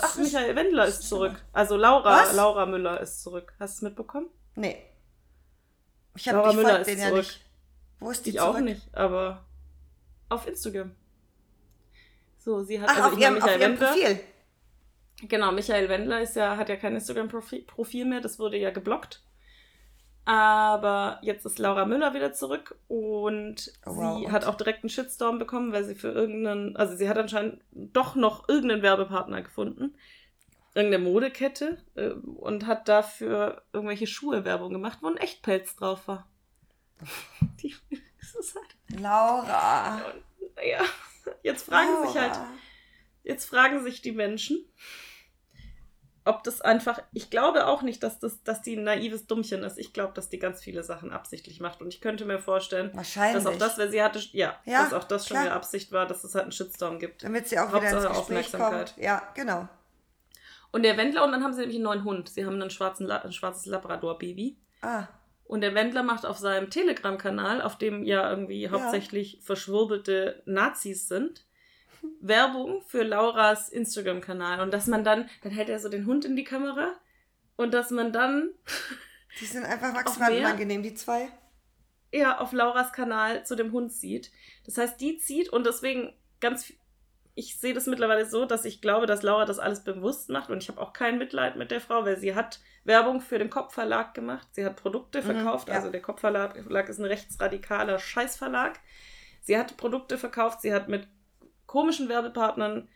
Ach, 0.01 0.17
Michael 0.19 0.55
Wendler 0.55 0.87
ist 0.87 1.09
zurück. 1.09 1.35
Also 1.53 1.77
Laura, 1.77 2.23
Was? 2.23 2.35
Laura 2.37 2.65
Müller 2.67 3.01
ist 3.01 3.23
zurück. 3.23 3.55
Hast 3.59 3.75
du 3.75 3.79
es 3.79 3.83
mitbekommen? 3.91 4.29
Nee. 4.55 4.77
Ich 6.17 6.29
hab 6.29 6.37
Laura 6.37 6.51
ich 6.51 6.57
Müller 6.57 6.81
ist 6.81 6.87
den 6.87 6.99
ja 6.99 7.09
zurück. 7.09 7.19
nicht. 7.25 7.41
Wo 7.99 8.11
ist 8.11 8.25
die 8.27 8.31
Ich 8.31 8.37
zurück? 8.37 8.55
auch 8.57 8.61
nicht, 8.61 8.95
aber 8.95 9.45
auf 10.29 10.47
Instagram. 10.47 10.95
So, 12.39 12.63
sie 12.63 12.81
hat 12.81 12.89
Ach, 12.91 12.97
also 12.97 13.09
auf 13.17 13.19
ihrem, 13.19 13.35
meine, 13.35 13.45
auf 13.45 13.51
Michael 13.51 13.61
ihrem 13.61 13.81
Wendler. 13.81 13.89
Profil. 13.89 14.21
Genau, 15.29 15.53
Michael 15.53 15.89
Wendler 15.89 16.21
ist 16.21 16.37
ja, 16.37 16.57
hat 16.57 16.69
ja 16.69 16.77
kein 16.77 16.95
Instagram-Profil 16.95 18.05
mehr, 18.05 18.21
das 18.21 18.39
wurde 18.39 18.59
ja 18.59 18.71
geblockt. 18.71 19.23
Aber 20.27 21.19
jetzt 21.23 21.45
ist 21.45 21.59
Laura 21.59 21.85
Müller 21.85 22.15
wieder 22.15 22.33
zurück 22.33 22.77
und 22.89 23.73
Oh, 23.85 23.97
wow, 23.97 24.19
sie 24.19 24.31
hat 24.31 24.47
auch 24.47 24.55
direkt 24.55 24.83
einen 24.83 24.89
Shitstorm 24.91 25.39
bekommen, 25.39 25.73
weil 25.73 25.85
sie 25.85 25.95
für 25.95 26.09
irgendeinen, 26.09 26.77
also 26.77 26.97
sie 26.97 27.09
hat 27.09 27.19
anscheinend 27.19 27.61
doch 27.73 28.15
noch 28.15 28.49
irgendeinen 28.49 28.83
Werbepartner 28.83 29.43
gefunden. 29.43 29.95
Irgendeine 30.75 31.05
Modekette 31.05 31.79
äh, 31.95 32.11
und 32.11 32.67
hat 32.67 32.89
dafür 32.89 33.63
irgendwelche 33.73 34.07
Schuhe-Werbung 34.07 34.73
gemacht, 34.73 34.99
wo 35.03 35.09
ein 35.09 35.19
Echtpelz 35.19 35.77
drauf 35.77 36.09
war. 36.09 36.27
Die, 37.63 37.75
das 38.21 38.35
ist 38.35 38.57
halt, 38.57 39.01
Laura. 39.01 40.01
ja, 40.67 40.85
jetzt 41.43 41.67
fragen 41.67 42.07
sich 42.07 42.21
halt, 42.21 42.35
Laura. 42.35 42.49
Jetzt 43.25 43.47
fragen 43.47 43.83
sich 43.83 44.03
die 44.03 44.13
Menschen, 44.13 44.65
ob 46.25 46.43
das 46.45 46.61
einfach. 46.61 47.01
Ich 47.13 47.29
glaube 47.31 47.67
auch 47.67 47.83
nicht, 47.83 48.03
dass, 48.03 48.19
das, 48.19 48.43
dass 48.45 48.63
die 48.63 48.77
ein 48.77 48.85
naives 48.85 49.27
Dummchen 49.27 49.63
ist. 49.63 49.79
Ich 49.79 49.93
glaube, 49.93 50.13
dass 50.15 50.29
die 50.31 50.39
ganz 50.39 50.63
viele 50.63 50.83
Sachen 50.83 51.13
absichtlich 51.13 51.61
macht. 51.61 51.81
Und 51.83 51.89
ich 51.89 52.01
könnte 52.01 52.25
mir 52.25 52.39
vorstellen, 52.39 52.91
dass 52.95 53.47
auch 53.47 53.57
das, 53.59 53.77
weil 53.79 53.91
sie 53.91 54.03
hatte, 54.03 54.19
ja, 54.33 54.57
Ja, 54.65 54.85
dass 54.85 54.93
auch 54.95 55.05
das 55.05 55.27
schon 55.29 55.37
klar. 55.37 55.47
ihre 55.47 55.55
Absicht 55.55 55.93
war, 55.93 56.07
dass 56.07 56.25
es 56.25 56.35
halt 56.35 56.45
einen 56.45 56.53
Shitstorm 56.53 56.99
gibt. 56.99 57.25
Damit 57.25 57.49
sie 57.49 57.59
auch 57.59 57.69
wieder 57.69 57.83
ins 57.83 57.93
Hauptsache 57.93 58.09
Gespräch 58.09 58.19
Aufmerksamkeit. 58.55 58.95
kommt. 58.95 59.05
Ja, 59.05 59.23
genau. 59.35 59.69
Und 60.73 60.83
der 60.83 60.97
Wendler, 60.97 61.25
und 61.25 61.33
dann 61.33 61.45
haben 61.45 61.53
sie 61.53 61.61
nämlich 61.61 61.77
einen 61.77 61.85
neuen 61.85 62.05
Hund. 62.05 62.29
Sie 62.29 62.45
haben 62.47 62.61
einen 62.61 62.71
schwarzen, 62.71 63.11
ein 63.11 63.33
schwarzes 63.33 63.67
Labrador-Baby. 63.67 64.57
Ah, 64.83 65.05
Und 65.45 65.61
der 65.61 65.75
Wendler 65.75 66.03
macht 66.03 66.27
auf 66.27 66.39
seinem 66.39 66.71
Telegram-Kanal, 66.71 67.63
auf 67.63 67.79
dem 67.79 68.03
ja 68.03 68.29
irgendwie 68.29 68.69
hauptsächlich 68.71 69.39
verschwurbelte 69.43 70.43
Nazis 70.47 71.07
sind, 71.07 71.45
Werbung 72.21 72.83
für 72.87 73.03
Lauras 73.03 73.69
Instagram-Kanal. 73.69 74.61
Und 74.61 74.73
dass 74.73 74.87
man 74.87 75.05
dann, 75.05 75.29
dann 75.43 75.53
hält 75.53 75.69
er 75.69 75.79
so 75.79 75.89
den 75.89 76.07
Hund 76.07 76.25
in 76.25 76.37
die 76.37 76.45
Kamera 76.45 76.93
und 77.57 77.75
dass 77.75 77.91
man 77.91 78.13
dann 78.13 78.51
die 79.41 79.47
sind 79.47 79.65
einfach 79.65 79.93
maximal 79.93 80.33
unangenehm, 80.37 80.83
die 80.83 80.95
zwei. 80.95 81.29
ja 82.13 82.39
auf 82.39 82.53
Lauras 82.53 82.93
Kanal 82.93 83.45
zu 83.45 83.57
dem 83.57 83.73
Hund 83.73 83.93
sieht. 83.93 84.31
Das 84.65 84.79
heißt, 84.79 85.01
die 85.01 85.19
zieht 85.19 85.49
und 85.49 85.67
deswegen 85.67 86.13
ganz 86.41 86.73
ich 87.37 87.59
sehe 87.59 87.75
das 87.75 87.87
mittlerweile 87.87 88.27
so, 88.27 88.45
dass 88.45 88.65
ich 88.65 88.81
glaube, 88.81 89.07
dass 89.07 89.23
Laura 89.23 89.45
das 89.45 89.59
alles 89.59 89.83
bewusst 89.83 90.29
macht 90.31 90.51
und 90.51 90.63
ich 90.63 90.69
habe 90.69 90.81
auch 90.81 90.93
kein 90.93 91.19
Mitleid 91.19 91.57
mit 91.57 91.73
der 91.73 91.81
Frau, 91.81 92.05
weil 92.05 92.17
sie 92.17 92.35
hat 92.37 92.61
Werbung 92.85 93.21
für 93.21 93.39
den 93.41 93.51
Kopfverlag 93.51 94.15
gemacht. 94.15 94.47
Sie 94.53 94.65
hat 94.65 94.77
Produkte 94.77 95.21
Mhm, 95.21 95.25
verkauft, 95.25 95.69
ja. 95.69 95.75
also 95.75 95.91
der 95.91 96.01
Kopfverlag 96.01 96.55
Verlag 96.63 96.89
ist 96.89 96.99
ein 97.01 97.05
rechtsradikaler 97.07 97.99
Scheißverlag. 97.99 98.79
Sie 99.43 99.59
hat 99.59 99.77
Produkte 99.77 100.17
verkauft, 100.17 100.61
sie 100.63 100.73
hat 100.73 100.89
mit 100.89 101.09
komischen 101.75 102.09
Werbepartnern 102.09 102.89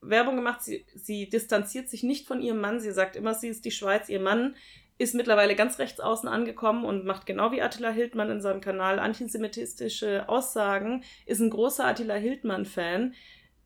Werbung 0.00 0.36
gemacht, 0.36 0.62
sie, 0.62 0.86
sie 0.94 1.28
distanziert 1.28 1.88
sich 1.88 2.04
nicht 2.04 2.28
von 2.28 2.40
ihrem 2.40 2.60
Mann. 2.60 2.78
Sie 2.78 2.92
sagt 2.92 3.16
immer, 3.16 3.34
sie 3.34 3.48
ist 3.48 3.64
die 3.64 3.72
Schweiz. 3.72 4.08
Ihr 4.08 4.20
Mann 4.20 4.54
ist 4.98 5.16
mittlerweile 5.16 5.56
ganz 5.56 5.80
rechts 5.80 5.98
außen 5.98 6.28
angekommen 6.28 6.84
und 6.84 7.04
macht 7.04 7.26
genau 7.26 7.50
wie 7.50 7.60
Attila 7.60 7.90
Hildmann 7.90 8.30
in 8.30 8.40
seinem 8.40 8.60
Kanal 8.60 9.00
antisemitistische 9.00 10.28
Aussagen, 10.28 11.02
ist 11.26 11.40
ein 11.40 11.50
großer 11.50 11.86
Attila 11.86 12.14
Hildmann-Fan, 12.14 13.14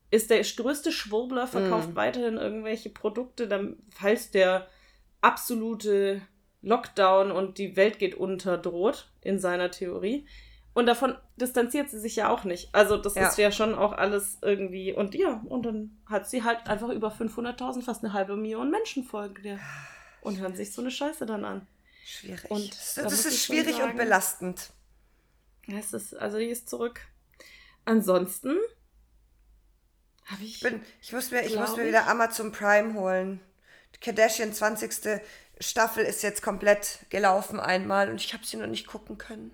ist 0.09 0.31
der 0.31 0.41
größte 0.41 0.91
Schwurbler, 0.91 1.45
verkauft 1.45 1.91
Mm. 1.91 1.95
weiterhin 1.95 2.37
irgendwelche 2.37 2.89
Produkte, 2.89 3.47
dann, 3.47 3.77
falls 3.89 4.31
der 4.31 4.67
absolute 5.21 6.21
Lockdown 6.63 7.31
und 7.31 7.59
die 7.59 7.75
Welt 7.75 7.99
geht 7.99 8.15
unter 8.15 8.57
droht, 8.57 9.11
in 9.21 9.37
seiner 9.37 9.69
Theorie. 9.69 10.25
Und 10.75 10.85
davon 10.87 11.17
distanziert 11.37 11.89
sie 11.89 11.99
sich 11.99 12.15
ja 12.17 12.29
auch 12.29 12.43
nicht. 12.43 12.69
Also 12.75 12.97
das 12.97 13.15
Ja. 13.15 13.27
ist 13.29 13.37
ja 13.37 13.51
schon 13.51 13.73
auch 13.73 13.93
alles 13.93 14.37
irgendwie. 14.41 14.91
Und 14.93 15.15
ja, 15.15 15.41
und 15.45 15.63
dann 15.65 15.97
hat 16.05 16.29
sie 16.29 16.43
halt 16.43 16.67
einfach 16.67 16.89
über 16.89 17.09
500.000, 17.11 17.81
fast 17.81 18.03
eine 18.03 18.13
halbe 18.13 18.35
Million 18.35 18.69
Menschen 18.69 19.03
folgen 19.05 19.41
der. 19.41 19.59
Und 20.21 20.37
hören 20.39 20.55
sich 20.55 20.73
so 20.73 20.81
eine 20.81 20.91
Scheiße 20.91 21.25
dann 21.25 21.45
an. 21.45 21.65
Schwierig. 22.05 22.51
Und 22.51 22.71
das 22.71 22.93
da 22.95 23.03
das 23.03 23.25
ist 23.25 23.43
schwierig 23.45 23.75
und 23.75 23.81
sagen- 23.81 23.97
belastend. 23.97 24.69
Ja, 25.65 25.77
es 25.79 25.93
ist, 25.93 26.13
also 26.15 26.37
die 26.37 26.45
ist 26.49 26.69
zurück. 26.69 26.99
Ansonsten 27.85 28.57
habe 30.25 30.43
ich. 30.43 30.55
Ich, 30.55 30.59
bin, 30.61 30.81
ich 31.01 31.13
muss 31.13 31.31
mir, 31.31 31.43
ich 31.45 31.55
muss 31.57 31.75
mir 31.77 31.85
wieder 31.87 32.07
Amazon 32.07 32.51
Prime 32.51 32.93
holen. 32.95 33.39
Die 33.95 33.99
Kardashian 33.99 34.51
20. 34.53 35.21
Staffel 35.59 36.03
ist 36.03 36.21
jetzt 36.21 36.41
komplett 36.41 36.99
gelaufen 37.09 37.59
einmal 37.59 38.09
und 38.09 38.19
ich 38.19 38.33
habe 38.33 38.45
sie 38.45 38.57
noch 38.57 38.67
nicht 38.67 38.87
gucken 38.87 39.17
können. 39.17 39.51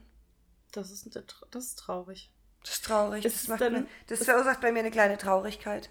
Das, 0.72 0.92
ist, 0.92 1.08
das 1.52 1.64
ist 1.66 1.76
traurig. 1.80 2.32
Das 2.64 2.74
ist 2.74 2.86
traurig. 2.86 3.26
Ist 3.26 3.36
Das, 3.44 3.48
macht 3.48 3.62
denn- 3.62 3.74
mir, 3.74 3.86
das 4.08 4.20
ist- 4.22 4.26
verursacht 4.26 4.62
bei 4.62 4.72
mir 4.72 4.80
eine 4.80 4.92
kleine 4.92 5.18
Traurigkeit. 5.18 5.90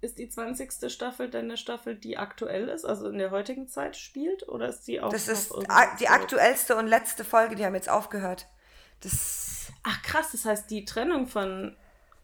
Ist 0.00 0.18
die 0.18 0.28
20. 0.28 0.90
Staffel 0.92 1.30
denn 1.30 1.46
eine 1.46 1.56
Staffel, 1.56 1.94
die 1.96 2.18
aktuell 2.18 2.68
ist, 2.68 2.84
also 2.84 3.08
in 3.08 3.16
der 3.18 3.30
heutigen 3.30 3.68
Zeit 3.68 3.96
spielt? 3.96 4.46
Oder 4.48 4.68
ist 4.68 4.82
die 4.82 5.00
auch. 5.00 5.08
Das 5.10 5.28
ist 5.28 5.52
die 5.98 6.08
aktuellste 6.08 6.76
und 6.76 6.86
letzte 6.88 7.24
Folge, 7.24 7.54
die 7.56 7.64
haben 7.64 7.74
jetzt 7.74 7.88
aufgehört. 7.88 8.46
Das, 9.00 9.72
Ach 9.82 10.02
krass, 10.02 10.32
das 10.32 10.44
heißt, 10.44 10.70
die 10.70 10.84
Trennung 10.84 11.26
von 11.26 11.74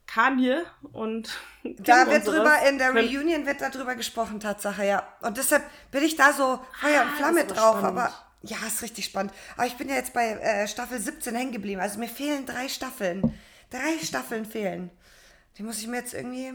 Kanye 0.05 0.63
und. 0.91 1.29
da 1.63 2.03
Kim 2.03 2.13
wird 2.13 2.27
und 2.27 2.33
drüber, 2.35 2.55
in 2.69 2.77
der 2.77 2.91
Reunion 2.93 3.45
wird 3.47 3.61
darüber 3.61 3.95
gesprochen, 3.95 4.39
Tatsache, 4.39 4.85
ja. 4.85 5.07
Und 5.21 5.37
deshalb 5.37 5.63
bin 5.89 6.03
ich 6.03 6.15
da 6.15 6.33
so 6.33 6.59
Feuer 6.79 7.01
und 7.01 7.07
Ah, 7.13 7.15
Flamme 7.17 7.41
das 7.43 7.51
ist 7.51 7.57
drauf, 7.57 7.77
spannend. 7.79 7.99
aber 7.99 8.13
ja, 8.43 8.57
ist 8.67 8.81
richtig 8.81 9.05
spannend. 9.05 9.33
Aber 9.55 9.67
ich 9.67 9.77
bin 9.77 9.87
ja 9.89 9.95
jetzt 9.95 10.13
bei 10.13 10.31
äh, 10.31 10.67
Staffel 10.67 10.99
17 10.99 11.35
hängen 11.35 11.51
geblieben. 11.51 11.79
Also 11.81 11.99
mir 11.99 12.09
fehlen 12.09 12.45
drei 12.45 12.67
Staffeln. 12.69 13.37
Drei 13.69 13.97
Staffeln 14.03 14.45
fehlen. 14.45 14.89
Die 15.57 15.63
muss 15.63 15.79
ich 15.79 15.87
mir 15.87 15.97
jetzt 15.97 16.13
irgendwie. 16.13 16.53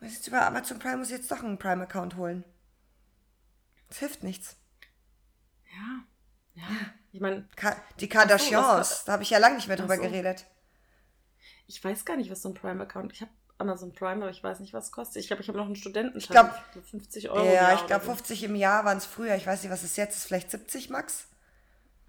Weiß 0.00 0.14
jetzt 0.14 0.28
über 0.28 0.46
Amazon 0.46 0.78
Prime 0.78 0.98
muss 0.98 1.08
ich 1.10 1.16
jetzt 1.16 1.30
doch 1.30 1.42
einen 1.42 1.58
Prime-Account 1.58 2.16
holen. 2.16 2.44
Das 3.88 3.98
hilft 3.98 4.22
nichts. 4.22 4.56
Ja. 5.74 6.04
Ja. 6.54 6.68
Ich 7.12 7.20
meine, 7.20 7.48
Ka 7.56 7.76
die 7.98 8.04
so, 8.04 8.10
Kardashians, 8.10 8.66
was- 8.66 9.04
da 9.04 9.12
habe 9.14 9.22
ich 9.22 9.30
ja 9.30 9.38
lange 9.38 9.56
nicht 9.56 9.66
mehr 9.68 9.76
drüber 9.76 9.96
so. 9.96 10.02
geredet. 10.02 10.46
ich 11.66 11.82
weiß 11.82 12.04
gar 12.04 12.16
nicht, 12.16 12.30
was 12.30 12.42
so 12.42 12.50
ein 12.50 12.54
Prime-Account. 12.54 13.12
Ich 13.12 13.20
habe 13.22 13.30
Amazon 13.58 13.92
Prime, 13.92 14.22
aber 14.22 14.30
ich 14.30 14.42
weiß 14.42 14.60
nicht, 14.60 14.72
was 14.72 14.86
es 14.86 14.92
kostet. 14.92 15.20
Ich 15.20 15.26
glaube, 15.26 15.42
ich 15.42 15.48
habe 15.48 15.58
noch 15.58 15.66
einen 15.66 15.76
Studententarif. 15.76 16.24
Ich 16.24 16.28
glaub- 16.30 16.54
für 16.72 16.82
50 16.82 17.30
Euro. 17.30 17.44
ja, 17.44 17.74
ich 17.74 17.86
glaube 17.86 18.04
oder 18.04 18.12
so. 18.12 18.16
50 18.16 18.44
im 18.44 18.54
Jahr 18.54 18.84
waren 18.84 18.98
es 18.98 19.04
früher. 19.06 19.34
Ich 19.34 19.46
weiß 19.46 19.62
nicht, 19.62 19.72
was 19.72 19.82
es 19.82 19.96
jetzt 19.96 20.16
ist. 20.16 20.26
Vielleicht 20.26 20.50
70 20.50 20.90
Max? 20.90 21.26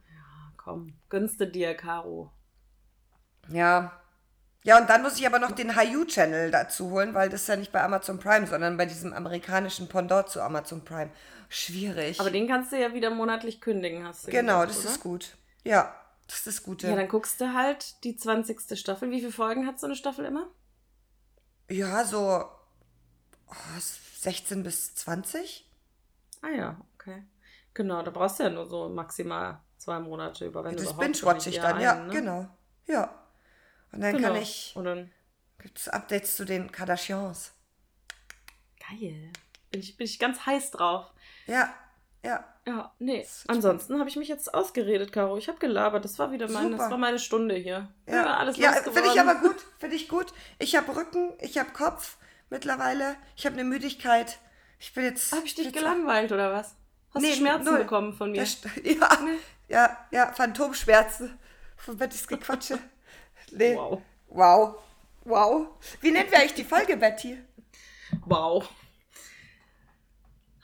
Ah, 0.10 0.52
Komm, 0.58 0.93
gönnst 1.10 1.39
du 1.41 1.47
dir, 1.47 1.74
Caro. 1.76 2.32
Ja. 3.50 3.91
Ja, 4.64 4.78
und 4.78 4.89
dann 4.89 5.02
muss 5.02 5.18
ich 5.18 5.26
aber 5.26 5.39
noch 5.39 5.52
den 5.52 5.76
Hayu-Channel 5.76 6.52
dazu 6.52 6.91
holen, 6.91 7.14
weil 7.14 7.30
das 7.30 7.41
ist 7.43 7.47
ja 7.47 7.56
nicht 7.56 7.72
bei 7.72 7.82
Amazon 7.82 8.20
Prime, 8.20 8.45
sondern 8.45 8.76
bei 8.78 8.86
diesem 8.86 9.14
amerikanischen 9.14 9.88
Pendant 9.88 10.30
zu 10.30 10.41
Amazon 10.41 10.84
Prime. 10.84 11.10
Schwierig. 11.47 12.20
Aber 12.20 12.30
den 12.30 12.47
kannst 12.47 12.72
du 12.72 12.80
ja 12.80 12.93
wieder 12.93 13.10
monatlich 13.10 13.62
kündigen, 13.62 14.06
hast 14.06 14.28
du 14.28 14.32
genau, 14.32 14.60
gesagt, 14.62 14.70
das 14.72 14.80
oder? 14.84 14.89
ist 14.91 15.00
gut. 15.02 15.38
Ja, 15.64 15.95
das 16.28 16.38
ist 16.38 16.47
das 16.47 16.64
Gute. 16.64 16.88
Ja, 16.88 16.95
dann 16.95 17.08
guckst 17.08 17.41
du 17.41 17.54
halt 17.56 18.04
die 18.04 18.16
20. 18.18 18.78
Staffel. 18.78 19.10
Wie 19.10 19.20
viele 19.20 19.32
Folgen 19.32 19.66
hat 19.66 19.80
so 19.80 19.88
eine 19.88 19.95
Staffel 19.95 20.26
immer? 20.26 20.47
Ja, 21.70 22.03
so 22.03 22.45
oh, 23.47 23.53
16 23.80 24.63
bis 24.63 24.95
20. 24.95 25.70
Ah 26.41 26.49
ja, 26.49 26.82
okay. 26.95 27.24
Genau, 27.74 28.01
da 28.01 28.11
brauchst 28.11 28.39
du 28.39 28.43
ja 28.43 28.49
nur 28.49 28.65
so 28.67 28.89
maximal 28.89 29.59
zwei 29.78 29.99
Monate 29.99 30.45
über, 30.45 30.63
wenn 30.63 30.76
Das 30.76 30.97
binge-watch 30.97 31.47
ich 31.47 31.61
ein 31.61 31.63
dann, 31.63 31.82
Jahr 31.82 31.95
ja, 31.95 32.01
ein, 32.01 32.07
ne? 32.07 32.13
genau. 32.13 32.47
Ja. 32.88 33.15
Und 33.91 34.01
dann 34.01 34.15
Genau. 34.15 34.28
kann 34.30 34.38
ich, 34.41 34.74
Und 34.76 34.86
dann, 34.86 35.11
gibt 35.59 35.78
es 35.80 35.88
Updates 35.89 36.36
zu 36.36 36.45
den 36.45 36.72
Kardashians. 36.72 37.53
geil. 38.80 39.32
Bin 39.72 39.82
ich, 39.82 39.97
bin 39.97 40.05
ich 40.05 40.17
ganz 40.17 40.45
heiß 40.45 40.72
drauf. 40.72 41.13
Ja, 41.45 41.74
ja. 42.24 42.43
Ja, 42.70 42.93
nee. 42.99 43.26
Ansonsten 43.47 43.97
habe 43.97 44.09
ich 44.09 44.15
mich 44.15 44.28
jetzt 44.28 44.53
ausgeredet, 44.53 45.11
Caro. 45.11 45.38
Ich 45.38 45.47
habe 45.47 45.57
gelabert. 45.57 46.05
Das 46.05 46.20
war 46.20 46.32
wieder 46.32 46.47
meine, 46.51 46.78
das 46.78 46.91
war 46.91 46.99
meine 46.99 47.17
Stunde 47.17 47.55
hier. 47.55 47.88
Ja, 48.07 48.38
alles 48.38 48.57
ja 48.57 48.74
finde 48.74 49.09
ich 49.11 49.20
aber 49.20 49.36
gut. 49.36 49.55
Finde 49.80 49.95
ich 49.95 50.07
gut. 50.07 50.28
Ich 50.59 50.76
habe 50.76 50.95
Rücken, 50.95 51.34
ich 51.39 51.57
habe 51.57 51.72
Kopf 51.72 52.17
mittlerweile. 52.51 53.15
Ich 53.36 53.47
habe 53.47 53.55
eine 53.55 53.63
Müdigkeit. 53.63 54.38
Ich 54.78 54.93
bin 54.93 55.03
jetzt. 55.03 55.32
Habe 55.32 55.47
ich 55.47 55.55
dich 55.55 55.74
gelangweilt 55.74 56.32
oder 56.32 56.53
was? 56.53 56.76
Hast 57.11 57.24
Nee, 57.24 57.32
du 57.32 57.38
Schmerzen 57.38 57.65
null. 57.65 57.80
bekommen 57.80 58.13
von 58.13 58.32
mir? 58.32 58.41
Das 58.41 58.59
Ja, 58.84 59.09
ja, 59.67 59.97
ja, 60.11 60.32
Phantomschmerzen. 60.32 61.39
Von 61.76 61.97
Bettys 61.97 62.28
Gequatsche. 62.28 62.78
Nee. 63.51 63.76
Wow. 63.76 63.99
Wow. 64.28 64.76
Wow. 65.24 65.67
Wie 66.01 66.11
nennen 66.11 66.30
wir 66.30 66.38
eigentlich 66.38 66.53
die 66.53 66.63
Folge, 66.63 66.97
Betty? 66.97 67.39
Wow. 68.28 68.70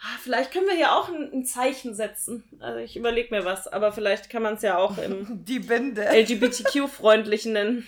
Ah, 0.07 0.17
Vielleicht 0.21 0.51
können 0.51 0.67
wir 0.67 0.75
hier 0.75 0.93
auch 0.93 1.09
ein, 1.09 1.31
ein 1.33 1.45
Zeichen 1.45 1.95
setzen. 1.95 2.43
Also 2.59 2.79
ich 2.79 2.95
überlege 2.95 3.33
mir 3.33 3.43
was, 3.43 3.67
aber 3.67 3.91
vielleicht 3.91 4.29
kann 4.29 4.43
man 4.43 4.53
es 4.55 4.61
ja 4.61 4.77
auch 4.77 4.97
im 4.99 5.43
Die 5.45 5.59
Binde. 5.59 6.03
LGBTQ-freundlichen 6.05 7.53
nennen. 7.53 7.87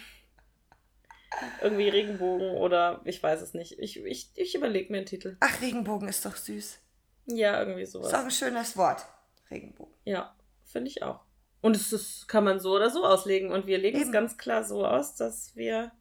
Irgendwie 1.62 1.90
Regenbogen 1.90 2.52
oder 2.52 3.02
ich 3.04 3.22
weiß 3.22 3.42
es 3.42 3.54
nicht. 3.54 3.78
Ich, 3.80 4.04
ich, 4.04 4.30
ich 4.36 4.56
überlege 4.56 4.92
mir 4.92 4.98
einen 5.00 5.06
Titel. 5.06 5.38
Ach, 5.42 5.62
Regenbogen 5.62 6.08
ist 6.08 6.26
doch 6.26 6.36
süß. 6.36 6.80
Ja, 7.28 7.60
irgendwie 7.60 7.82
Ist 7.84 7.96
auch 7.96 8.04
sowas. 8.04 8.14
ein 8.14 8.32
schönes 8.32 8.78
Wort. 8.78 9.06
Regenbogen. 9.52 9.94
Ja, 10.06 10.34
finde 10.66 10.90
ich 10.90 11.04
auch. 11.04 11.20
Und 11.62 11.76
es 11.76 11.92
ist, 11.94 12.28
kann 12.28 12.44
man 12.46 12.60
so 12.60 12.72
oder 12.76 12.90
so 12.90 13.06
auslegen. 13.06 13.52
Und 13.52 13.68
wir 13.68 13.78
legen 13.78 13.98
es 13.98 14.04
Eben. 14.04 14.12
ganz 14.14 14.38
klar 14.38 14.64
so 14.64 14.86
aus, 14.86 15.16
dass 15.16 15.56
wir 15.56 15.92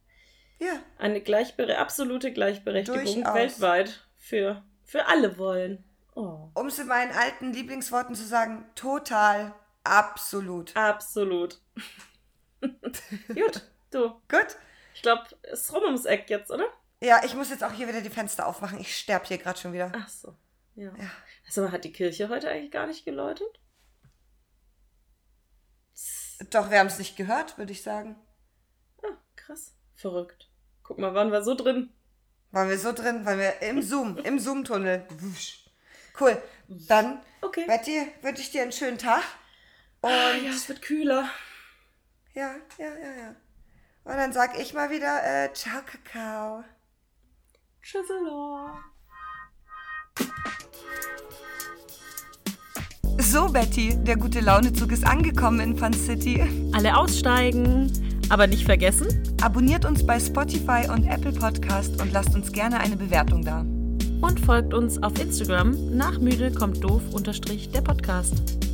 Ja. 0.60 0.80
eine 0.98 1.20
Gleichbere 1.20 1.78
absolute 1.78 2.32
Gleichberechtigung 2.32 3.02
Durchaus. 3.04 3.34
weltweit 3.34 4.06
für, 4.16 4.62
für 4.84 5.06
alle 5.06 5.36
wollen. 5.38 5.84
Oh. 6.16 6.50
Um 6.54 6.68
es 6.68 6.78
in 6.78 6.86
meinen 6.86 7.12
alten 7.12 7.52
Lieblingsworten 7.52 8.14
zu 8.14 8.26
sagen, 8.26 8.64
total, 8.74 9.54
absolut. 9.84 10.74
Absolut. 10.74 11.60
Gut, 12.62 13.62
du. 13.90 14.08
Gut? 14.26 14.56
Ich 14.94 15.02
glaube, 15.02 15.24
es 15.42 15.60
ist 15.60 15.72
rum 15.74 15.82
ums 15.84 16.06
Eck 16.06 16.30
jetzt, 16.30 16.50
oder? 16.50 16.64
Ja, 17.02 17.20
ich 17.22 17.34
muss 17.34 17.50
jetzt 17.50 17.62
auch 17.62 17.72
hier 17.72 17.86
wieder 17.86 18.00
die 18.00 18.08
Fenster 18.08 18.46
aufmachen. 18.46 18.80
Ich 18.80 18.96
sterbe 18.96 19.26
hier 19.26 19.36
gerade 19.36 19.58
schon 19.58 19.74
wieder. 19.74 19.92
Ach 19.94 20.08
so. 20.08 20.34
Ja. 20.74 20.90
Ja. 20.96 21.10
Also, 21.46 21.70
hat 21.70 21.84
die 21.84 21.92
Kirche 21.92 22.30
heute 22.30 22.48
eigentlich 22.48 22.72
gar 22.72 22.86
nicht 22.86 23.04
geläutet? 23.04 23.60
Doch, 26.48 26.70
wir 26.70 26.78
haben 26.78 26.86
es 26.86 26.98
nicht 26.98 27.16
gehört, 27.16 27.58
würde 27.58 27.72
ich 27.72 27.82
sagen. 27.82 28.16
Ah, 29.02 29.18
krass. 29.36 29.74
Verrückt. 29.94 30.50
Guck 30.82 30.98
mal, 30.98 31.12
waren 31.12 31.30
wir 31.30 31.42
so 31.42 31.54
drin. 31.54 31.92
Waren 32.52 32.70
wir 32.70 32.78
so 32.78 32.92
drin, 32.92 33.26
waren 33.26 33.38
wir 33.38 33.60
im 33.60 33.82
Zoom, 33.82 34.16
im 34.16 34.38
Zoom-Tunnel. 34.38 35.06
Wusch. 35.10 35.65
Cool. 36.18 36.40
Dann, 36.88 37.20
Okay. 37.42 37.64
Betty, 37.66 38.06
wünsche 38.22 38.42
ich 38.42 38.50
dir 38.50 38.62
einen 38.62 38.72
schönen 38.72 38.98
Tag. 38.98 39.22
Und 40.00 40.10
Ah, 40.10 40.32
ja, 40.42 40.50
es 40.50 40.68
wird 40.68 40.82
kühler. 40.82 41.28
ja, 42.34 42.54
ja, 42.78 42.86
ja, 42.88 43.12
ja. 43.22 43.34
Und 44.04 44.16
dann 44.16 44.32
sag 44.32 44.58
ich 44.58 44.72
mal 44.74 44.90
wieder, 44.90 45.22
äh, 45.24 45.52
ciao, 45.52 45.80
Kakao. 45.84 46.64
Tschüsseloh. 47.82 48.70
So, 53.18 53.48
Betty, 53.48 53.96
der 54.04 54.16
gute 54.16 54.40
Launezug 54.40 54.92
ist 54.92 55.06
angekommen 55.06 55.60
in 55.60 55.76
Fun 55.78 55.92
City. 55.92 56.42
Alle 56.74 56.96
aussteigen. 56.96 57.92
Aber 58.28 58.46
nicht 58.46 58.64
vergessen, 58.64 59.22
Abonniert 59.42 59.84
uns 59.84 60.04
bei 60.04 60.18
Spotify 60.18 60.88
und 60.90 61.06
Apple 61.06 61.32
Podcast 61.32 62.00
und 62.00 62.10
lasst 62.12 62.34
uns 62.34 62.50
gerne 62.50 62.80
eine 62.80 62.96
Bewertung 62.96 63.44
da. 63.44 63.64
Und 64.20 64.40
folgt 64.40 64.74
uns 64.74 65.02
auf 65.02 65.18
Instagram 65.20 65.96
nach 65.96 66.18
müde 66.18 66.50
kommt 66.52 66.82
doof 66.82 67.02
unterstrich 67.12 67.70
der 67.70 67.82
Podcast. 67.82 68.65